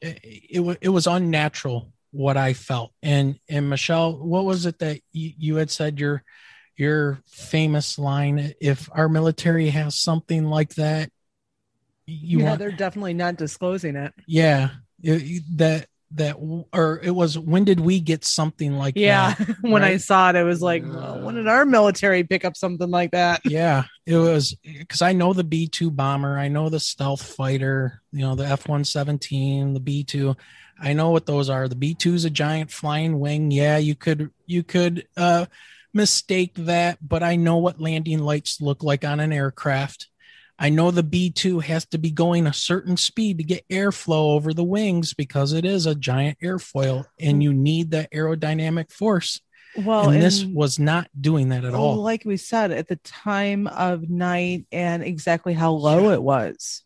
[0.00, 2.92] it, it, it was unnatural what i felt.
[3.02, 6.22] And and michelle what was it that you, you had said your
[6.76, 11.10] your famous line if our military has something like that
[12.08, 14.12] you yeah, want they're definitely not disclosing it.
[14.26, 14.70] yeah,
[15.02, 16.36] it- that that
[16.72, 19.36] or it was when did we get something like Yeah, that?
[19.60, 22.90] when I saw it, it was like, well, when did our military pick up something
[22.90, 23.42] like that?
[23.44, 28.02] Yeah, it was because I know the B two bomber, I know the stealth fighter,
[28.12, 30.36] you know the F one seventeen, the B two.
[30.80, 31.68] I know what those are.
[31.68, 33.50] The B two is a giant flying wing.
[33.50, 35.46] Yeah, you could you could uh,
[35.94, 40.08] mistake that, but I know what landing lights look like on an aircraft.
[40.58, 44.34] I know the B two has to be going a certain speed to get airflow
[44.34, 49.40] over the wings because it is a giant airfoil, and you need that aerodynamic force.
[49.76, 51.96] Well, and this and- was not doing that at well, all.
[51.96, 56.82] like we said, at the time of night and exactly how low it was.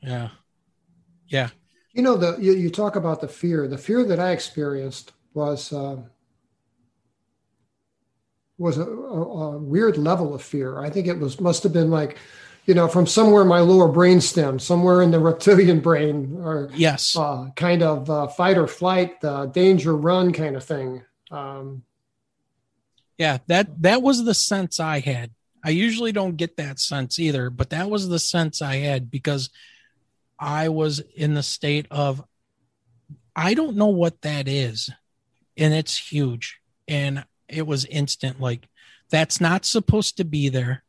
[0.00, 0.28] Yeah,
[1.26, 1.48] yeah.
[1.92, 3.66] You know, the you, you talk about the fear.
[3.66, 6.04] The fear that I experienced was um,
[8.58, 10.78] was a, a, a weird level of fear.
[10.78, 12.18] I think it was must have been like,
[12.68, 17.16] you know, from somewhere in my lower brainstem, somewhere in the reptilian brain, or Yes.
[17.16, 21.02] uh, kind of uh, fight or flight, uh, danger, run kind of thing.
[21.30, 21.82] Um,
[23.16, 25.30] Yeah, that that was the sense I had.
[25.64, 29.48] I usually don't get that sense either, but that was the sense I had because
[30.38, 32.22] I was in the state of
[33.34, 34.90] I don't know what that is.
[35.56, 36.58] And it's huge.
[36.86, 38.68] And it was instant like
[39.10, 40.84] that's not supposed to be there.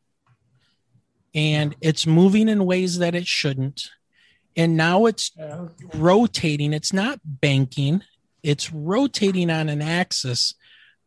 [1.34, 3.90] And it's moving in ways that it shouldn't.
[4.56, 5.30] And now it's
[5.94, 6.72] rotating.
[6.72, 8.02] It's not banking.
[8.42, 10.54] It's rotating on an axis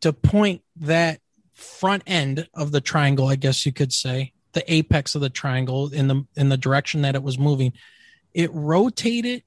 [0.02, 1.20] to point that
[1.54, 5.94] front end of the triangle, I guess you could say, the apex of the triangle
[5.94, 7.74] in the in the direction that it was moving.
[8.34, 9.44] It rotated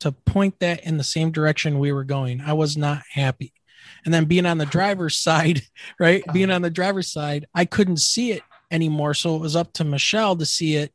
[0.00, 2.40] to point that in the same direction we were going.
[2.40, 3.52] I was not happy.
[4.04, 5.62] And then being on the driver's side,
[5.98, 6.22] right?
[6.32, 8.42] Being on the driver's side, I couldn't see it
[8.74, 9.14] anymore.
[9.14, 10.92] So it was up to Michelle to see it.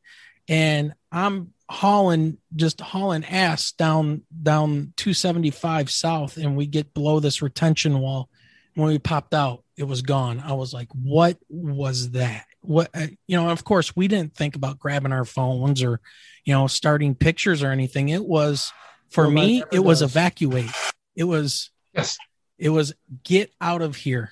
[0.47, 7.43] And I'm hauling just hauling ass down down 275 south and we get below this
[7.43, 8.27] retention wall
[8.73, 13.05] when we popped out it was gone i was like what was that what uh,
[13.27, 15.99] you know of course we didn't think about grabbing our phones or
[16.43, 18.73] you know starting pictures or anything it was
[19.11, 20.71] for Nobody me it was evacuate
[21.15, 22.17] it was Yes.
[22.57, 24.31] it was get out of here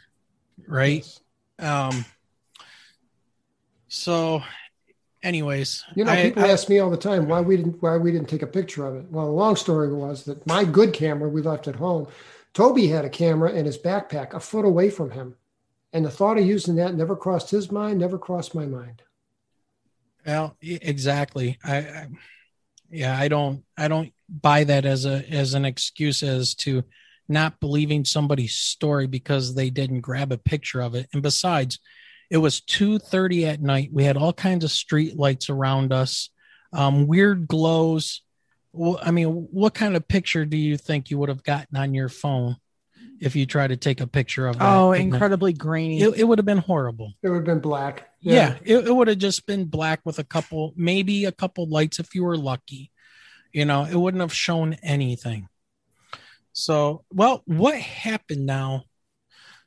[0.68, 1.06] right
[1.60, 1.90] Yes.
[1.92, 2.04] um
[3.88, 4.42] so
[5.24, 7.98] anyways You know, I- people I- ask me all the time why we didn't why
[7.98, 9.12] we didn't take a picture of it.
[9.12, 12.08] Well, the long story was that my good camera we left at home.
[12.54, 15.36] Toby had a camera in his backpack a foot away from him,
[15.94, 19.04] and the thought of using that never crossed his mind, never crossed my mind.
[20.26, 21.58] Well, exactly.
[21.64, 22.08] I, I
[22.90, 26.84] yeah, I don't I don't buy that as a as an excuse as to
[27.30, 31.10] not believing somebody's story because they didn't grab a picture of it.
[31.14, 31.80] And besides,
[32.30, 33.90] it was 2:30 at night.
[33.92, 36.30] We had all kinds of street lights around us.
[36.74, 38.22] Um, weird glows.
[38.74, 41.94] Well, I mean, what kind of picture do you think you would have gotten on
[41.94, 42.58] your phone
[43.20, 44.66] if you tried to take a picture of that?
[44.66, 45.06] Oh, at night?
[45.06, 46.02] incredibly grainy.
[46.02, 47.14] It, it would have been horrible.
[47.24, 48.10] It would have been black.
[48.20, 52.00] Yeah, it, it would have just been black with a couple, maybe a couple lights
[52.00, 52.92] if you were lucky.
[53.54, 55.48] You know, it wouldn't have shown anything.
[56.52, 58.84] So, well, what happened now?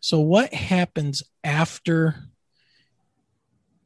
[0.01, 2.30] So, what happens after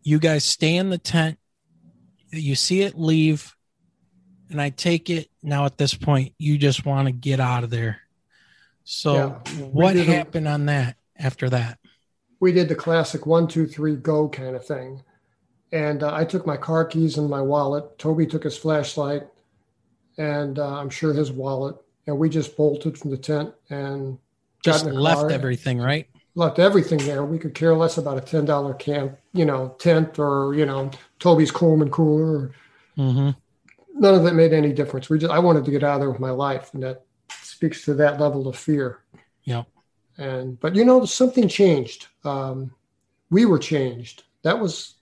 [0.05, 1.39] you guys stay in the tent?
[2.31, 3.55] You see it leave,
[4.51, 7.71] and I take it now at this point, you just want to get out of
[7.71, 8.01] there.
[8.85, 11.79] So, Yeah, what did a- happened on that after that?
[12.41, 15.03] we did the classic one, two, three, go kind of thing.
[15.73, 17.99] And uh, I took my car keys and my wallet.
[17.99, 19.23] Toby took his flashlight,
[20.19, 21.77] and uh, I'm sure his wallet.
[22.07, 24.19] And we just bolted from the tent and
[24.63, 26.07] Just left everything, right?
[26.35, 27.25] Left everything there.
[27.25, 30.91] We could care less about a ten dollar camp, you know, tent or you know
[31.19, 32.53] Toby's Coleman cooler.
[32.99, 33.31] Mm-hmm.
[33.97, 35.09] None of that made any difference.
[35.09, 37.05] We just I wanted to get out of there with my life, and that
[37.43, 39.01] speaks to that level of fear.
[39.45, 39.65] Yeah.
[40.19, 42.07] And but you know something changed.
[42.25, 42.73] Um,
[43.31, 44.25] we were changed.
[44.43, 44.95] That was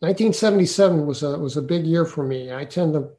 [0.00, 2.52] 1977 was a was a big year for me.
[2.52, 3.10] I tend to.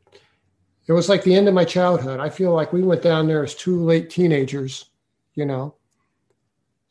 [0.88, 2.20] It was like the end of my childhood.
[2.20, 4.86] I feel like we went down there as two late teenagers,
[5.36, 5.76] you know,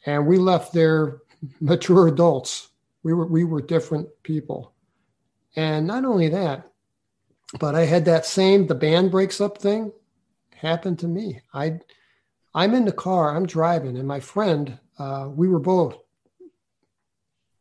[0.06, 1.18] and we left there
[1.60, 2.68] mature adults.
[3.02, 4.72] We were we were different people,
[5.54, 6.70] and not only that,
[7.60, 9.92] but I had that same the band breaks up thing
[10.56, 11.40] happen to me.
[11.54, 11.78] I
[12.54, 15.98] I'm in the car, I'm driving, and my friend, uh, we were both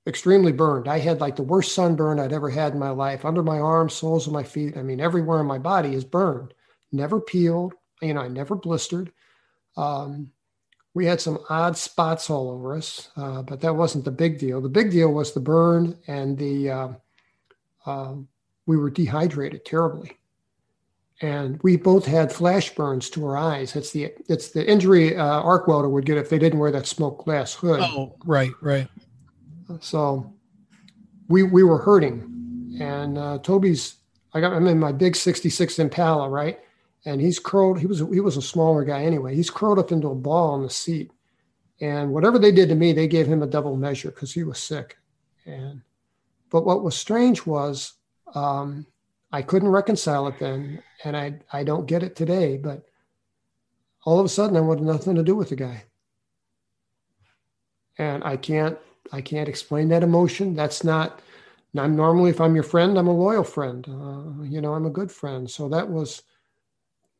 [0.07, 0.87] extremely burned.
[0.87, 3.93] I had like the worst sunburn I'd ever had in my life, under my arms,
[3.93, 4.77] soles of my feet.
[4.77, 6.53] I mean, everywhere in my body is burned.
[6.91, 7.73] Never peeled.
[8.01, 9.11] You know, I never blistered.
[9.75, 10.31] Um,
[10.95, 14.61] we had some odd spots all over us, uh, but that wasn't the big deal.
[14.61, 16.87] The big deal was the burn and the uh,
[17.85, 18.29] um,
[18.65, 20.17] we were dehydrated terribly,
[21.21, 23.75] and we both had flash burns to our eyes.
[23.75, 26.87] It's the it's the injury uh, arc welder would get if they didn't wear that
[26.87, 27.81] smoke glass hood.
[27.81, 28.87] Oh, right, right.
[29.81, 30.33] So
[31.27, 33.97] we we were hurting, and uh, Toby's
[34.33, 36.61] I got I'm in my big '66 Impala, right?
[37.05, 37.79] And he's curled.
[37.79, 39.35] He was he was a smaller guy anyway.
[39.35, 41.11] He's curled up into a ball on the seat,
[41.79, 44.57] and whatever they did to me, they gave him a double measure because he was
[44.57, 44.97] sick.
[45.45, 45.81] And
[46.49, 47.93] but what was strange was
[48.33, 48.87] um,
[49.31, 52.57] I couldn't reconcile it then, and I I don't get it today.
[52.57, 52.85] But
[54.03, 55.83] all of a sudden, I wanted nothing to do with the guy,
[57.99, 58.79] and I can't
[59.11, 60.55] I can't explain that emotion.
[60.55, 61.21] That's not.
[61.77, 63.85] I'm normally, if I'm your friend, I'm a loyal friend.
[63.87, 65.49] Uh, you know, I'm a good friend.
[65.49, 66.21] So that was,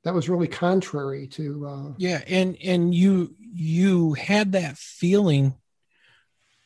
[0.06, 1.68] that was really contrary to.
[1.68, 5.56] Uh, Yeah, and and you you had that feeling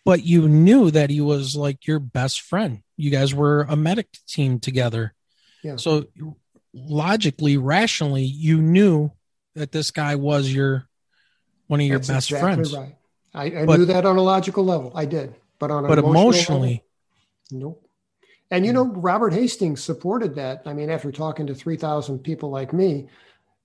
[0.05, 2.81] but you knew that he was like your best friend.
[2.97, 5.13] You guys were a medic team together.
[5.61, 5.75] Yeah.
[5.75, 6.05] So
[6.73, 9.11] logically, rationally, you knew
[9.55, 10.87] that this guy was your
[11.67, 12.75] one of your That's best exactly friends.
[12.75, 12.95] Right.
[13.33, 14.91] I, I But- knew that on a logical level.
[14.95, 16.83] I did, but on But emotional emotionally,
[17.51, 17.85] level, nope.
[18.49, 20.63] And you know, Robert Hastings supported that.
[20.65, 23.09] I mean, after talking to three thousand people like me,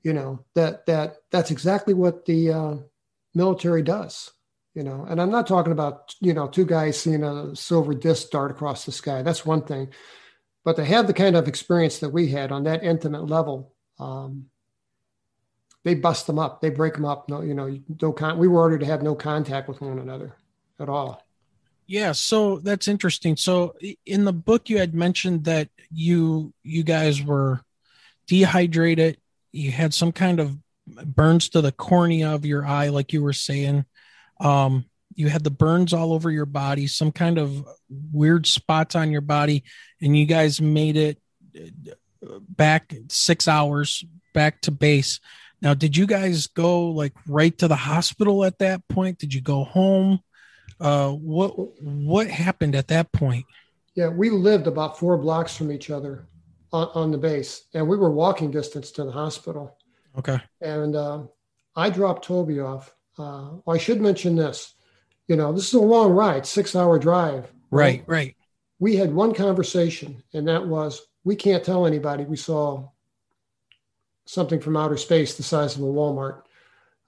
[0.05, 2.77] you know that that that's exactly what the uh,
[3.35, 4.31] military does.
[4.75, 8.31] You know, and I'm not talking about you know two guys seeing a silver disc
[8.31, 9.23] dart across the sky.
[9.23, 9.89] That's one thing,
[10.65, 14.47] but to have the kind of experience that we had on that intimate level, um,
[15.85, 16.61] they bust them up.
[16.61, 17.29] They break them up.
[17.29, 20.37] No, you know, no con- we were ordered to have no contact with one another
[20.79, 21.25] at all.
[21.87, 23.37] Yeah, so that's interesting.
[23.37, 23.75] So
[24.07, 27.61] in the book you had mentioned that you you guys were
[28.27, 29.19] dehydrated,
[29.55, 30.57] you had some kind of
[30.87, 33.85] burns to the cornea of your eye like you were saying.
[34.41, 34.87] Um
[35.17, 37.65] you had the burns all over your body, some kind of
[38.13, 39.63] weird spots on your body
[40.01, 41.19] and you guys made it
[41.57, 45.21] uh, back 6 hours back to base.
[45.63, 49.19] Now, did you guys go like right to the hospital at that point?
[49.19, 50.21] Did you go home?
[50.79, 53.47] Uh, what what happened at that point?
[53.95, 56.27] Yeah, we lived about four blocks from each other
[56.75, 59.79] on, on the base, and we were walking distance to the hospital.
[60.19, 60.41] Okay.
[60.61, 61.23] And uh,
[61.77, 62.93] I dropped Toby off.
[63.17, 64.75] Uh, I should mention this.
[65.29, 67.51] You know, this is a long ride, six hour drive.
[67.71, 68.03] Right.
[68.07, 68.37] Right.
[68.81, 72.89] We had one conversation, and that was we can't tell anybody we saw
[74.27, 76.43] something from outer space the size of a Walmart.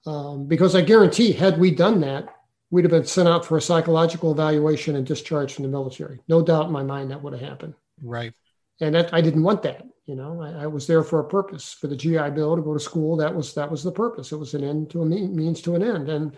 [0.05, 2.29] Um, because I guarantee, had we done that,
[2.71, 6.21] we'd have been sent out for a psychological evaluation and discharged from the military.
[6.29, 7.73] No doubt in my mind that would have happened.
[8.01, 8.33] Right.
[8.81, 9.85] And that I didn't want that.
[10.05, 12.73] You know, I, I was there for a purpose for the GI Bill to go
[12.73, 13.17] to school.
[13.17, 14.31] That was that was the purpose.
[14.31, 16.09] It was an end to a mean, means to an end.
[16.09, 16.37] And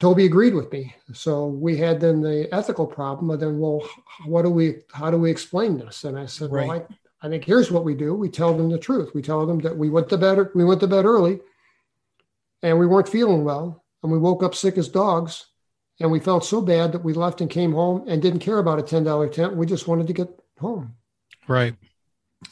[0.00, 0.94] Toby agreed with me.
[1.12, 3.88] So we had then the ethical problem of then, well,
[4.26, 4.78] what do we?
[4.92, 6.04] How do we explain this?
[6.04, 6.82] And I said, well, I,
[7.22, 8.14] I think here's what we do.
[8.14, 9.12] We tell them the truth.
[9.14, 10.48] We tell them that we went to bed.
[10.54, 11.40] We went to bed early,
[12.62, 15.46] and we weren't feeling well, and we woke up sick as dogs.
[15.98, 18.78] And we felt so bad that we left and came home and didn't care about
[18.78, 19.56] a ten dollar tent.
[19.56, 20.94] We just wanted to get home.
[21.48, 21.74] Right.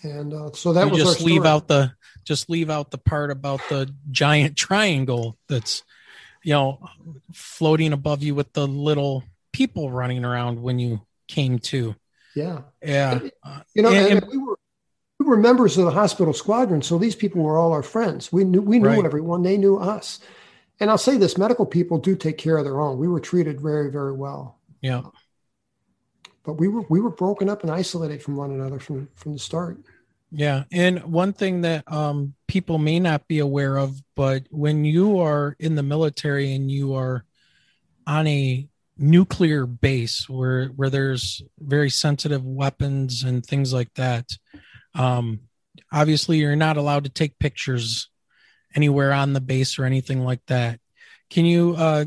[0.03, 1.49] And uh, so that you was just leave story.
[1.49, 1.93] out the
[2.25, 5.83] just leave out the part about the giant triangle that's
[6.43, 6.81] you know
[7.33, 9.23] floating above you with the little
[9.53, 11.95] people running around when you came to.
[12.35, 13.21] Yeah, Yeah.
[13.45, 14.59] Uh, you know, And- and, and- we were
[15.21, 18.33] we were members of the hospital squadron, so these people were all our friends.
[18.33, 19.05] We knew we knew Right.
[19.05, 20.19] everyone; they knew us.
[20.81, 22.99] And I'll say this: medical people do take care of their own.
[22.99, 25.03] We were treated very, very well, yeah.
[26.45, 29.39] But we were we were broken up and isolated from one another from from the
[29.39, 29.79] start.
[30.37, 30.65] Yeah.
[30.73, 35.55] And one thing that um, people may not be aware of, but when you are
[35.61, 37.25] in the military and you are
[38.05, 38.69] on a
[38.99, 44.29] nuclear base where, where there's very sensitive weapons and things like that,
[44.97, 45.39] um,
[45.93, 48.09] obviously you're not allowed to take pictures
[48.75, 50.81] anywhere on the base or anything like that.
[51.31, 52.07] Can you uh,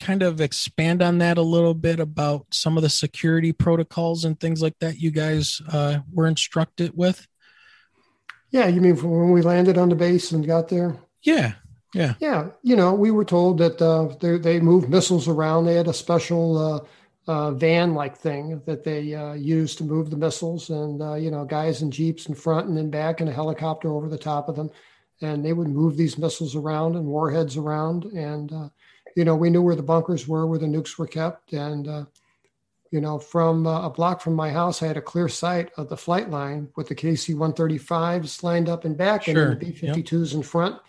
[0.00, 4.38] kind of expand on that a little bit about some of the security protocols and
[4.38, 7.26] things like that you guys uh, were instructed with?
[8.50, 10.96] Yeah, you mean from when we landed on the base and got there?
[11.22, 11.54] Yeah.
[11.94, 12.48] Yeah, yeah.
[12.62, 15.64] you know, we were told that uh, they they moved missiles around.
[15.64, 20.16] They had a special uh, uh, van-like thing that they uh, used to move the
[20.16, 23.32] missiles, and uh, you know, guys in jeeps in front and in back, and a
[23.32, 24.70] helicopter over the top of them,
[25.22, 28.68] and they would move these missiles around and warheads around, and uh,
[29.16, 32.04] you know, we knew where the bunkers were, where the nukes were kept, and uh,
[32.92, 35.88] you know, from uh, a block from my house, I had a clear sight of
[35.88, 40.42] the flight line with the KC-135s lined up in back, Sure, and the B-52s in
[40.42, 40.80] front.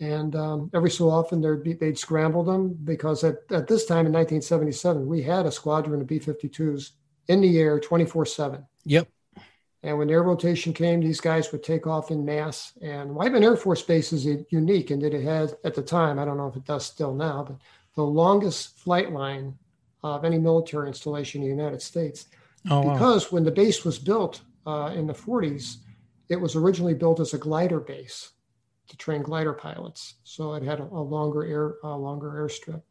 [0.00, 4.06] And um, every so often there'd be, they'd scramble them because at, at this time
[4.06, 6.90] in 1977 we had a squadron of b-52s
[7.28, 9.08] in the air 24-7 Yep.
[9.84, 13.56] And when air rotation came these guys would take off in mass and Whiteman air
[13.56, 16.56] force base is unique in that it had at the time i don't know if
[16.56, 17.56] it does still now but
[17.96, 19.56] the longest flight line
[20.04, 22.26] of any military installation in the united states
[22.70, 22.92] Oh, wow.
[22.92, 25.78] because when the base was built uh, in the 40s,
[26.28, 28.30] it was originally built as a glider base
[28.88, 30.14] to train glider pilots.
[30.22, 32.82] So it had a, a longer air, a longer airstrip,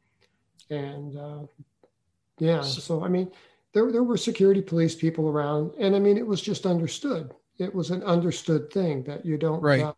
[0.69, 1.39] and uh,
[2.39, 2.61] yeah.
[2.61, 3.31] So I mean,
[3.73, 7.33] there there were security police people around, and I mean, it was just understood.
[7.57, 9.93] It was an understood thing that you don't Right.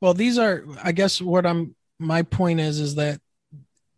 [0.00, 1.74] Well, these are, I guess, what I'm.
[1.98, 3.20] My point is, is that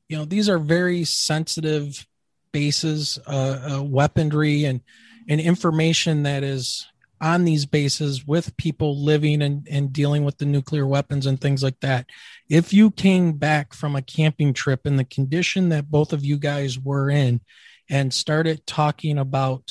[0.08, 2.06] you know these are very sensitive
[2.52, 4.80] bases, uh, uh, weaponry, and
[5.28, 6.86] and information that is
[7.20, 11.62] on these bases with people living and, and dealing with the nuclear weapons and things
[11.62, 12.06] like that.
[12.48, 16.38] If you came back from a camping trip in the condition that both of you
[16.38, 17.42] guys were in
[17.90, 19.70] and started talking about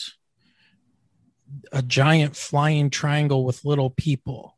[1.72, 4.56] a giant flying triangle with little people,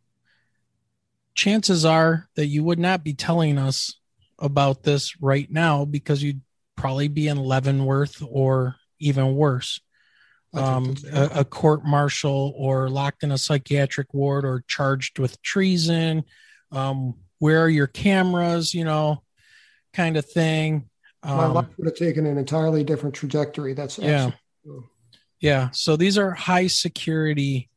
[1.36, 3.98] chances are that you would not be telling us
[4.40, 6.42] about this right now because you'd
[6.76, 9.80] probably be in Leavenworth or even worse
[10.54, 16.24] um, a, a, court martial or locked in a psychiatric ward or charged with treason.
[16.72, 18.74] Um, where are your cameras?
[18.74, 19.24] You know,
[19.94, 20.90] kind of thing.
[21.24, 23.74] Um, My life would have taken an entirely different trajectory.
[23.74, 24.32] That's yeah,
[25.40, 25.70] yeah.
[25.72, 27.70] So these are high security,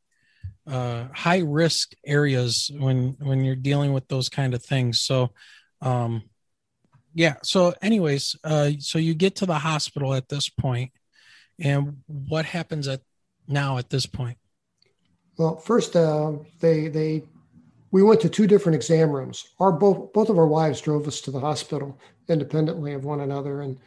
[0.67, 5.01] uh, high risk areas when when you're dealing with those kind of things.
[5.01, 5.31] So,
[5.83, 6.23] um,
[7.15, 7.37] yeah.
[7.43, 10.91] So, anyways, uh, so you get to the hospital at this point
[11.59, 13.01] and what happens at
[13.47, 14.39] now at this point?
[15.37, 17.25] Well, first, uh, they they
[17.95, 19.51] we went to two different exam rooms.
[19.61, 21.97] Our both both of our wives drove us to the hospital
[22.29, 23.79] independently of one another, and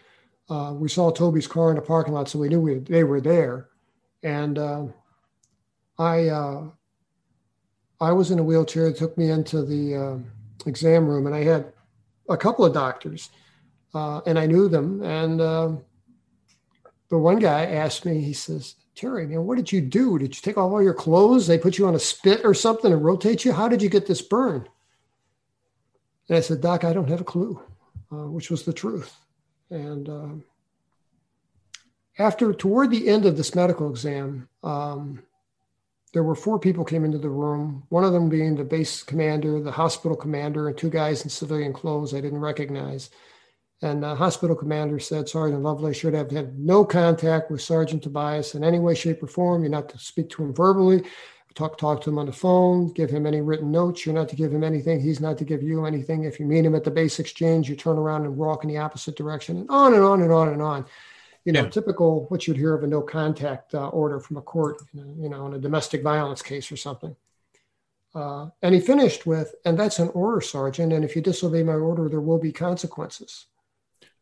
[0.49, 3.19] uh, we saw Toby's car in the parking lot, so we knew we, they were
[3.19, 3.67] there.
[4.23, 4.85] And uh,
[5.99, 6.69] I uh,
[7.99, 8.93] I was in a wheelchair.
[8.93, 10.17] Took me into the uh,
[10.65, 11.73] exam room, and I had
[12.29, 13.29] a couple of doctors,
[13.93, 15.83] uh, and I knew them, and um,
[17.09, 20.17] but one guy asked me, he says, Terry, man, what did you do?
[20.17, 21.45] Did you take off all your clothes?
[21.45, 23.53] They put you on a spit or something and rotate you?
[23.53, 24.67] How did you get this burn?
[26.27, 27.61] And I said, Doc, I don't have a clue,
[28.11, 29.15] uh, which was the truth.
[29.69, 30.43] And um,
[32.17, 35.21] after, toward the end of this medical exam, um,
[36.13, 37.83] there were four people came into the room.
[37.89, 41.71] One of them being the base commander, the hospital commander, and two guys in civilian
[41.71, 43.11] clothes I didn't recognize.
[43.83, 48.55] And the hospital commander said, Sergeant Lovelace should have had no contact with Sergeant Tobias
[48.55, 49.61] in any way, shape, or form.
[49.61, 51.03] You're not to speak to him verbally,
[51.53, 54.03] talk, talk to him on the phone, give him any written notes.
[54.03, 54.99] You're not to give him anything.
[54.99, 56.23] He's not to give you anything.
[56.23, 58.77] If you meet him at the base exchange, you turn around and walk in the
[58.77, 60.85] opposite direction, and on and on and on and on.
[61.45, 61.69] You know, yeah.
[61.69, 65.45] typical what you'd hear of a no contact uh, order from a court, you know,
[65.47, 67.15] in a domestic violence case or something.
[68.13, 70.91] Uh, and he finished with, and that's an order, Sergeant.
[70.91, 73.45] And if you disobey my order, there will be consequences.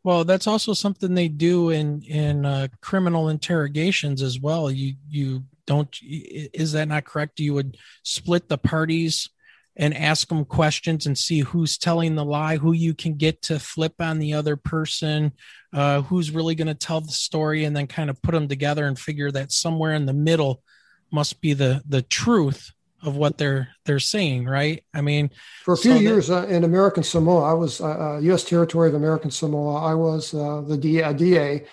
[0.06, 4.70] Well, that's also something they do in in uh, criminal interrogations as well.
[4.70, 7.40] You you don't is that not correct?
[7.40, 9.28] You would split the parties
[9.74, 13.58] and ask them questions and see who's telling the lie, who you can get to
[13.58, 15.32] flip on the other person,
[15.72, 18.86] uh, who's really going to tell the story, and then kind of put them together
[18.86, 20.62] and figure that somewhere in the middle
[21.10, 22.70] must be the the truth
[23.06, 24.84] of what they're they're saying, right?
[24.92, 25.30] I mean,
[25.64, 28.44] for a few so years uh, in American Samoa, I was uh, U.S.
[28.44, 29.76] Uh, territory of American Samoa.
[29.76, 31.64] I was uh, the DA, DA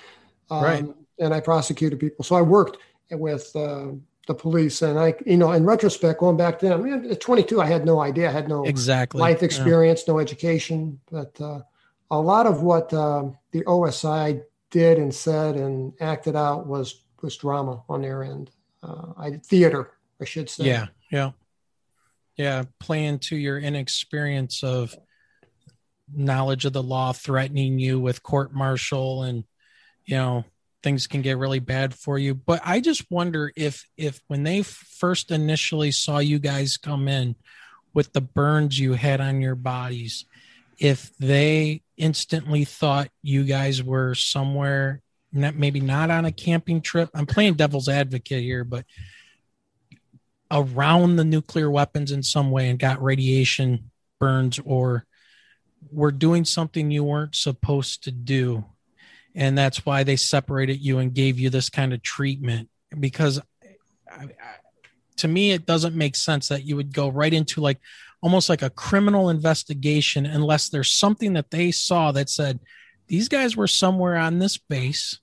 [0.51, 0.85] um, right.
[1.19, 2.23] and I prosecuted people.
[2.23, 2.77] So I worked
[3.11, 3.87] with uh,
[4.27, 7.59] the police, and I, you know, in retrospect, going back then, I mean, at 22,
[7.59, 10.13] I had no idea, I had no exactly life experience, yeah.
[10.13, 11.61] no education, but uh,
[12.11, 17.81] a lot of what the OSI did and said and acted out was was drama
[17.89, 18.51] on their end.
[19.17, 19.91] I theater,
[20.21, 20.65] I should say.
[20.65, 21.31] Yeah, yeah.
[22.35, 22.63] Yeah.
[22.79, 24.97] Playing to your inexperience of
[26.11, 29.43] knowledge of the law threatening you with court martial and,
[30.05, 30.43] you know,
[30.81, 32.33] things can get really bad for you.
[32.33, 37.35] But I just wonder if, if when they first initially saw you guys come in
[37.93, 40.25] with the burns you had on your bodies,
[40.79, 47.09] if they instantly thought you guys were somewhere maybe not on a camping trip.
[47.13, 48.85] I'm playing devil's advocate here, but
[50.53, 53.89] around the nuclear weapons in some way and got radiation
[54.19, 55.05] burns or
[55.91, 58.63] were doing something you weren't supposed to do.
[59.35, 62.69] And that's why they separated you and gave you this kind of treatment
[62.99, 63.41] because
[64.09, 64.29] I, I,
[65.17, 67.79] to me it doesn't make sense that you would go right into like
[68.21, 72.59] almost like a criminal investigation unless there's something that they saw that said
[73.07, 75.19] these guys were somewhere on this base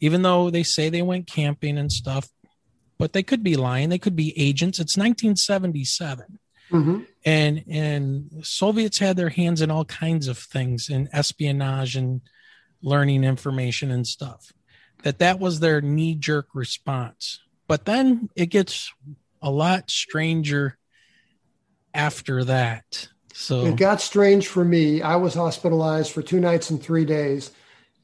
[0.00, 2.28] even though they say they went camping and stuff
[2.98, 3.88] but they could be lying.
[3.88, 4.78] They could be agents.
[4.78, 6.38] It's 1977.
[6.70, 7.00] Mm-hmm.
[7.24, 12.22] And and Soviets had their hands in all kinds of things in espionage and
[12.82, 14.52] learning information and stuff.
[15.02, 17.40] That that was their knee jerk response.
[17.68, 18.92] But then it gets
[19.42, 20.78] a lot stranger
[21.94, 23.08] after that.
[23.32, 25.02] So it got strange for me.
[25.02, 27.50] I was hospitalized for two nights and three days.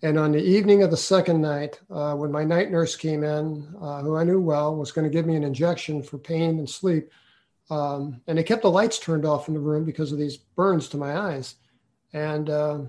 [0.04, 3.72] And on the evening of the second night, uh, when my night nurse came in,
[3.80, 6.68] uh, who I knew well, was going to give me an injection for pain and
[6.68, 7.08] sleep,
[7.70, 10.88] um, and they kept the lights turned off in the room because of these burns
[10.88, 11.54] to my eyes.
[12.12, 12.80] And uh,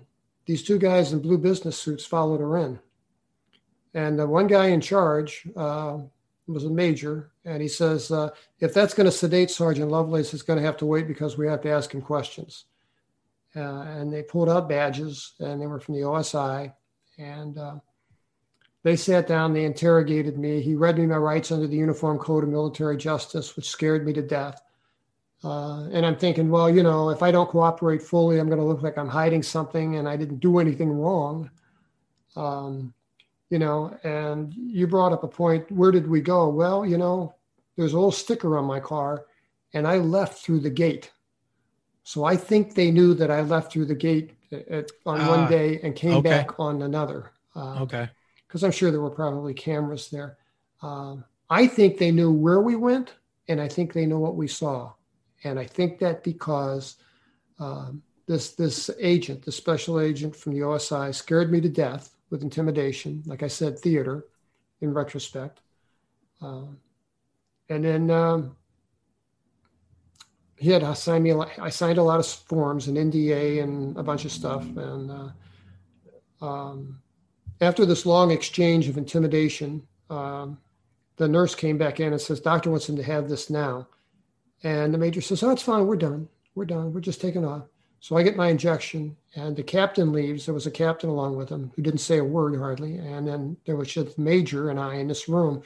[0.48, 2.80] these two guys in blue business suits followed her in.
[3.94, 6.00] And the one guy in charge uh,
[6.48, 10.42] was a major, and he says, uh, if that's going to sedate Sergeant Lovelace, it's
[10.42, 12.66] going to have to wait because we have to ask him questions.
[13.56, 16.74] Uh, and they pulled out badges, and they were from the OSI,
[17.18, 17.76] and uh,
[18.84, 20.62] they sat down, they interrogated me.
[20.62, 24.14] He read me my rights under the Uniform Code of Military Justice, which scared me
[24.14, 24.62] to death.
[25.44, 28.66] Uh, and I'm thinking, well, you know, if I don't cooperate fully, I'm going to
[28.66, 31.50] look like I'm hiding something and I didn't do anything wrong.
[32.36, 32.94] Um,
[33.50, 35.70] you know, and you brought up a point.
[35.72, 36.50] Where did we go?
[36.50, 37.36] Well, you know,
[37.76, 39.26] there's a little sticker on my car,
[39.74, 41.12] and I left through the gate.
[42.04, 45.48] So I think they knew that I left through the gate at, on one Ah,
[45.50, 46.30] day and came okay.
[46.30, 47.32] back on another.
[47.56, 48.10] Uh, Okay.
[48.48, 50.38] because I'm sure there were probably cameras there.
[50.82, 53.14] Um, I think they knew where we went,
[53.48, 54.94] and I think they know what we saw,
[55.44, 56.96] and I think that because
[57.60, 62.42] um, this this agent, the special agent from the OSI, scared me to death with
[62.44, 63.24] intimidation.
[63.26, 64.26] Like I said, theater,
[64.82, 65.62] in retrospect,
[66.42, 66.78] um,
[67.70, 68.56] and then um,
[70.58, 71.32] he had assigned me.
[71.32, 74.64] a lot- I signed a lot of forms, an NDA, and a bunch of stuff,
[74.78, 75.12] and.
[75.12, 75.30] Uh,
[76.44, 77.00] um,
[77.62, 80.58] after this long exchange of intimidation, um,
[81.16, 83.88] the nurse came back in and says, Doctor wants him to have this now.
[84.64, 85.88] And the major says, Oh, it's fine.
[85.88, 86.28] We're done.
[86.56, 86.94] We're done.
[86.94, 87.64] We're just taking off.
[88.00, 90.46] So I get my injection, and the captain leaves.
[90.46, 92.98] There was a captain along with him who didn't say a word hardly.
[92.98, 95.64] And then there was just major and I in this room.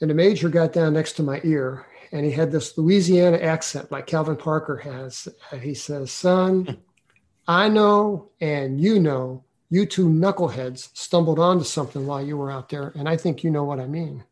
[0.00, 3.92] And the major got down next to my ear, and he had this Louisiana accent
[3.92, 5.28] like Calvin Parker has.
[5.52, 6.78] And he says, Son,
[7.48, 12.68] I know, and you know, you two knuckleheads stumbled onto something while you were out
[12.68, 14.24] there, and I think you know what I mean.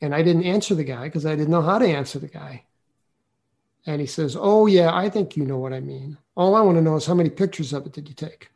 [0.00, 2.64] And I didn't answer the guy because I didn't know how to answer the guy.
[3.86, 6.18] And he says, Oh, yeah, I think you know what I mean.
[6.36, 8.50] All I want to know is how many pictures of it did you take?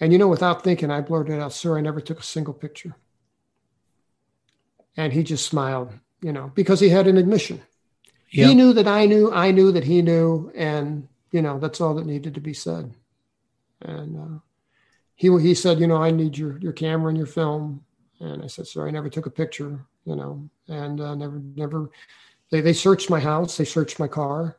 [0.00, 2.96] And you know, without thinking, I blurted out, Sir, I never took a single picture.
[4.96, 7.60] And he just smiled, you know, because he had an admission.
[8.28, 11.94] He knew that I knew, I knew that he knew, and you know that's all
[11.94, 12.92] that needed to be said.
[13.80, 14.38] And uh,
[15.14, 17.84] he he said, you know, I need your your camera and your film.
[18.20, 21.90] And I said, sorry, I never took a picture, you know, and uh, never never.
[22.50, 24.58] They they searched my house, they searched my car.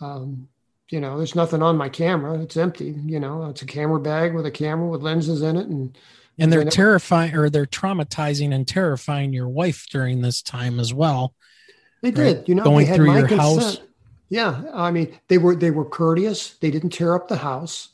[0.00, 0.48] Um,
[0.90, 2.94] you know, there's nothing on my camera; it's empty.
[3.04, 5.96] You know, it's a camera bag with a camera with lenses in it, and
[6.38, 11.34] And they're terrifying or they're traumatizing and terrifying your wife during this time as well.
[12.02, 12.36] They Right.
[12.36, 12.48] did.
[12.48, 13.62] You know, Going through your consent.
[13.62, 13.80] house.
[14.28, 16.56] Yeah, I mean, they were they were courteous.
[16.58, 17.90] They didn't tear up the house,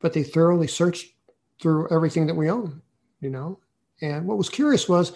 [0.00, 1.12] but they thoroughly searched
[1.60, 2.80] through everything that we own.
[3.20, 3.58] You know,
[4.00, 5.12] and what was curious was,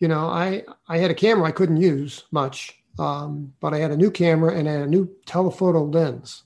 [0.00, 3.90] you know, I I had a camera I couldn't use much, um, but I had
[3.90, 6.42] a new camera and I had a new telephoto lens.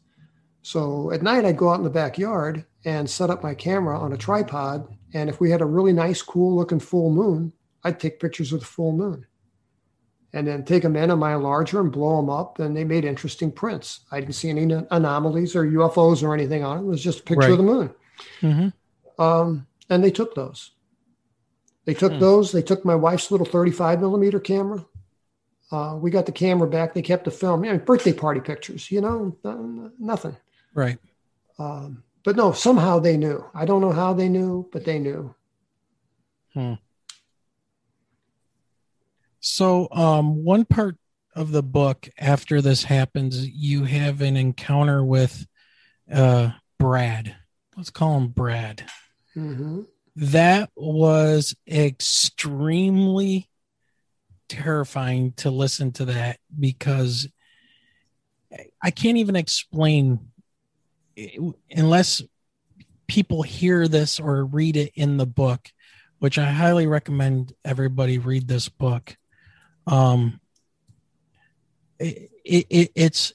[0.62, 4.12] So at night I'd go out in the backyard and set up my camera on
[4.12, 4.86] a tripod,
[5.16, 7.52] and if we had a really nice, cool looking full moon,
[7.84, 9.24] I'd take pictures of the full moon
[10.34, 12.58] and then take them in on my larger and blow them up.
[12.58, 14.00] And they made interesting prints.
[14.12, 16.80] I didn't see any anomalies or UFOs or anything on it.
[16.82, 17.50] It was just a picture Right.
[17.52, 17.90] of the moon.
[18.42, 18.72] Mhm.
[19.18, 20.72] Um, and they took those.
[21.86, 22.18] They took Hmm.
[22.20, 22.52] those.
[22.52, 24.84] They took my wife's little 35 millimeter camera.
[25.72, 26.92] Uh, we got the camera back.
[26.92, 27.64] They kept the film.
[27.64, 29.36] You know, birthday party pictures, you know,
[29.98, 30.36] nothing.
[30.74, 30.98] Right.
[31.58, 33.48] Um, but no, somehow they knew.
[33.54, 35.32] I don't know how they knew, but they knew.
[36.52, 36.74] Hmm.
[39.38, 40.96] So, um, one part
[41.36, 45.46] of the book after this happens, you have an encounter with
[46.12, 46.50] uh,
[46.80, 47.36] Brad.
[47.76, 48.84] Let's call him Brad.
[49.32, 49.82] hmm
[50.16, 53.48] That was extremely
[54.48, 57.28] terrifying to listen to that because
[58.82, 60.32] I can't even explain
[61.70, 62.22] unless
[63.06, 65.70] people hear this or read it in the book,
[66.18, 69.16] which I highly recommend everybody read this book.
[69.86, 70.40] Um,
[71.98, 73.32] it, it, it it's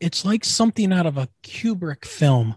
[0.00, 2.56] it's like something out of a Kubrick film.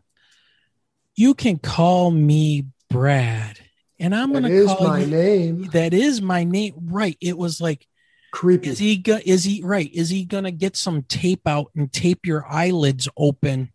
[1.15, 3.59] You can call me Brad,
[3.99, 5.07] and I'm going to call my you.
[5.07, 5.69] name.
[5.71, 7.17] That is my name, right?
[7.21, 7.87] It was like
[8.31, 8.69] Creepy.
[8.69, 8.95] is he
[9.25, 9.89] is he right?
[9.93, 13.71] Is he gonna get some tape out and tape your eyelids open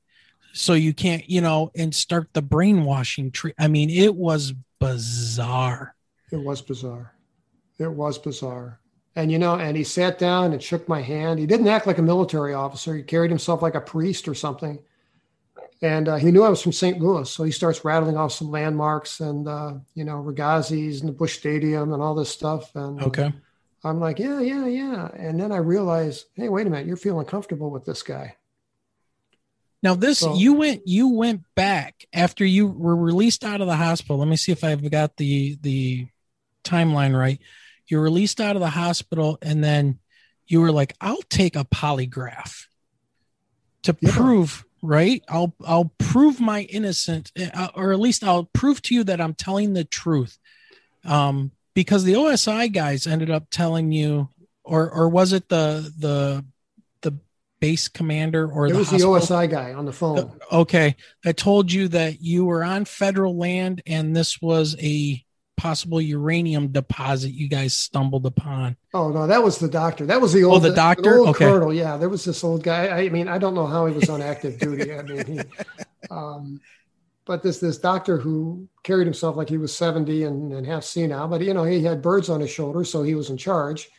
[0.53, 3.53] so you can't, you know, and start the brainwashing tree?
[3.59, 5.95] I mean, it was bizarre.
[6.33, 7.15] It was bizarre.
[7.79, 8.81] It was bizarre.
[9.17, 11.41] And you know, and he sat down and shook my hand.
[11.41, 12.95] He didn't act like a military officer.
[12.95, 14.79] He carried himself like a priest or something.
[15.83, 17.01] And uh, he knew I was from St.
[17.01, 21.13] Louis, so he starts rattling off some landmarks and uh, you know Regazzi's and the
[21.13, 22.75] Busch Stadium and all this stuff.
[22.77, 23.33] And uh, Okay.
[23.83, 25.09] I'm like, yeah, yeah, yeah.
[25.15, 28.37] And then I realize, hey, wait a minute, you're feeling comfortable with this guy.
[29.82, 33.77] Now this So- you went you went back after you were released out of the
[33.77, 34.19] hospital.
[34.19, 36.09] Let me see if I've got the the
[36.65, 37.39] timeline right.
[37.89, 39.98] you were released out of the hospital, and then
[40.47, 42.66] you were like, "I'll take a polygraph
[43.82, 44.12] to Yeah.
[44.12, 49.05] prove." Right, I'll I'll prove my innocent, uh, or at least I'll prove to you
[49.05, 50.39] that I'm telling the truth.
[51.05, 54.31] Um, because the OSI guys ended up telling you,
[54.65, 56.47] or or was it the the
[57.61, 59.15] base commander or It the was hospital?
[59.15, 60.32] the OSI guy on the phone.
[60.51, 60.97] Okay.
[61.24, 65.23] I told you that you were on federal land and this was a
[65.57, 68.77] possible uranium deposit you guys stumbled upon.
[68.95, 70.07] Oh no, that was the doctor.
[70.07, 70.62] That was the old.
[70.62, 71.19] the an doctor?
[71.19, 71.45] old Okay.
[71.45, 71.73] colonel.
[71.73, 72.89] Yeah, there was this old guy.
[72.89, 74.95] I mean, I don't know how he was on active duty.
[74.95, 75.41] I mean, he,
[76.11, 76.61] um,
[77.27, 81.28] but this this doctor who carried himself like he was seventy and, and half senile,
[81.28, 83.91] but you know he had birds on his shoulders, so he was in charge.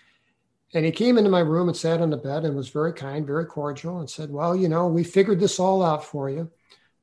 [0.74, 3.28] And he came into my room and sat on the bed and was very kind,
[3.28, 6.50] very cordial, and said, "Well, you know, we figured this all out for you.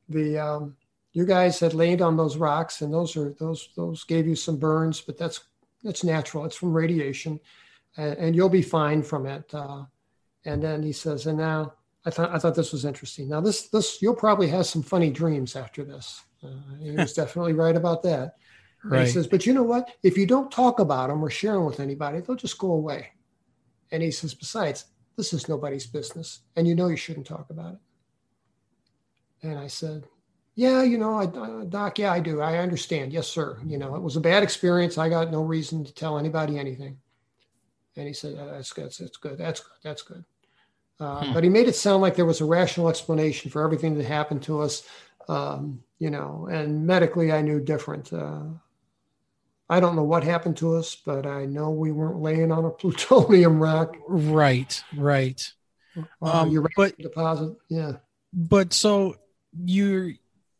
[0.09, 0.77] The um,
[1.13, 4.57] you guys had laid on those rocks, and those are those those gave you some
[4.57, 5.41] burns, but that's
[5.83, 6.47] that's natural.
[6.47, 7.41] It's from radiation,
[7.97, 9.85] and, and you'll be fine from it." Uh,
[10.47, 11.75] and then he says, "And now
[12.07, 13.29] I thought I thought this was interesting.
[13.29, 17.53] Now this this you'll probably have some funny dreams after this." Uh, he was definitely
[17.53, 18.37] right about that.
[18.83, 19.05] Right.
[19.05, 19.91] He says, "But you know what?
[20.03, 23.11] If you don't talk about them or share them with anybody, they'll just go away."
[23.91, 24.87] And he says, "Besides,
[25.17, 27.81] this is nobody's business, and you know you shouldn't talk about it."
[29.43, 30.07] And I said,
[30.55, 32.41] "Yeah, you know, I, uh, Doc, yeah, I do.
[32.41, 33.13] I understand.
[33.13, 33.59] Yes, sir.
[33.67, 34.99] You know, it was a bad experience.
[34.99, 36.99] I got no reason to tell anybody anything."
[37.97, 38.93] And he said, "Uh, "That's good.
[38.99, 39.39] That's good.
[39.39, 39.79] That's good.
[39.83, 40.25] That's good."
[41.01, 41.33] Uh, Hmm.
[41.33, 44.43] But he made it sound like there was a rational explanation for everything that happened
[44.43, 44.83] to us,
[45.29, 46.49] um, you know.
[46.51, 48.13] And medically, I knew different.
[48.13, 48.43] Uh,
[49.71, 52.71] I don't know what happened to us, but I know we weren't laying on a
[52.81, 55.41] plutonium rock Right, right.
[55.97, 57.55] uh, Um, uranium but deposit.
[57.69, 57.93] Yeah.
[58.33, 59.17] but so
[59.65, 60.15] you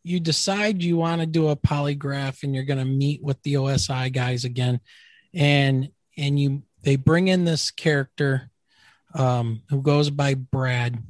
[0.05, 3.55] you decide you want to do a polygraph and you're going to meet with the
[3.55, 4.81] OSI guys again
[5.35, 8.51] and and you they bring in this character
[9.15, 11.03] um who goes by Brad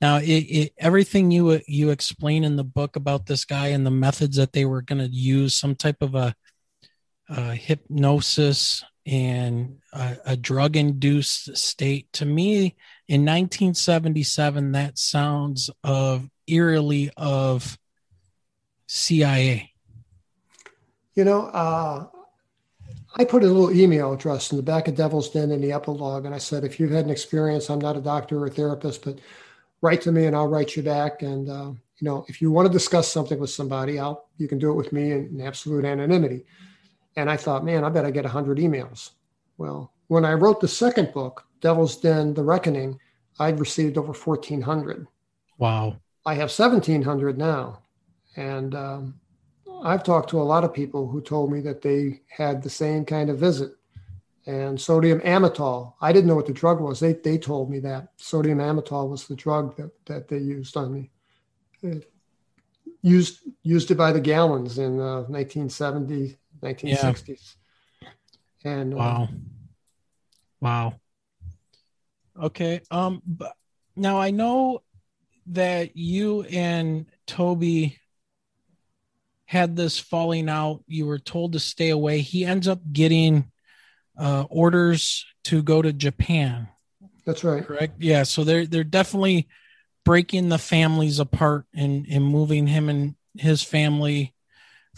[0.00, 3.90] now it, it everything you you explain in the book about this guy and the
[3.90, 6.34] methods that they were going to use some type of a,
[7.28, 12.76] a hypnosis and a, a drug induced state to me
[13.08, 17.78] in 1977 that sounds of eerily of
[18.86, 19.70] cia
[21.14, 22.06] You know, uh,
[23.16, 26.24] I put a little email address in the back of Devil's Den in the epilogue,
[26.26, 29.04] and I said, if you've had an experience, I'm not a doctor or a therapist,
[29.04, 29.18] but
[29.80, 31.22] write to me and I'll write you back.
[31.22, 34.58] And uh, you know, if you want to discuss something with somebody, I'll you can
[34.58, 36.44] do it with me in, in absolute anonymity.
[37.18, 39.10] And I thought, man, I bet I get hundred emails.
[39.56, 43.00] Well, when I wrote the second book, Devil's Den: The Reckoning,
[43.40, 45.06] I'd received over fourteen hundred.
[45.58, 45.96] wow
[46.28, 47.80] I have 1,700 now.
[48.36, 49.20] And um,
[49.82, 53.06] I've talked to a lot of people who told me that they had the same
[53.06, 53.72] kind of visit.
[54.46, 57.00] And sodium amytal, I didn't know what the drug was.
[57.00, 60.92] They, they told me that sodium amytal was the drug that, that they used on
[60.92, 61.10] me.
[61.82, 62.10] It
[63.00, 67.56] used, used it by the gallons in uh, 1970, 1960s.
[68.64, 69.28] And uh, wow.
[70.60, 70.94] Wow.
[72.40, 73.52] Okay um but
[73.96, 74.82] now i know
[75.46, 77.98] that you and toby
[79.46, 80.84] had this falling out.
[80.86, 82.20] You were told to stay away.
[82.20, 83.50] He ends up getting
[84.18, 86.68] uh orders to go to japan.
[87.24, 87.64] That's right.
[87.64, 87.94] correct?
[87.98, 89.48] Yeah so they're they're definitely
[90.04, 94.34] breaking the families apart and and moving him and his family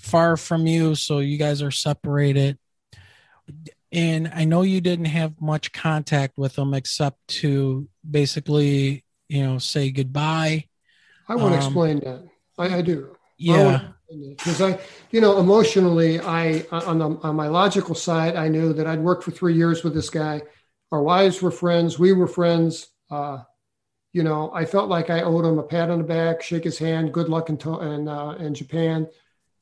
[0.00, 2.58] far from you so you guys are separated
[3.92, 9.58] and i know you didn't have much contact with them except to basically you know
[9.58, 10.64] say goodbye
[11.28, 12.24] I want to Um, explain that.
[12.58, 13.16] I, I do.
[13.38, 14.80] yeah because I,
[15.12, 19.22] you know, emotionally, I on the on my logical side, I knew that I'd worked
[19.22, 20.42] for three years with this guy.
[20.90, 21.96] Our wives were friends.
[22.00, 22.88] We were friends.
[23.08, 23.44] Uh,
[24.12, 26.76] you know, I felt like I owed him a pat on the back, shake his
[26.78, 29.06] hand, good luck in to- in, uh, in Japan,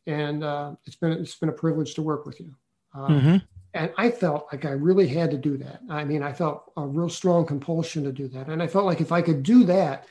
[0.08, 2.54] and uh, it's been it's been a privilege to work with you.
[2.94, 3.42] Uh, Mhm.
[3.74, 5.82] And I felt like I really had to do that.
[5.90, 9.02] I mean, I felt a real strong compulsion to do that, and I felt like
[9.02, 10.06] if I could do that,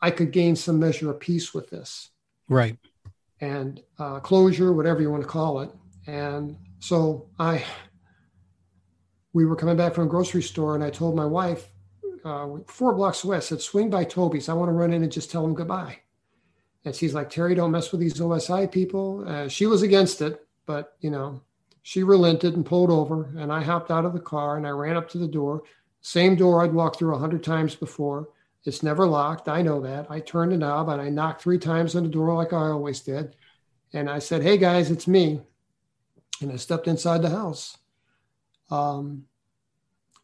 [0.00, 2.10] I could gain some measure of peace with this
[2.48, 2.76] right
[3.40, 5.70] and uh, closure, whatever you want to call it.
[6.06, 7.64] And so I,
[9.32, 11.68] we were coming back from a grocery store, and I told my wife,
[12.24, 14.48] uh, four blocks away, I said, "Swing by Toby's.
[14.48, 15.98] I want to run in and just tell him goodbye."
[16.84, 20.46] And she's like, "Terry, don't mess with these OSI people." Uh, she was against it,
[20.66, 21.40] but you know,
[21.82, 24.96] she relented and pulled over, and I hopped out of the car and I ran
[24.96, 25.62] up to the door.
[26.00, 28.28] Same door I'd walked through a hundred times before.
[28.64, 29.48] It's never locked.
[29.48, 30.06] I know that.
[30.10, 33.00] I turned the knob and I knocked three times on the door like I always
[33.00, 33.34] did.
[33.92, 35.40] And I said, Hey guys, it's me.
[36.40, 37.76] And I stepped inside the house.
[38.70, 39.24] Um,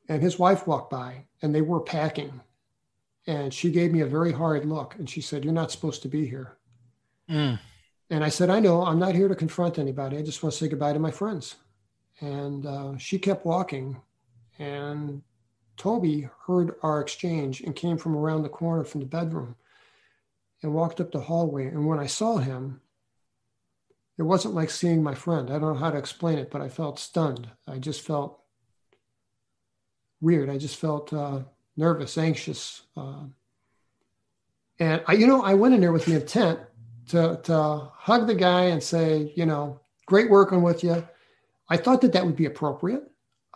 [0.09, 2.41] and his wife walked by and they were packing.
[3.29, 6.09] And she gave me a very hard look and she said, You're not supposed to
[6.09, 6.57] be here.
[7.31, 7.61] Mm.
[8.09, 10.17] And I said, I know, I'm not here to confront anybody.
[10.17, 11.57] I just want to say goodbye to my friends.
[12.21, 14.01] And uh, she kept walking.
[14.59, 15.23] And
[15.77, 19.57] Toby heard our exchange and came from around the corner from the bedroom
[20.63, 21.67] and walked up the hallway.
[21.67, 22.81] And when I saw him,
[24.17, 25.51] it wasn't like seeing my friend.
[25.51, 27.51] I don't know how to explain it, but I felt stunned.
[27.67, 28.41] I just felt
[30.19, 30.49] weird.
[30.49, 31.41] I just felt uh,
[31.79, 32.83] nervous, anxious.
[32.97, 33.25] Uh,
[34.79, 36.61] and I, you know, I went in there with the intent
[37.09, 41.07] to, to hug the guy and say, you know, great working with you.
[41.69, 43.11] I thought that that would be appropriate,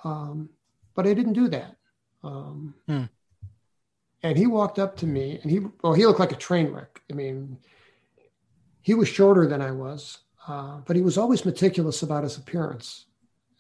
[0.05, 0.51] um,
[0.95, 1.77] but I didn't do that.
[2.23, 3.05] Um, Hmm.
[4.25, 7.03] And he walked up to me, and he well, he looked like a train wreck.
[7.11, 7.59] I mean,
[8.81, 13.07] he was shorter than I was, uh, but he was always meticulous about his appearance.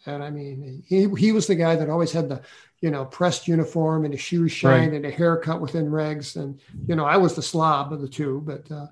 [0.06, 2.42] And I mean, he he was the guy that always had the,
[2.80, 6.36] you know, pressed uniform and his shoes shined and a haircut within regs.
[6.36, 8.86] And you know, I was the slob of the two, but uh,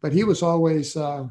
[0.00, 0.96] but he was always.
[0.96, 1.28] Uh,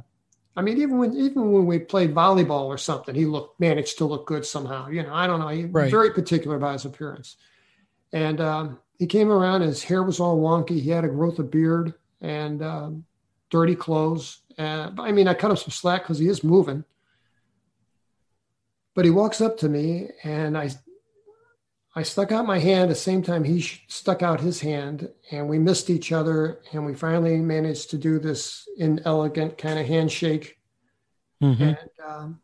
[0.56, 4.06] I mean, even when even when we played volleyball or something, he looked managed to
[4.06, 4.90] look good somehow.
[4.90, 5.48] You know, I don't know.
[5.50, 5.92] He was Right.
[5.92, 7.38] very particular about his appearance.
[8.14, 9.62] And um, he came around.
[9.62, 10.82] His hair was all wonky.
[10.82, 13.06] He had a growth of beard and um,
[13.50, 14.42] dirty clothes.
[14.58, 16.84] Uh, I mean, I cut him some slack because he is moving.
[18.94, 20.72] But he walks up to me, and I
[21.94, 25.50] I stuck out my hand the same time he sh- stuck out his hand, and
[25.50, 26.62] we missed each other.
[26.72, 30.58] And we finally managed to do this inelegant kind of handshake.
[31.42, 31.60] Mhm.
[31.60, 32.42] And um,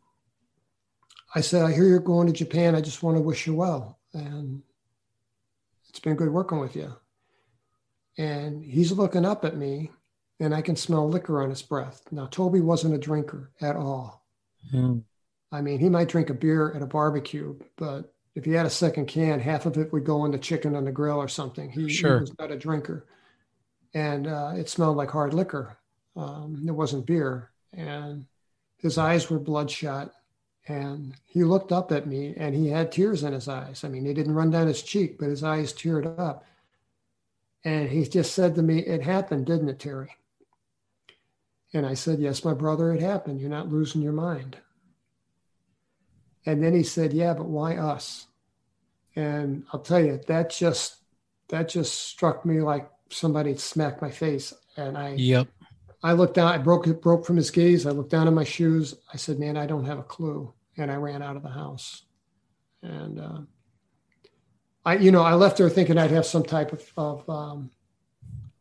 [1.34, 2.74] I said, I hear you're going to Japan.
[2.74, 3.98] I just want to wish you well.
[4.12, 4.62] And
[5.88, 6.94] it's been good working with you.
[8.18, 9.90] And he's looking up at me,
[10.40, 12.02] and I can smell liquor on his breath.
[12.10, 14.26] Now, Toby wasn't a drinker at all.
[14.74, 15.04] Mm.
[15.50, 18.70] I mean, he might drink a beer at a barbecue, but if he had a
[18.70, 21.70] second can, half of it would go into chicken on the grill or something.
[21.70, 23.06] He, he was not a drinker.
[23.94, 25.78] And uh, it smelled like hard liquor.
[26.16, 27.50] Um, it wasn't beer.
[27.72, 28.26] And
[28.76, 30.12] his eyes were bloodshot.
[30.68, 33.84] And he looked up at me and he had tears in his eyes.
[33.84, 36.44] I mean, they didn't run down his cheek, but his eyes teared up.
[37.64, 40.14] And he just said to me, It happened, didn't it, Terry?
[41.72, 43.40] And I said, Yes, my brother, it happened.
[43.40, 44.58] You're not losing your mind.
[46.46, 48.26] And then he said, "Yeah, but why us?"
[49.16, 50.96] And I'll tell you, that just
[51.48, 54.54] that just struck me like somebody smacked my face.
[54.76, 55.48] And I Yep.
[56.02, 57.84] I looked down, I broke it broke from his gaze.
[57.84, 58.94] I looked down at my shoes.
[59.12, 62.04] I said, "Man, I don't have a clue." And I ran out of the house.
[62.82, 63.40] And uh,
[64.84, 67.70] I, you know, I left there thinking I'd have some type of of um,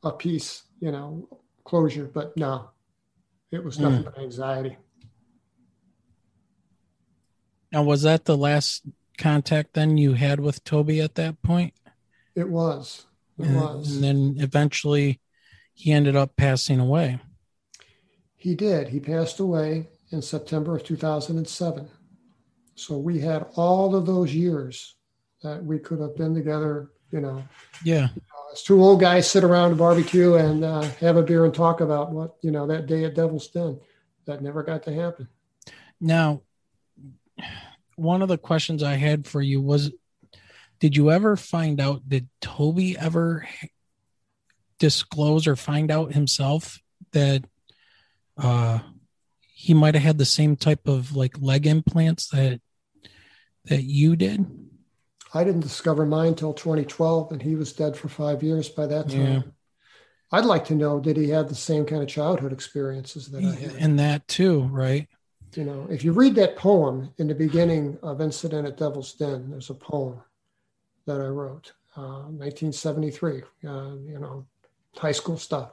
[0.03, 1.27] a peace, you know,
[1.63, 2.09] closure.
[2.11, 2.71] But no,
[3.51, 4.77] it was nothing but anxiety.
[7.71, 8.83] Now, was that the last
[9.17, 11.73] contact then you had with Toby at that point?
[12.35, 13.05] It was.
[13.39, 13.95] It and, was.
[13.95, 15.19] and then eventually
[15.73, 17.19] he ended up passing away.
[18.35, 18.87] He did.
[18.89, 21.89] He passed away in September of 2007.
[22.75, 24.95] So we had all of those years
[25.41, 27.43] that we could have been together, you know,
[27.83, 28.09] Yeah.
[28.53, 31.81] as two old guys sit around a barbecue and uh, have a beer and talk
[31.81, 33.79] about what, you know, that day at Devil's Den.
[34.25, 35.27] That never got to happen.
[36.01, 36.41] Now,
[37.95, 39.91] one of the questions I had for you was
[40.79, 43.47] Did you ever find out, did Toby ever
[44.79, 46.79] disclose or find out himself
[47.11, 47.43] that
[48.37, 48.79] uh,
[49.41, 52.61] he might have had the same type of like leg implants that
[53.65, 54.45] that you did?
[55.33, 59.09] I didn't discover mine until 2012, and he was dead for five years by that
[59.09, 59.19] time.
[59.19, 59.41] Yeah.
[60.31, 63.55] I'd like to know did he have the same kind of childhood experiences that I
[63.55, 63.75] had?
[63.75, 65.07] And that too, right?
[65.55, 69.49] You know, if you read that poem in the beginning of Incident at Devil's Den,
[69.49, 70.21] there's a poem
[71.05, 73.41] that I wrote, uh, 1973.
[73.65, 74.45] Uh, you know,
[74.95, 75.71] high school stuff.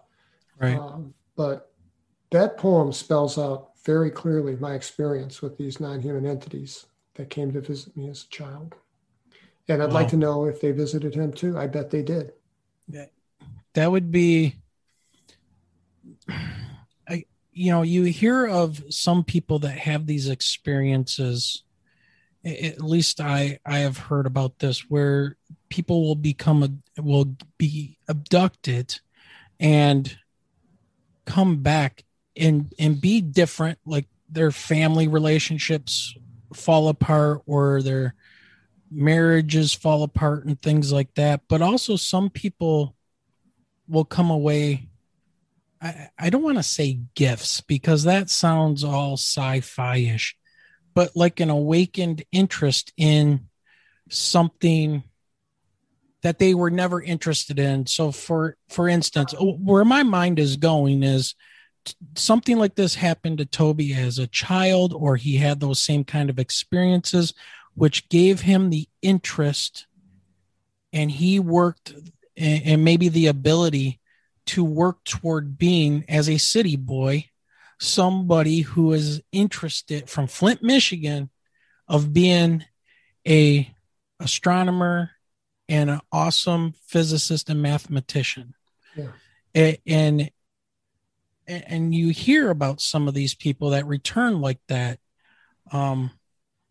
[0.59, 0.79] Right.
[0.79, 1.73] Um, but
[2.31, 7.61] that poem spells out very clearly my experience with these non-human entities that came to
[7.61, 8.75] visit me as a child.
[9.69, 11.59] And I'd like to know if they visited him too.
[11.59, 12.33] I bet they did.
[13.75, 14.57] that would be
[17.55, 21.63] you know you hear of some people that have these experiences
[22.45, 25.37] at least i i have heard about this where
[25.69, 29.01] people will become a, will be abducted
[29.61, 30.19] and
[31.25, 32.05] come back
[32.37, 36.15] and and be different like their family relationships
[36.53, 38.15] fall apart or their
[38.91, 41.43] marriages fall apart and things like that.
[41.49, 42.97] But also some people
[43.89, 44.89] will come away
[45.85, 50.37] I, I don't want to say gifts because that sounds all sci-fi-ish,
[50.95, 53.49] but like an awakened interest in
[54.09, 55.05] something
[56.23, 57.87] that they were never interested in.
[57.87, 61.35] So for for instance, where my mind is going is
[62.17, 66.31] something like this happened to Toby as a child or he had those same kind
[66.31, 67.35] of experiences
[67.75, 69.87] which gave him the interest
[70.93, 71.93] and he worked
[72.37, 74.01] and maybe the ability
[74.47, 77.31] to work toward being as a city boy
[77.79, 81.31] somebody who is interested from Flint, Michigan
[81.89, 82.65] of being
[83.27, 83.71] a
[84.21, 85.11] astronomer
[85.69, 88.55] and an awesome physicist and mathematician.
[88.97, 89.77] Yeah.
[89.87, 90.31] And
[91.47, 94.99] and you hear about some of these people that return like that.
[95.71, 96.11] Um,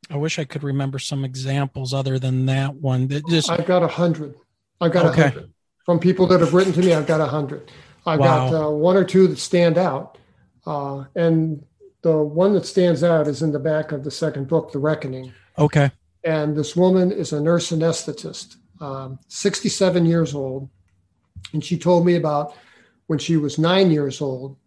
[0.09, 3.07] I wish I could remember some examples other than that one.
[3.07, 4.35] That just I've got a hundred.
[4.81, 5.21] I've got a okay.
[5.21, 6.93] hundred from people that have written to me.
[6.93, 7.71] I've got a hundred.
[8.05, 8.49] I've wow.
[8.49, 10.17] got uh, one or two that stand out,
[10.65, 11.63] uh, and
[12.01, 15.33] the one that stands out is in the back of the second book, The Reckoning.
[15.57, 15.91] Okay.
[16.23, 20.69] And this woman is a nurse anesthetist, um, 67 years old.
[21.53, 22.55] And she told me about
[23.07, 24.57] when she was nine years old,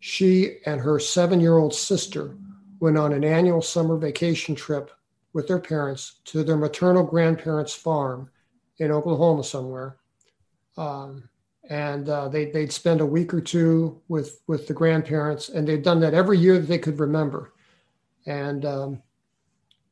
[0.00, 2.36] she and her seven year old sister
[2.80, 4.90] went on an annual summer vacation trip
[5.32, 8.28] with their parents to their maternal grandparents' farm
[8.78, 9.96] in Oklahoma somewhere.
[10.76, 11.28] Um,
[11.68, 15.82] and uh, they, they'd spend a week or two with, with the grandparents, and they'd
[15.82, 17.52] done that every year that they could remember.
[18.26, 19.02] And um,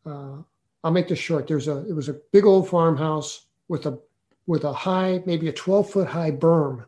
[0.05, 0.36] uh,
[0.82, 1.47] I'll make this short.
[1.47, 3.98] There's a it was a big old farmhouse with a
[4.47, 6.85] with a high, maybe a 12 foot high berm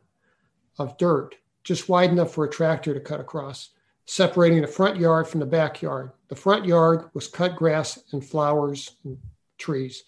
[0.79, 3.71] of dirt, just wide enough for a tractor to cut across,
[4.07, 6.11] separating the front yard from the backyard.
[6.29, 9.19] The front yard was cut grass and flowers and
[9.59, 10.05] trees.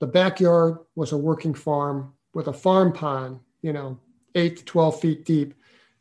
[0.00, 3.98] The backyard was a working farm with a farm pond, you know,
[4.34, 5.54] eight to 12 feet deep.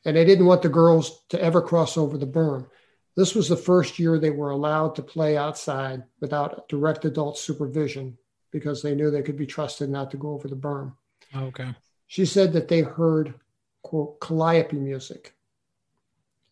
[0.05, 2.67] And they didn't want the girls to ever cross over the berm.
[3.15, 8.17] This was the first year they were allowed to play outside without direct adult supervision
[8.51, 10.93] because they knew they could be trusted not to go over the berm.
[11.35, 11.73] Okay.
[12.07, 13.35] She said that they heard,
[13.81, 15.33] quote, calliope music.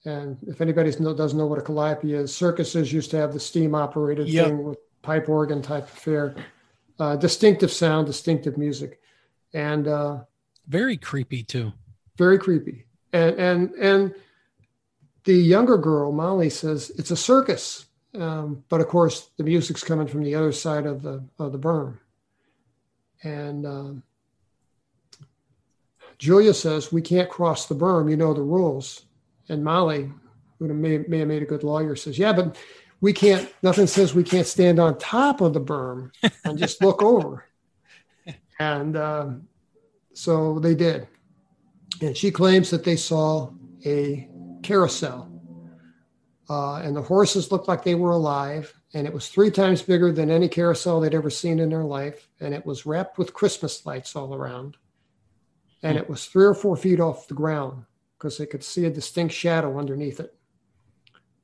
[0.06, 3.76] And if anybody doesn't know what a calliope is, circuses used to have the steam
[3.76, 4.48] operated yep.
[4.48, 6.36] thing with pipe organ type affair.
[7.00, 9.01] Uh, distinctive sound, distinctive music.
[9.54, 10.20] And uh,
[10.68, 11.74] very creepy too.
[12.18, 12.86] Very creepy.
[13.14, 14.16] And, and, and,
[15.24, 17.86] the younger girl, Molly, says it's a circus.
[18.16, 21.60] Um, but of course, the music's coming from the other side of the of the
[21.60, 22.00] berm.
[23.24, 24.04] And um,
[26.18, 28.10] Julia says we can't cross the berm.
[28.10, 29.06] You know the rules.
[29.48, 30.12] And Molly,
[30.60, 32.58] who may, may have made a good lawyer, says, "Yeah, but
[33.00, 33.52] we can't.
[33.62, 36.12] Nothing says we can't stand on top of the berm
[36.44, 37.46] and just look over."
[38.62, 39.48] And um,
[40.14, 41.08] so they did.
[42.02, 43.52] And she claims that they saw
[43.86, 44.30] a
[44.62, 45.32] carousel
[46.48, 48.74] uh, and the horses looked like they were alive.
[48.94, 52.28] And it was three times bigger than any carousel they'd ever seen in their life.
[52.40, 54.78] And it was wrapped with Christmas lights all around.
[55.82, 57.86] And it was three or four feet off the ground
[58.18, 60.36] because they could see a distinct shadow underneath it.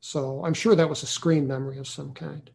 [0.02, 2.50] So I'm sure that was a screen memory of some kind.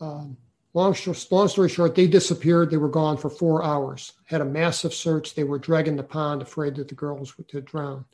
[0.00, 0.36] Um,
[0.74, 0.96] long,
[1.30, 2.70] long story short, they disappeared.
[2.70, 4.12] They were gone for four hours.
[4.24, 5.34] Had a massive search.
[5.34, 8.04] They were dragging the pond, afraid that the girls would drown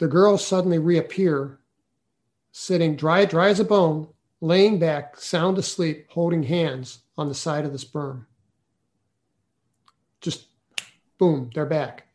[0.00, 1.60] the girls suddenly reappear,
[2.52, 4.08] sitting dry, dry as a bone,
[4.40, 8.24] laying back, sound asleep, holding hands on the side of the berm.
[10.22, 10.46] Just
[11.18, 12.06] boom, they're back.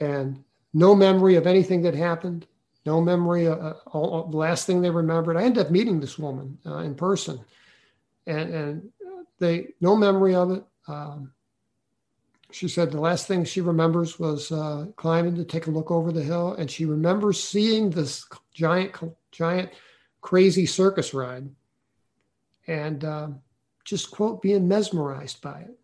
[0.00, 0.44] And
[0.74, 2.46] no memory of anything that happened,
[2.84, 3.46] no memory.
[3.46, 6.78] Of, uh, all, the last thing they remembered, I ended up meeting this woman uh,
[6.78, 7.40] in person,
[8.26, 8.92] and, and
[9.38, 10.64] they no memory of it.
[10.88, 11.32] Um,
[12.50, 16.12] she said the last thing she remembers was uh, climbing to take a look over
[16.12, 18.94] the hill, and she remembers seeing this giant,
[19.30, 19.70] giant,
[20.20, 21.48] crazy circus ride,
[22.66, 23.28] and uh,
[23.84, 25.78] just quote being mesmerized by it.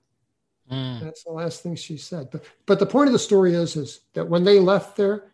[0.70, 1.00] Mm.
[1.00, 2.28] That's the last thing she said.
[2.30, 5.32] But but the point of the story is is that when they left there,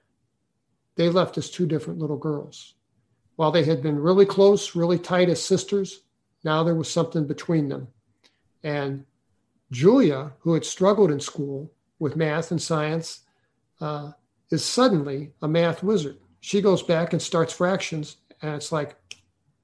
[0.97, 2.75] they left as two different little girls.
[3.37, 6.03] While they had been really close, really tight as sisters,
[6.45, 7.89] now there was something between them,
[8.63, 9.05] and
[9.71, 13.21] Julia, who had struggled in school with math and science,
[13.81, 14.13] uh,
[14.51, 16.19] is suddenly a math wizard.
[16.41, 18.95] She goes back and starts fractions, and it's like,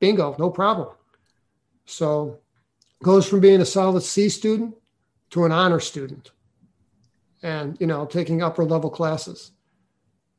[0.00, 0.88] bingo, no problem.
[1.84, 2.38] So
[3.02, 4.74] goes from being a solid C student
[5.30, 6.30] to an honor student
[7.42, 9.52] and you know taking upper level classes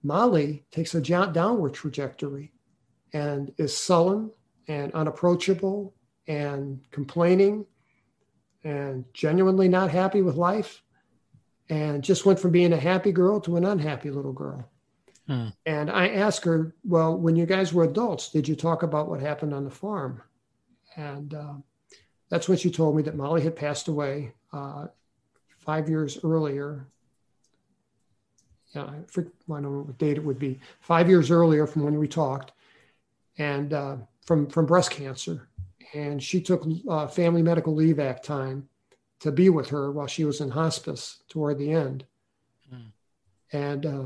[0.03, 2.51] molly takes a downward trajectory
[3.13, 4.31] and is sullen
[4.67, 5.93] and unapproachable
[6.27, 7.65] and complaining
[8.63, 10.83] and genuinely not happy with life
[11.69, 14.69] and just went from being a happy girl to an unhappy little girl.
[15.27, 15.47] Hmm.
[15.65, 19.21] And I asked her, Well, when you guys were adults, did you talk about what
[19.21, 20.21] happened on the farm?
[20.97, 21.53] And uh,
[22.29, 24.87] that's when she told me that Molly had passed away uh,
[25.59, 26.87] five years earlier.
[28.73, 30.60] Yeah, I, for, I don't know what date it would be.
[30.80, 32.53] Five years earlier from when we talked,
[33.38, 35.49] and uh, from from breast cancer.
[35.93, 38.69] And she took uh, Family Medical Leave Act time
[39.19, 42.06] to be with her while she was in hospice toward the end.
[42.73, 42.91] Mm.
[43.52, 44.03] And uh,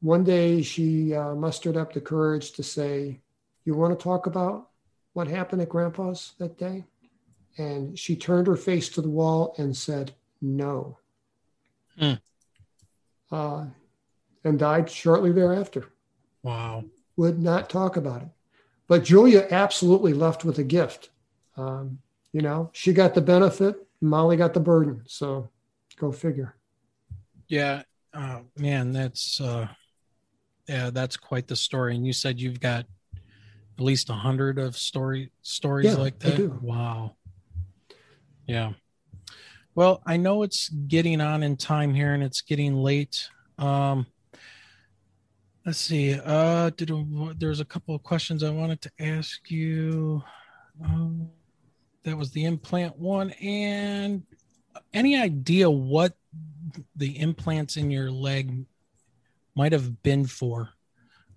[0.00, 3.20] one day she uh, mustered up the courage to say,
[3.64, 4.70] "You want to talk about
[5.12, 6.84] what happened at Grandpa's that day?"
[7.56, 10.98] And she turned her face to the wall and said, "No."
[12.00, 12.20] Mm.
[14.44, 15.86] And died shortly thereafter.
[16.42, 16.84] Wow.
[17.16, 18.28] Would not talk about it.
[18.86, 21.10] But Julia absolutely left with a gift.
[21.56, 21.98] Um,
[22.32, 25.02] you know, she got the benefit, Molly got the burden.
[25.06, 25.50] So
[25.96, 26.54] go figure.
[27.48, 27.82] Yeah.
[28.14, 29.68] Uh, man, that's, uh,
[30.68, 31.96] yeah, that's quite the story.
[31.96, 36.62] And you said you've got at least a hundred of story stories yeah, like that.
[36.62, 37.16] Wow.
[38.46, 38.72] Yeah.
[39.74, 43.28] Well, I know it's getting on in time here and it's getting late.
[43.58, 44.06] Um,
[45.68, 46.18] let's see.
[46.24, 46.90] Uh, did
[47.38, 50.22] there's a couple of questions I wanted to ask you.
[50.82, 51.28] Um,
[52.04, 54.22] that was the implant one, and
[54.94, 56.14] any idea what
[56.96, 58.64] the implants in your leg
[59.54, 60.70] might have been for?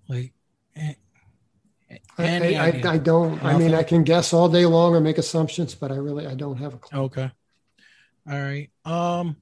[0.07, 0.31] Like,
[0.77, 0.95] I,
[2.17, 3.33] I, I, don't.
[3.33, 3.47] Nothing?
[3.47, 6.35] I mean, I can guess all day long or make assumptions, but I really I
[6.35, 7.01] don't have a clue.
[7.01, 7.29] Okay.
[8.31, 8.69] All right.
[8.85, 9.35] Um,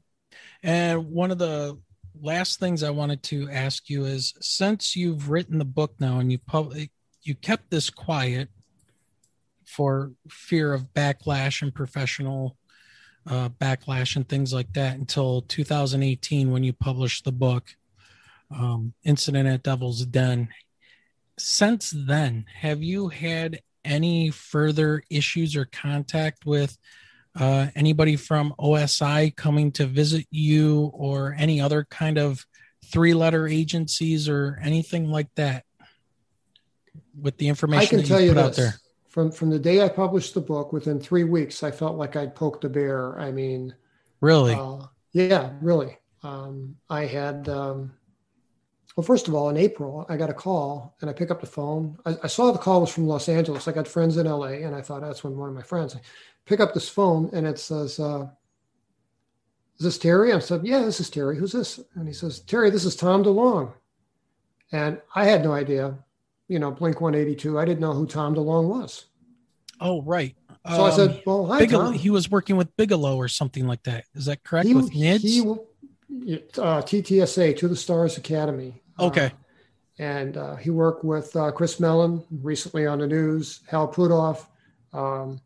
[0.63, 1.77] and one of the
[2.19, 6.31] last things I wanted to ask you is since you've written the book now and
[6.31, 6.91] you public
[7.21, 8.49] you kept this quiet
[9.65, 12.57] for fear of backlash and professional
[13.27, 17.75] uh, backlash and things like that until 2018 when you published the book
[18.51, 20.49] um, incident at devil's den.
[21.37, 26.77] Since then have you had any further issues or contact with
[27.39, 32.45] uh, anybody from OSI coming to visit you or any other kind of
[32.85, 35.63] three letter agencies or anything like that
[37.19, 38.57] with the information I can tell you, this.
[38.57, 38.73] there?
[39.07, 42.35] From, from the day I published the book, within three weeks, I felt like I'd
[42.35, 43.17] poked a bear.
[43.19, 43.73] I mean,
[44.21, 44.53] really?
[44.53, 45.97] Uh, yeah, really.
[46.23, 47.93] Um, I had, um,
[48.95, 51.47] well, first of all, in April, I got a call and I pick up the
[51.47, 51.97] phone.
[52.05, 53.67] I, I, saw the call was from Los Angeles.
[53.67, 55.95] I got friends in LA and I thought that's when one of my friends
[56.45, 58.27] pick up this phone and it says, uh,
[59.77, 60.33] is this Terry?
[60.33, 61.37] I said, yeah, this is Terry.
[61.37, 61.79] Who's this?
[61.95, 63.71] And he says, Terry, this is Tom DeLonge.
[64.71, 65.97] And I had no idea,
[66.47, 67.57] you know, Blink 182.
[67.57, 69.05] I didn't know who Tom DeLonge was.
[69.79, 70.35] Oh, right.
[70.67, 71.93] So um, I said, well, hi, Bigelow, Tom.
[71.93, 74.03] He was working with Bigelow or something like that.
[74.13, 74.67] Is that correct?
[74.67, 75.21] He, with NIDS?
[75.21, 75.41] He,
[76.57, 78.81] uh, TTSA, To the Stars Academy.
[78.99, 79.27] Okay.
[79.27, 79.29] Uh,
[79.99, 84.45] and uh, he worked with uh, Chris Mellon recently on the news, Hal Puthoff,
[84.93, 85.39] um,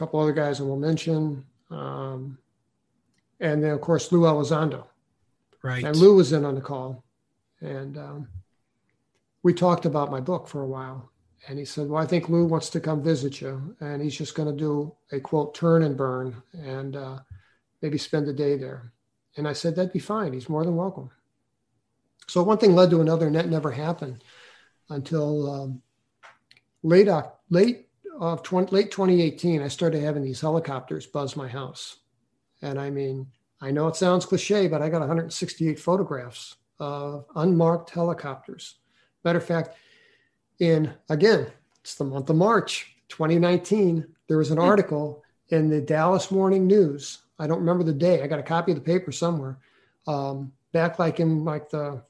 [0.00, 1.44] couple other guys I will mention.
[1.70, 2.38] Um,
[3.38, 4.86] and then, of course, Lou Elizondo.
[5.62, 5.84] Right.
[5.84, 7.04] And Lou was in on the call.
[7.60, 8.28] And um,
[9.42, 11.12] we talked about my book for a while.
[11.46, 13.76] And he said, Well, I think Lou wants to come visit you.
[13.80, 17.18] And he's just going to do a quote, turn and burn and uh,
[17.82, 18.92] maybe spend a day there.
[19.36, 20.32] And I said, That'd be fine.
[20.32, 21.10] He's more than welcome.
[22.26, 24.24] So one thing led to another, and that never happened
[24.88, 25.82] until um,
[26.82, 27.08] late,
[27.50, 27.89] late
[28.20, 31.96] of 20, late 2018, I started having these helicopters buzz my house.
[32.62, 33.26] And I mean,
[33.62, 38.76] I know it sounds cliche, but I got 168 photographs of unmarked helicopters.
[39.24, 39.74] Matter of fact,
[40.60, 41.46] in again,
[41.80, 44.64] it's the month of March 2019, there was an hmm.
[44.64, 47.18] article in the Dallas Morning News.
[47.38, 48.22] I don't remember the day.
[48.22, 49.58] I got a copy of the paper somewhere.
[50.06, 52.02] Um, back like in like the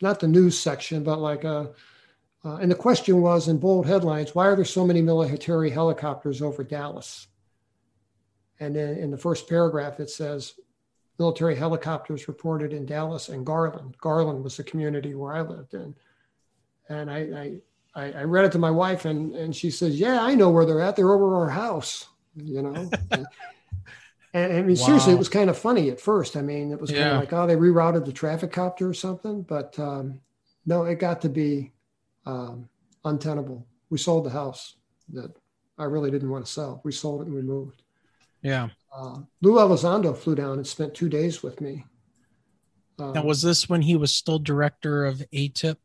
[0.00, 1.72] not the news section, but like a
[2.44, 6.42] uh, and the question was in bold headlines why are there so many military helicopters
[6.42, 7.26] over Dallas?
[8.60, 10.54] And then in the first paragraph, it says
[11.18, 13.96] military helicopters reported in Dallas and Garland.
[13.98, 15.94] Garland was the community where I lived in.
[16.88, 17.58] And I,
[17.94, 20.64] I, I read it to my wife, and, and she says, Yeah, I know where
[20.64, 20.96] they're at.
[20.96, 22.90] They're over our house, you know?
[23.10, 23.26] and,
[24.34, 24.86] and, I mean, wow.
[24.86, 26.36] seriously, it was kind of funny at first.
[26.36, 26.98] I mean, it was yeah.
[26.98, 29.42] kind of like, oh, they rerouted the traffic copter or something.
[29.42, 30.20] But um,
[30.64, 31.72] no, it got to be
[32.26, 32.68] um,
[33.04, 33.66] untenable.
[33.90, 34.76] We sold the house
[35.12, 35.34] that
[35.78, 36.80] I really didn't want to sell.
[36.84, 37.82] We sold it and we moved.
[38.42, 38.68] Yeah.
[38.94, 41.84] Uh, Lou Elizondo flew down and spent two days with me.
[42.98, 45.76] Um, now, was this when he was still director of ATIP?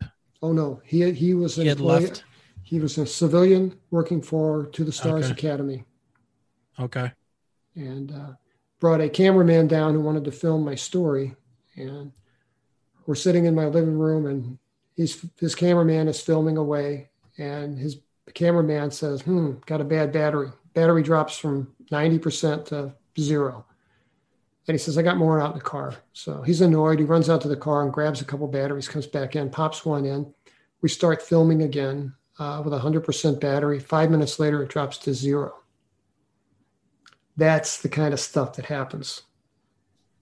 [0.41, 2.23] Oh no, he he was he had employee, left.
[2.63, 5.33] He was a civilian working for To the Stars okay.
[5.33, 5.83] Academy.
[6.79, 7.11] Okay.
[7.75, 8.33] And uh,
[8.79, 11.35] brought a cameraman down who wanted to film my story,
[11.75, 12.11] and
[13.05, 14.57] we're sitting in my living room, and
[15.01, 17.97] he's his cameraman is filming away, and his
[18.33, 20.51] cameraman says, "Hmm, got a bad battery.
[20.73, 23.65] battery drops from 90% to zero.
[24.67, 25.95] And he says, I got more out in the car.
[26.13, 26.99] So he's annoyed.
[26.99, 29.85] He runs out to the car and grabs a couple batteries, comes back in, pops
[29.85, 30.33] one in.
[30.81, 33.79] We start filming again uh, with 100% battery.
[33.79, 35.55] Five minutes later, it drops to zero.
[37.37, 39.23] That's the kind of stuff that happens.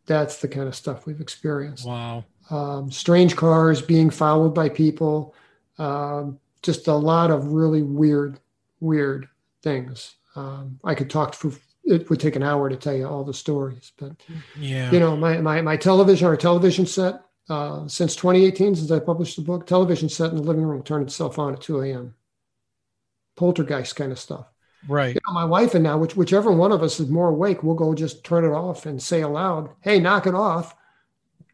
[0.06, 1.86] That's the kind of stuff we've experienced.
[1.86, 2.26] Wow.
[2.50, 5.36] Um, strange cars being followed by people.
[5.78, 8.40] Um, just a lot of really weird,
[8.80, 9.30] weird
[9.62, 10.16] things.
[10.36, 11.52] Um, I could talk for
[11.86, 14.12] it would take an hour to tell you all the stories, but
[14.56, 14.92] Yeah.
[14.92, 19.36] you know, my my my television or television set uh, since 2018, since I published
[19.38, 22.16] the book, television set in the living room turned itself on at 2 a.m.
[23.36, 24.48] Poltergeist kind of stuff.
[24.88, 25.16] right.
[25.16, 27.76] You know, my wife and now, which, whichever one of us is more awake, we'll
[27.76, 30.76] go just turn it off and say aloud, "Hey, knock it off,"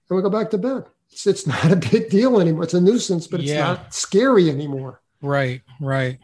[0.09, 0.85] and we go back to bed.
[1.11, 2.63] It's, it's not a big deal anymore.
[2.63, 3.63] It's a nuisance, but it's Yeah.
[3.65, 5.01] not scary anymore.
[5.21, 6.19] Right, right.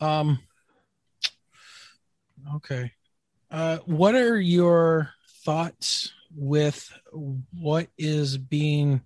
[0.00, 0.38] Um
[2.56, 2.92] okay.
[3.50, 5.10] Uh what are your
[5.44, 6.90] thoughts with
[7.52, 9.00] what is being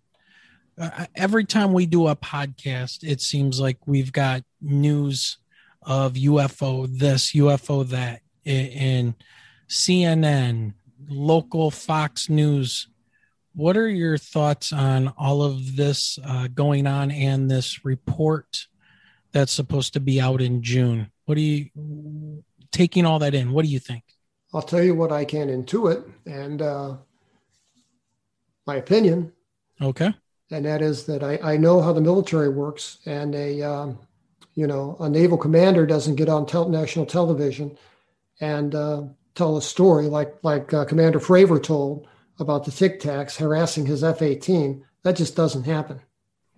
[0.78, 5.38] uh, every time we do a podcast it seems like we've got news
[5.82, 9.14] of UFO this, UFO that in, in
[9.68, 10.74] CNN,
[11.08, 12.88] local Fox News
[13.54, 18.66] what are your thoughts on all of this uh, going on and this report
[19.32, 21.10] that's supposed to be out in June?
[21.24, 23.52] What do you taking all that in?
[23.52, 24.04] What do you think?
[24.52, 26.96] I'll tell you what I can intuit and uh,
[28.66, 29.32] my opinion,
[29.80, 30.12] Okay.
[30.50, 33.98] and that is that I, I know how the military works, and a um,
[34.54, 37.76] you know a naval commander doesn't get on tel- national television
[38.40, 39.02] and uh,
[39.34, 42.06] tell a story like like uh, Commander Fravor told
[42.38, 44.82] about the Tic Tacs harassing his F-18.
[45.02, 46.00] That just doesn't happen.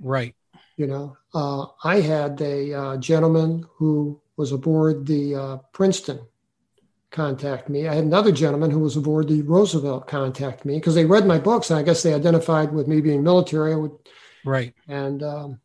[0.01, 0.35] Right.
[0.77, 6.21] You know, uh, I had a uh, gentleman who was aboard the uh, Princeton
[7.11, 7.89] contact me.
[7.89, 11.39] I had another gentleman who was aboard the Roosevelt contact me because they read my
[11.39, 13.73] books and I guess they identified with me being military.
[13.73, 13.93] I would,
[14.45, 14.75] Right.
[14.87, 15.61] and um,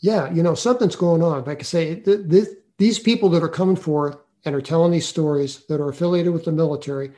[0.00, 1.44] yeah, you know, something's going on.
[1.44, 2.48] Like I say, th- th-
[2.78, 6.44] these people that are coming forth and are telling these stories that are affiliated with
[6.46, 7.12] the military,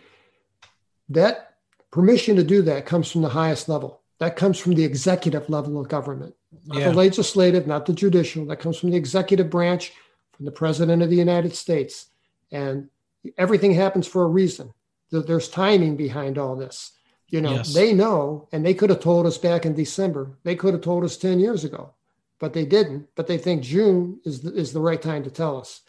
[1.14, 1.54] that
[1.90, 4.00] permission to do that comes from the highest level.
[4.18, 6.34] That comes from the executive level of government,
[6.66, 6.90] not Yeah.
[6.90, 8.46] the legislative, not the judicial.
[8.46, 9.92] That comes from the executive branch,
[10.32, 12.06] from the president of the United States.
[12.50, 12.88] And
[13.36, 14.72] everything happens for a reason.
[15.10, 16.92] There's timing behind all this.
[17.28, 17.74] You know, Yes.
[17.74, 20.30] they know, and they could have told us back in December.
[20.44, 21.90] They could have told us 10 years ago,
[22.38, 23.08] but they didn't.
[23.14, 25.80] But they think June is the, is the right time to tell us.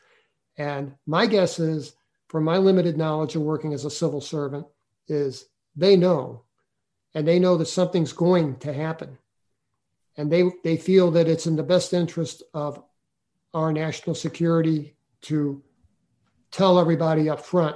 [0.57, 1.93] And my guess is,
[2.27, 4.65] from my limited knowledge of working as a civil servant,
[5.07, 6.43] is they know,
[7.13, 9.17] and they know that something's going to happen,
[10.17, 12.81] and they they feel that it's in the best interest of
[13.53, 15.61] our national security to
[16.51, 17.75] tell everybody up front,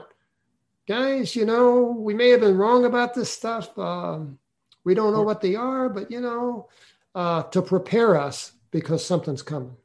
[0.87, 3.77] guys, you know, we may have been wrong about this stuff.
[3.77, 4.37] Um,
[4.83, 6.69] we don't know what they are, but you know,
[7.15, 9.75] uh, to prepare us because something's coming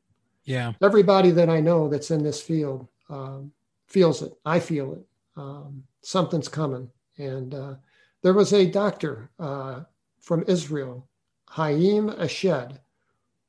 [0.44, 0.72] Yeah.
[0.82, 3.52] everybody that I know that's in this field um,
[3.86, 4.32] feels it.
[4.44, 5.06] I feel it.
[5.36, 6.90] Um, something's coming.
[7.18, 7.74] And uh,
[8.22, 9.82] there was a doctor uh,
[10.20, 11.08] from Israel,
[11.50, 12.78] Haim Eshed,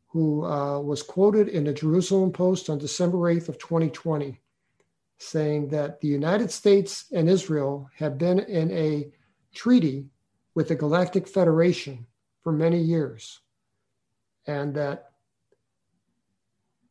[0.07, 4.39] who uh, was quoted in the Jerusalem Post on December 8th of 2020,
[5.17, 9.11] saying that the United States and Israel have been in a
[9.53, 10.07] treaty
[10.55, 12.05] with the Galactic Federation
[12.41, 13.39] for many years,
[14.45, 15.11] and that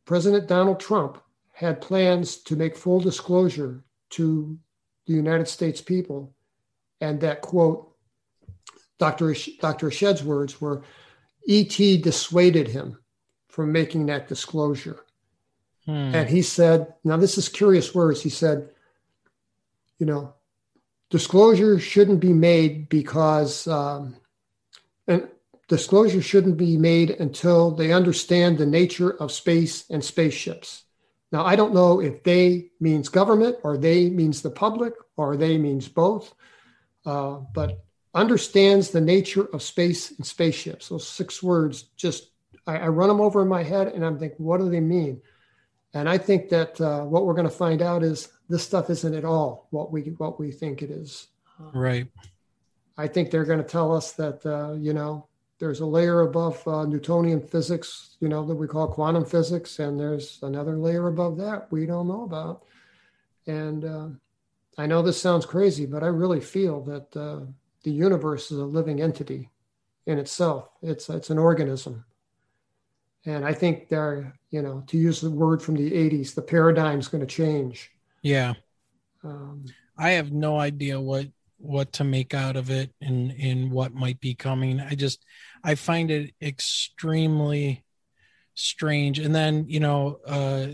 [0.05, 1.21] President Donald Trump
[1.53, 4.57] had plans to make full disclosure to
[5.05, 6.33] the United States people,
[7.03, 7.93] and that quote,
[8.97, 9.35] Dr.
[9.59, 9.89] Dr.
[9.89, 10.83] Eshed's words were,
[11.47, 12.97] "ET dissuaded him
[13.49, 14.99] from making that disclosure."
[15.85, 16.15] Hmm.
[16.15, 18.21] And he said, now this is curious words.
[18.21, 18.69] He said,
[19.99, 20.33] you know,
[21.09, 24.15] disclosure shouldn't be made because, um,
[25.07, 25.27] and
[25.67, 30.83] disclosure shouldn't be made until they understand the nature of space and spaceships.
[31.31, 35.57] Now, I don't know if they means government or they means the public or they
[35.57, 36.33] means both,
[37.05, 40.89] uh, but understands the nature of space and spaceships.
[40.89, 42.29] Those six words just,
[42.67, 45.21] I, I run them over in my head and I'm thinking, what do they mean?
[45.93, 49.13] And I think that uh, what we're going to find out is this stuff isn't
[49.13, 51.27] at all what we what we think it is.
[51.59, 52.07] Right.
[52.97, 55.27] I think they're going to tell us that uh, you know
[55.59, 59.99] there's a layer above uh, Newtonian physics, you know that we call quantum physics, and
[59.99, 62.63] there's another layer above that we don't know about.
[63.45, 64.07] And uh,
[64.77, 67.41] I know this sounds crazy, but I really feel that uh,
[67.83, 69.49] the universe is a living entity
[70.05, 70.69] in itself.
[70.81, 72.05] It's it's an organism,
[73.25, 77.07] and I think they're you know to use the word from the '80s, the paradigm's
[77.07, 77.91] going to change.
[78.21, 78.53] Yeah.
[79.23, 79.65] Um,
[79.97, 81.27] I have no idea what
[81.57, 84.79] what to make out of it and and what might be coming.
[84.79, 85.23] I just
[85.63, 87.83] I find it extremely
[88.55, 89.19] strange.
[89.19, 90.67] And then you know, uh,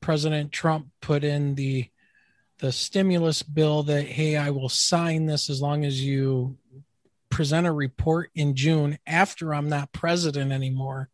[0.00, 1.88] President Trump put in the
[2.60, 6.58] the stimulus bill that hey, I will sign this as long as you
[7.30, 11.08] present a report in June after I'm not president anymore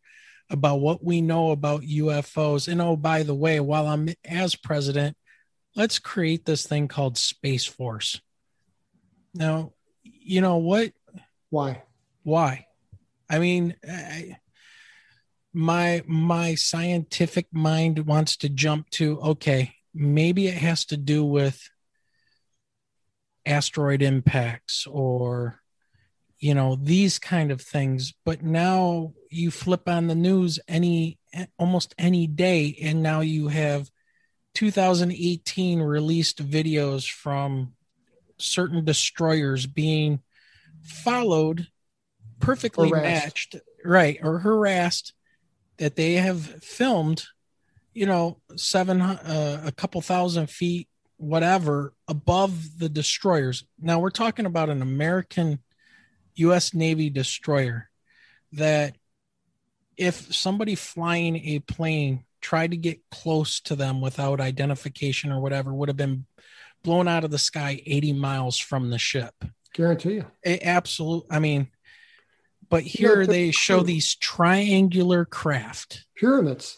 [0.49, 2.67] about what we know about UFOs.
[2.67, 5.15] And oh, by the way, while I'm as president,
[5.75, 8.19] let's create this thing called Space Force.
[9.33, 10.91] Now, you know what?
[11.49, 11.83] why?
[12.23, 12.65] Why?
[13.29, 14.37] I mean, I,
[15.53, 21.69] my my scientific mind wants to jump to okay, maybe it has to do with
[23.45, 25.59] asteroid impacts or
[26.39, 31.17] you know these kind of things but now you flip on the news any
[31.57, 33.89] almost any day and now you have
[34.55, 37.73] 2018 released videos from
[38.37, 40.21] certain destroyers being
[40.83, 41.67] followed
[42.39, 43.25] perfectly Harassed.
[43.25, 45.13] matched right or harassed
[45.77, 47.25] that they have filmed
[47.97, 50.87] you know seven uh, a couple thousand feet
[51.17, 55.59] whatever above the destroyers now we're talking about an american
[56.37, 56.73] U.S.
[56.73, 57.89] Navy destroyer
[58.53, 58.95] that
[59.97, 65.73] if somebody flying a plane tried to get close to them without identification or whatever
[65.73, 66.25] would have been
[66.83, 69.33] blown out of the sky 80 miles from the ship.
[69.73, 70.25] Guarantee you.
[70.45, 71.25] A- absolute.
[71.29, 71.69] I mean,
[72.69, 76.77] but here the- they show these triangular craft, Pyramids,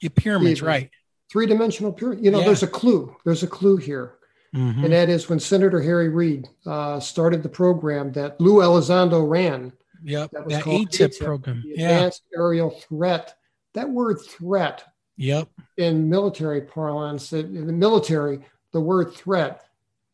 [0.00, 0.90] Yeah, pyramids, right?
[1.30, 2.24] three dimensional pyramid.
[2.24, 2.46] You know, Yeah.
[2.46, 3.14] there's a clue.
[3.24, 4.14] There's a clue here.
[4.54, 4.84] Mhm.
[4.84, 9.72] And that is when Senator Harry Reid uh, started the program that Lou Elizondo ran,
[10.04, 11.62] Yep, that was that called ATIP ATIP, program.
[11.66, 13.34] the Yeah, Advanced Aerial Threat.
[13.74, 14.84] That word threat
[15.18, 18.40] yep, in military parlance, in the military,
[18.72, 19.62] the word threat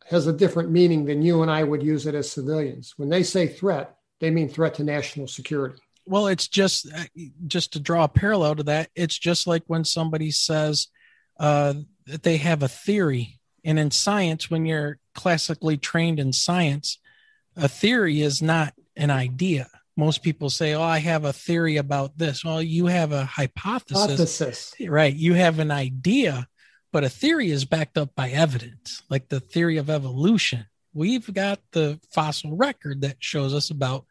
[0.06, 2.94] has a different meaning than you and I would use it as civilians.
[2.96, 5.78] When they say threat, they mean threat to national security.
[6.06, 7.04] Well it's just uh,
[7.46, 10.88] just to draw a parallel to that it's just like when somebody says
[11.38, 11.74] uh,
[12.06, 13.40] that they have a theory.
[13.64, 16.98] And in science when you're classically trained in science
[17.56, 19.68] a theory is not an idea.
[19.96, 22.44] Most people say oh i have a theory about this.
[22.44, 24.00] Well you have a hypothesis.
[24.00, 24.74] Hypothesis.
[24.86, 25.14] right.
[25.14, 26.46] You have an idea
[26.92, 30.66] but a theory is backed up by evidence like the theory of evolution.
[30.92, 34.04] We've got the fossil record that shows us about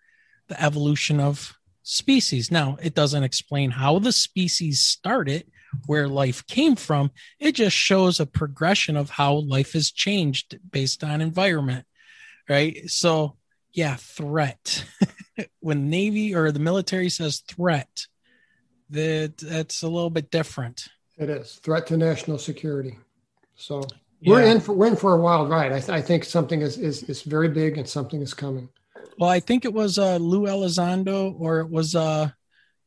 [0.49, 2.49] the evolution of species.
[2.49, 5.45] Now it doesn't explain how the species started
[5.85, 7.11] where life came from.
[7.39, 11.85] It just shows a progression of how life has changed based on environment
[12.49, 12.89] right?
[12.89, 13.37] So
[13.73, 14.85] yeah threat.
[15.61, 18.05] When navy or the military says threat
[18.91, 20.89] that that's a little bit different.
[21.17, 21.55] It is.
[21.55, 22.99] Threat to national security.
[23.55, 23.81] So
[24.23, 25.71] we're in for we're in for a wild ride.
[25.71, 28.69] I, th- I think something is, is is very big and something is coming.
[29.17, 32.30] Well, I think it was uh, Lou Elizondo or it was uh,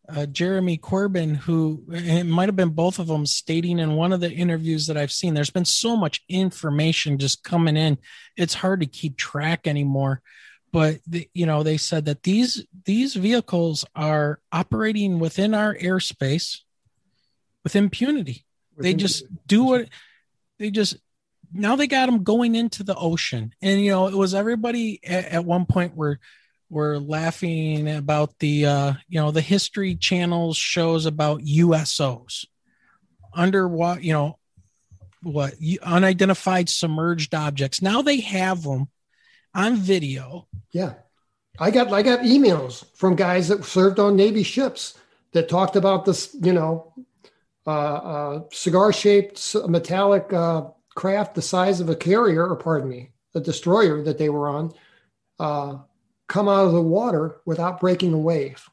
[0.09, 4.21] uh, Jeremy Corbell who it might have been both of them stating in one of
[4.21, 5.35] the interviews that I've seen.
[5.35, 7.99] There's been so much information just coming in;
[8.37, 10.23] it's hard to keep track anymore.
[10.73, 16.61] But the, you know, they said that these these vehicles are operating within our airspace
[17.65, 18.45] with impunity.
[18.79, 19.89] They just do what
[20.59, 20.97] they just
[21.59, 23.55] now they got them going into the ocean.
[23.63, 26.19] And you know it was everybody at, at one point were
[26.69, 32.47] were laughing about the uh you know the history channels shows about USOs
[33.35, 34.39] underwater you know
[35.23, 37.83] what unidentified submerged objects.
[37.83, 38.89] Now they have them
[39.55, 40.47] on video.
[40.73, 40.95] Yeah.
[41.59, 44.99] I got I got emails from guys that served on Navy ships
[45.33, 46.93] that talked about this, you know,
[47.67, 53.11] uh, uh, cigar shaped metallic uh, craft the size of a carrier, or pardon me,
[53.37, 54.73] a destroyer that they were on,
[55.39, 55.77] uh,
[56.27, 58.69] come out of the water without breaking a wave.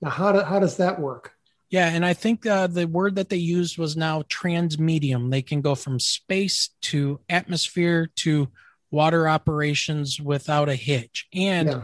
[0.00, 1.32] Now, how, do, how does that work?
[1.70, 5.30] Yeah, and I think uh, the word that they used was now transmedium.
[5.30, 8.48] They can go from space to atmosphere to
[8.90, 11.28] water operations without a hitch.
[11.32, 11.82] And Yeah.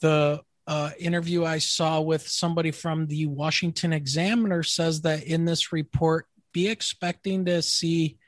[0.00, 5.72] the uh, interview I saw with somebody from the Washington Examiner says that in this
[5.72, 8.18] report, be expecting to see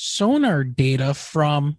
[0.00, 1.76] sonar data from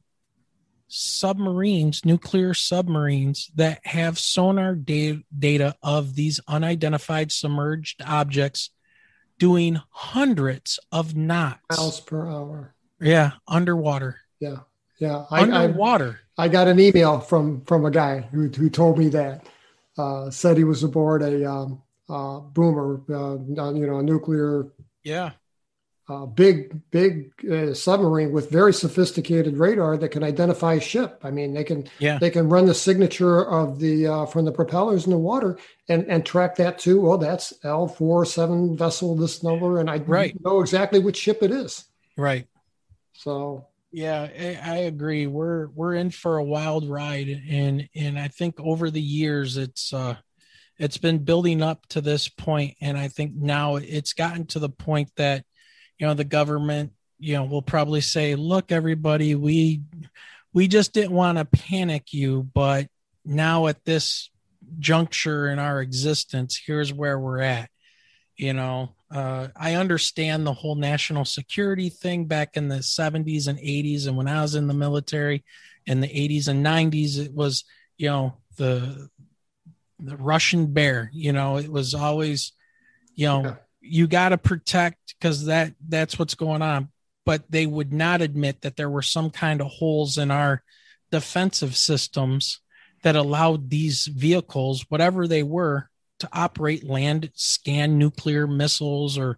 [0.88, 8.70] submarines, nuclear submarines that have sonar da- data of these unidentified submerged objects
[9.40, 11.62] doing hundreds of knots.
[11.76, 12.76] Miles per hour.
[13.00, 14.18] Yeah, underwater.
[14.40, 14.58] Yeah.
[15.00, 15.26] Yeah.
[15.32, 16.20] I, I, underwater.
[16.38, 19.48] I got an email from from a guy who, who told me that
[19.98, 24.68] uh, said he was aboard a um, uh, boomer, uh, you know, a nuclear
[25.04, 25.32] Yeah.
[26.12, 31.20] Uh, big, big uh, submarine with very sophisticated radar that can identify a ship.
[31.24, 32.18] I mean, they can Yeah.
[32.20, 35.58] they can run the signature of the uh, from the propellers in the water
[35.88, 37.00] and and track that too.
[37.02, 40.36] Well, that's L four seven vessel this number, and I Right.
[40.44, 41.86] know exactly which ship it is.
[42.18, 42.46] Right.
[43.14, 45.28] So Yeah, I, I agree.
[45.28, 49.94] We're we're in for a wild ride, and and I think over the years it's
[49.94, 50.16] uh
[50.78, 54.70] it's been building up to this point, and I think now it's gotten to the
[54.70, 55.46] point that
[56.02, 59.82] you know the government you know will probably say, look, everybody, we
[60.52, 62.88] we just didn't want to panic you, but
[63.24, 64.32] now at this
[64.80, 67.70] juncture in our existence, here's where we're at.
[68.36, 73.60] You know, uh, I understand the whole national security thing back in the 70s and
[73.60, 74.08] 80s.
[74.08, 75.44] And when I was in the military
[75.86, 77.64] in the 80s and 90s, it was,
[77.98, 79.10] you know, the,
[80.00, 82.54] the Russian bear, you know, it was always,
[83.14, 83.56] you know, Yeah.
[83.82, 86.90] You got to protect because that that's what's going on.
[87.26, 90.64] But they would not admit that there were some kind of holes in our
[91.12, 92.62] defensive systems
[93.04, 99.38] that allowed these vehicles, whatever they were, to operate land scan nuclear missiles or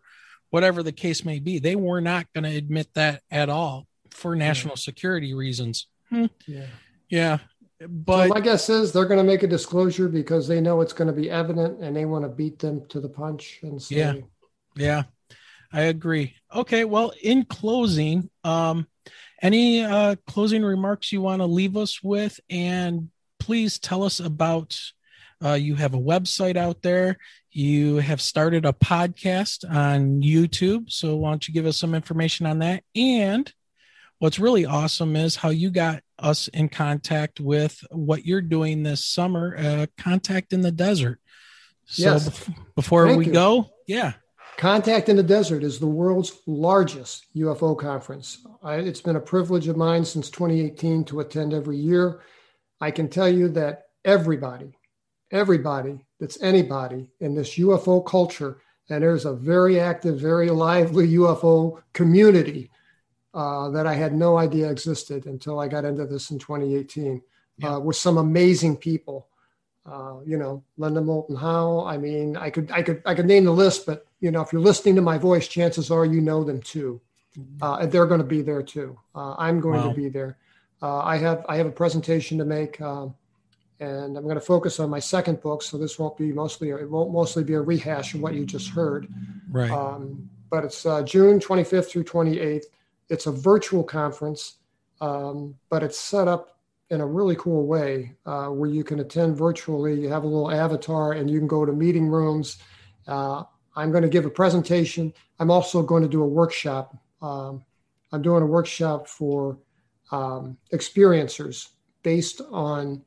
[0.49, 1.59] whatever the case may be.
[1.59, 5.87] They were not going to admit that at all for national security reasons.
[6.09, 6.65] Hmm, yeah.
[7.09, 7.37] yeah.
[7.81, 10.93] So But my guess is they're going to make a disclosure because they know it's
[10.93, 13.95] going to be evident, and they want to beat them to the punch and say,
[13.95, 14.13] Yeah.
[14.75, 15.03] Yeah,
[15.71, 16.35] I agree.
[16.53, 16.85] Okay.
[16.85, 18.87] Well, in closing, um,
[19.41, 22.39] any uh, closing remarks you want to leave us with?
[22.49, 24.79] And please tell us about
[25.43, 27.17] uh, you have a website out there.
[27.51, 30.89] You have started a podcast on YouTube.
[30.89, 32.83] So why don't you give us some information on that?
[32.95, 33.51] And
[34.19, 39.03] what's really awesome is how you got us in contact with what you're doing this
[39.05, 41.19] summer, uh, Contact in the Desert.
[41.85, 42.29] So Yes.
[42.29, 43.33] bef- before Thank we you.
[43.33, 44.13] go, yeah,
[44.57, 48.45] Contact in the Desert is the world's largest UFO conference.
[48.61, 52.21] I, it's been a privilege of mine since 2018 to attend every year.
[52.79, 54.77] I can tell you that everybody,
[55.31, 58.59] everybody that's anybody in this UFO culture,
[58.89, 62.69] and there's a very active, very lively UFO community
[63.33, 67.21] uh, that I had no idea existed until I got into this in 2018
[67.57, 67.75] Yeah.
[67.75, 69.27] uh, with some amazing people.
[69.85, 71.83] Uh, you know, Linda Moulton Howe.
[71.85, 74.53] I mean, I could, I could, I could name the list, but you know, if
[74.53, 77.01] you're listening to my voice, chances are you know them too.
[77.61, 78.97] Uh, and they're going to be there too.
[79.13, 79.89] Uh, I'm going Wow.
[79.89, 80.37] to be there.
[80.81, 83.15] Uh, I have, I have a presentation to make, um,
[83.81, 85.61] and I'm going to focus on my second book.
[85.61, 88.69] So this won't be mostly, it won't mostly be a rehash of what you just
[88.69, 89.07] heard.
[89.51, 89.69] right.
[89.69, 92.63] Um, but it's uh, June 25th through 28th.
[93.09, 94.57] It's a virtual conference,
[95.01, 96.59] um, but it's set up
[96.91, 99.99] in a really cool way uh, where you can attend virtually.
[99.99, 102.57] You have a little avatar and you can go to meeting rooms.
[103.75, 105.13] Uh, I'm going to give a presentation.
[105.39, 106.95] I'm also going to do a workshop.
[107.21, 107.63] Um,
[108.11, 109.57] I'm doing a workshop for
[110.11, 111.69] um, experiencers
[112.03, 113.03] based on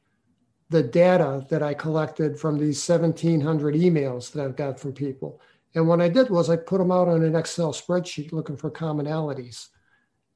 [0.70, 5.41] the data that I collected from these 1,700 emails that I've got from people.
[5.75, 8.70] And what I did was I put them out on an Excel spreadsheet looking for
[8.70, 9.69] commonalities.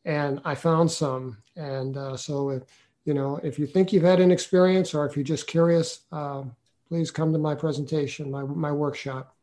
[0.05, 1.39] And I found some.
[1.57, 2.63] And uh, so, if,
[3.05, 6.55] you know, if you think you've had an experience or if you're just curious, um,
[6.89, 9.35] please come to my presentation, my, my workshop.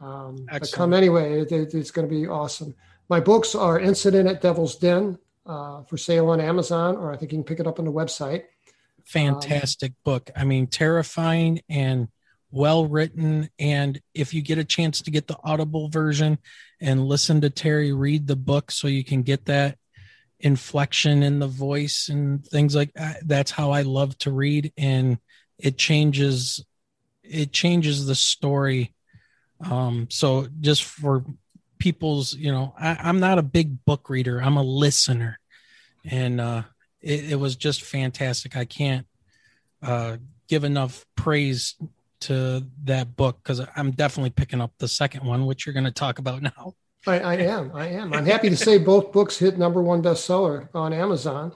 [0.00, 2.74] Um, but come anyway, it, it- it's going to be awesome.
[3.08, 7.32] My books are Incident at Devil's Den uh, for sale on Amazon, or I think
[7.32, 8.44] you can pick it up on the website.
[9.04, 10.30] Fantastic book.
[10.36, 12.08] I mean, terrifying and
[12.50, 13.48] well written.
[13.58, 16.38] And if you get a chance to get the Audible version
[16.80, 19.78] and listen to Terry read the book so you can get that
[20.40, 24.72] inflection in the voice and things like that, that's how I love to read.
[24.76, 25.18] And
[25.58, 26.64] it changes
[27.22, 28.94] it changes the story.
[29.60, 31.24] Um, so just for
[31.78, 35.38] people's, you know, I, I'm not a big book reader, I'm a listener.
[36.04, 36.62] And uh
[37.00, 38.56] it, it was just fantastic.
[38.56, 39.06] I can't
[39.82, 40.16] uh,
[40.48, 41.74] give enough praise
[42.20, 45.92] to that book because I'm definitely picking up the second one, which you're going to
[45.92, 46.74] talk about now.
[47.06, 47.70] I, I am.
[47.74, 48.12] I am.
[48.12, 51.52] I'm happy to say both books hit number one bestseller on Amazon.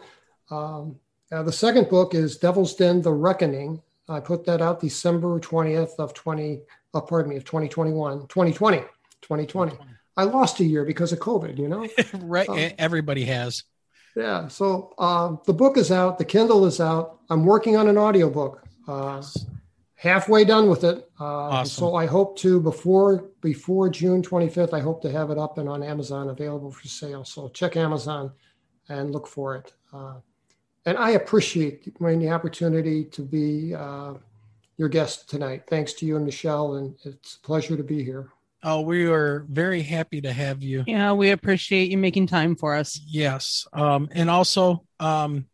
[0.51, 0.97] Um,
[1.33, 3.83] uh, the second book is Devil's Den: The Reckoning.
[4.09, 6.61] I put that out December 20th of 20.
[6.95, 8.79] Oh, pardon me, of 2021, 2020,
[9.23, 9.73] 2020.
[10.17, 11.59] I lost a year because of COVID.
[11.59, 11.89] You know.
[12.27, 12.49] right?
[12.49, 12.69] Oh.
[12.79, 13.65] Everybody has.
[14.15, 14.49] Yeah.
[14.49, 16.19] So uh, the book is out.
[16.19, 17.21] The Kindle is out.
[17.31, 18.63] I'm working on an audiobook.
[18.87, 19.23] Uh,
[19.95, 21.09] halfway done with it.
[21.21, 21.71] Uh, Awesome.
[21.71, 24.75] So I hope to before before June 25th.
[24.75, 27.25] I hope to have it up and on Amazon available for sale.
[27.25, 28.33] So check Amazon
[28.89, 29.73] and look for it.
[29.93, 30.17] Uh,
[30.85, 34.15] and I appreciate the opportunity to be uh,
[34.77, 35.65] your guest tonight.
[35.69, 38.31] Thanks to you and Michelle, and it's a pleasure to be here.
[38.65, 40.85] Oh, we are very happy to have you.
[40.87, 43.01] Yeah, we appreciate you making time for us.
[43.07, 43.67] Yes.
[43.73, 45.47] Um, and also, um,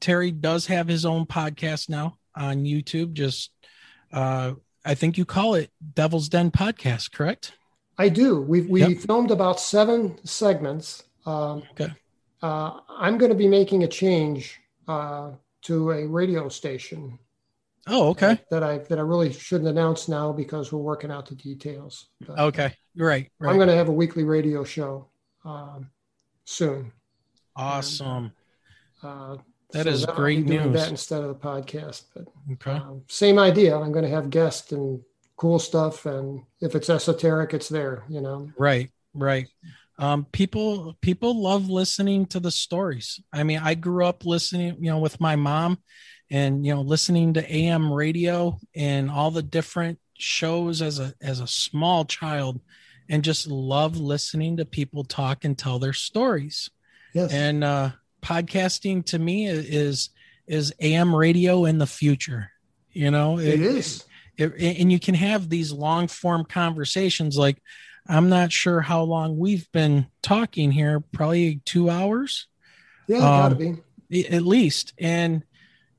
[0.00, 3.12] Terry does have his own podcast now on YouTube.
[3.12, 3.50] Just,
[4.12, 7.52] uh, I think you call it Devil's Den Podcast, correct?
[7.96, 8.40] I do.
[8.42, 8.98] We've we Yep.
[8.98, 11.04] filmed about seven segments.
[11.24, 11.92] Um, Okay.
[12.42, 15.30] uh, I'm going to be making a change uh,
[15.62, 17.18] to a radio station
[17.86, 18.40] Oh, okay.
[18.50, 22.06] that I that I really shouldn't announce now because we're working out the details.
[22.26, 22.74] But, Okay.
[22.96, 23.30] Right.
[23.38, 23.50] Right.
[23.50, 25.08] I'm going to have a weekly radio show
[25.44, 25.90] um,
[26.44, 26.92] soon.
[27.54, 28.32] awesome.
[29.02, 29.36] Uh,
[29.72, 30.72] That so is great news.
[30.72, 32.72] That instead of the podcast, but Okay.
[32.72, 33.76] um, same idea.
[33.78, 35.00] I'm going to have guests and
[35.36, 38.04] cool stuff, and if it's esoteric, it's there.
[38.08, 38.50] You know.
[38.58, 38.90] Right.
[39.14, 39.46] Right.
[39.98, 43.20] Um, people people love listening to the stories.
[43.32, 45.78] I mean, I grew up listening, you know, with my mom,
[46.30, 51.40] and you know, listening to AM radio and all the different shows as a as
[51.40, 52.60] a small child,
[53.08, 56.70] and just love listening to people talk and tell their stories.
[57.14, 57.32] Yes.
[57.32, 57.90] And uh,
[58.22, 60.10] podcasting to me is
[60.46, 62.50] is AM radio in the future.
[62.92, 64.04] You know, it is.
[64.38, 67.60] it, and you can have these long form conversations like
[68.08, 72.46] i'm not sure how long we've been talking here probably two hours
[73.08, 74.28] Yeah, gotta um, be.
[74.28, 75.42] at least and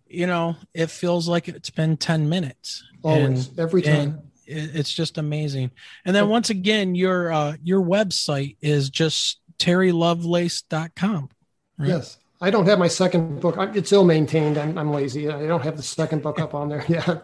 [0.09, 4.21] you know it feels like it's been 10 minutes Always, and, every time.
[4.45, 5.71] it's just amazing
[6.05, 11.29] and then once again your uh your website is just terrylovelace.com
[11.77, 11.89] right?
[11.89, 12.17] Yes.
[12.39, 13.55] I don't have my second book.
[13.75, 14.57] It's ill maintained.
[14.57, 15.27] I'm, I'm lazy.
[15.27, 16.85] I don't have the second book up on there.
[16.89, 17.19] Yeah.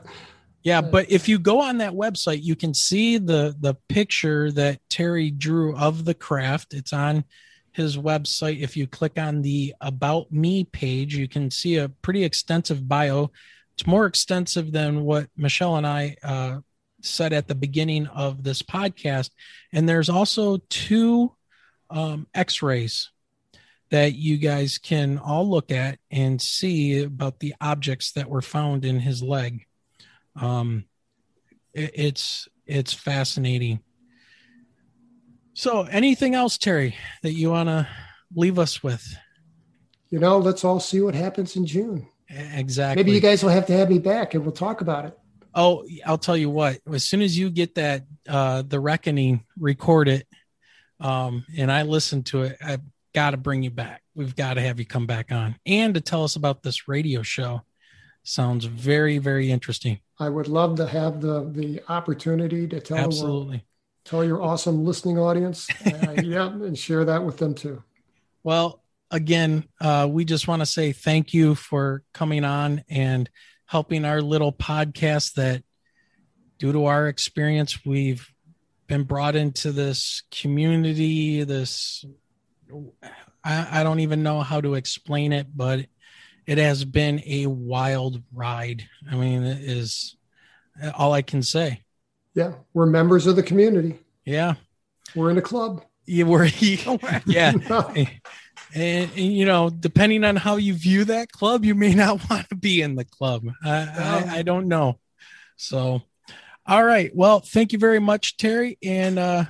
[0.64, 4.80] Yeah, but if you go on that website, you can see the the picture that
[4.90, 6.74] Terry drew of the craft.
[6.74, 7.26] It's on
[7.74, 8.62] his website.
[8.62, 13.32] If you click on the about me page, you can see a pretty extensive bio.
[13.74, 16.60] It's more extensive than what Michelle and I uh,
[17.02, 19.32] said at the beginning of this podcast.
[19.72, 21.34] And there's also two
[21.90, 23.10] um, X-rays
[23.90, 28.86] that you guys can all look at and see about the objects that were found
[28.86, 29.68] in his leg
[30.36, 30.86] um
[31.74, 33.80] it, it's it's fascinating
[35.54, 37.88] so anything else terry that you want to
[38.36, 39.16] leave us with?
[40.10, 42.08] You know, let's all see what happens in June.
[42.30, 43.04] Exactly.
[43.04, 45.18] Maybe you guys will have to have me back and we'll talk about it.
[45.56, 50.08] oh i'll tell you what as soon as you get that uh the reckoning record
[50.08, 50.28] it
[51.00, 52.82] um and i listen to it i've
[53.14, 54.02] got to bring you back.
[54.16, 55.56] We've got to have you come back on.
[55.66, 57.62] And to tell us about this radio show
[58.24, 60.00] sounds very very interesting.
[60.20, 63.66] I would love to have the the opportunity to tell the world, absolutely
[64.06, 67.84] tell your awesome listening audience, uh, yeah, and share that with them too.
[68.44, 73.30] Well, again, uh, we just want to say thank you for coming on and
[73.66, 75.64] helping our little podcast that,
[76.58, 78.30] due to our experience, we've
[78.88, 81.44] been brought into this community.
[81.44, 82.06] This,
[83.44, 85.86] I, I don't even know how to explain it, but
[86.46, 88.84] it has been a wild ride.
[89.10, 90.18] I mean, it is
[90.96, 91.84] all I can say.
[92.36, 94.00] Yeah, we're members of the community.
[94.26, 94.56] Yeah.
[95.16, 95.84] We're in a club.
[96.06, 96.46] You were,
[97.26, 97.54] yeah.
[97.96, 98.10] and,
[98.76, 102.56] and, you know, depending on how you view that club, you may not want to
[102.56, 103.46] be in the club.
[103.64, 105.00] I, I, I don't know.
[105.56, 106.02] So,
[106.66, 107.12] all right.
[107.14, 108.78] Well, thank you very much, Terry.
[108.84, 109.46] And uh,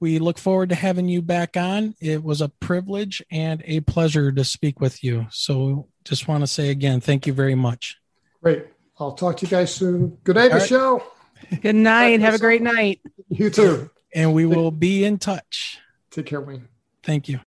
[0.00, 1.94] we look forward to having you back on.
[2.00, 5.26] It was a privilege and a pleasure to speak with you.
[5.30, 7.96] So, just want to say again, thank you very much.
[8.42, 8.66] Great.
[8.98, 10.18] I'll talk to you guys soon.
[10.24, 11.02] Good night, All right.
[11.42, 11.60] Michelle.
[11.60, 12.20] Good night.
[12.20, 13.00] Have a great night.
[13.28, 13.90] You too.
[14.14, 15.78] And we will be in touch.
[16.10, 16.68] Take care, Wayne.
[17.02, 17.40] Thank you.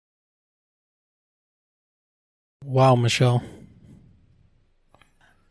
[2.64, 3.42] Wow, Michelle.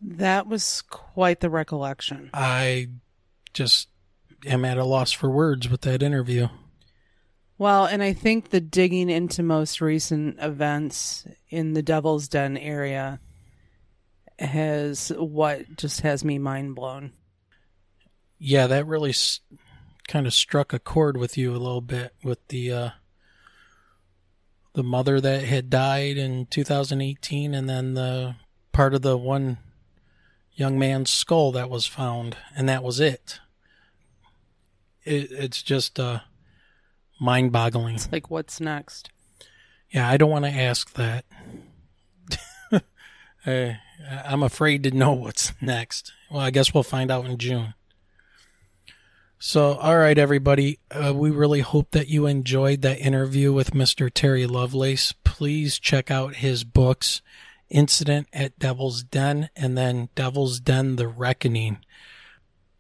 [0.02, 2.30] That was quite the recollection.
[2.34, 2.90] I
[3.54, 3.88] just
[4.46, 6.50] am at a loss for words with that interview.
[7.58, 13.20] Well, and I think the digging into most recent events in the Devil's Den area
[14.38, 17.14] has what just has me mind blown.
[18.40, 19.40] Yeah, that really s-
[20.08, 22.90] kind of struck a chord with you a little bit with the uh
[24.74, 28.36] the mother that had died in 2018 and then the
[28.74, 29.58] part of the one
[30.54, 33.40] young man's skull that was found and that was it.
[35.04, 36.20] it it's just uh
[37.20, 37.96] mind-boggling.
[37.96, 39.10] It's like, what's next?
[39.90, 41.24] Yeah, I don't want to ask that.
[43.46, 43.78] I,
[44.26, 46.12] I'm afraid to know what's next.
[46.30, 47.74] Well, I guess we'll find out in June.
[49.38, 50.80] So, all right, everybody.
[50.90, 54.10] Uh, we really hope that you enjoyed that interview with Mr.
[54.12, 55.14] Terry Lovelace.
[55.24, 57.22] Please check out his books
[57.70, 61.80] Incident at Devil's Den and then Devil's Den The Reckoning.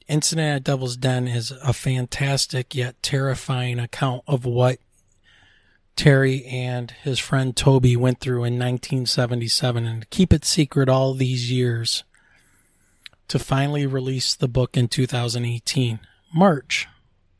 [0.07, 4.77] Incident at Devil's Den is a fantastic yet terrifying account of what
[5.95, 11.51] Terry and his friend Toby went through in 1977 and keep it secret all these
[11.51, 12.03] years
[13.27, 15.99] to finally release the book in 2018,
[16.35, 16.89] March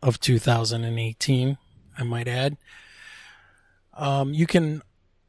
[0.01, 1.57] of 2018,
[1.97, 2.55] I might add.
[3.93, 4.81] Um, you can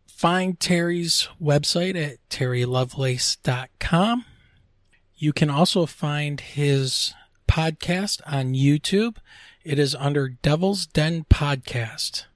[0.06, 4.24] find Terry's website at terrylovelace.com.
[5.16, 7.12] You can also find his
[7.48, 9.16] podcast on YouTube.
[9.64, 12.26] It is under Devil's Den Podcast.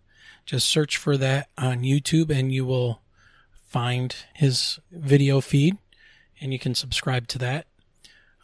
[0.45, 3.03] Just search for that on YouTube and you will
[3.69, 5.79] find his video feed
[6.41, 7.67] and you can subscribe to that.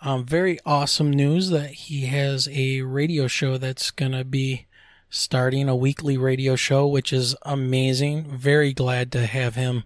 [0.02, 4.66] Um, very awesome news that he has a radio show that's going to be
[5.08, 8.36] starting a weekly radio show, which is amazing.
[8.36, 9.84] Very glad to have him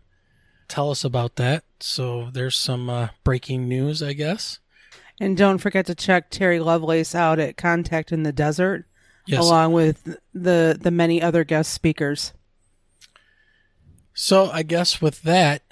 [0.69, 1.65] tell us about that.
[1.79, 4.59] So there's some uh, breaking news, I guess.
[5.21, 8.87] And don't forget to check Terry Lovelace out at Contact in the Desert,
[9.27, 9.41] Yes.
[9.45, 12.33] along with the the many other guest speakers.
[14.15, 15.63] So I guess with that,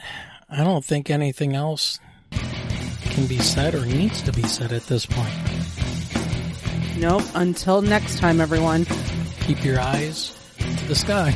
[0.48, 1.98] I don't think anything else
[3.18, 5.34] can be said or needs to be said at this point.
[6.98, 7.24] Nope.
[7.34, 8.84] Until next time, everyone.
[9.40, 11.34] Keep your eyes to the sky.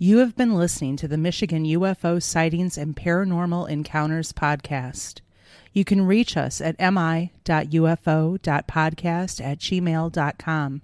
[0.00, 5.20] You have been listening to the Michigan UFO Sightings and Paranormal Encounters podcast.
[5.72, 7.30] You can reach us at mi.ufo.podcast
[9.44, 10.82] at gmail.com.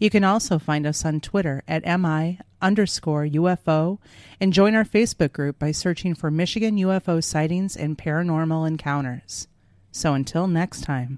[0.00, 3.98] You can also find us on Twitter at mi underscore UFO
[4.40, 9.48] and join our Facebook group by searching for Michigan UFO Sightings and Paranormal Encounters.
[9.90, 11.16] So until next time.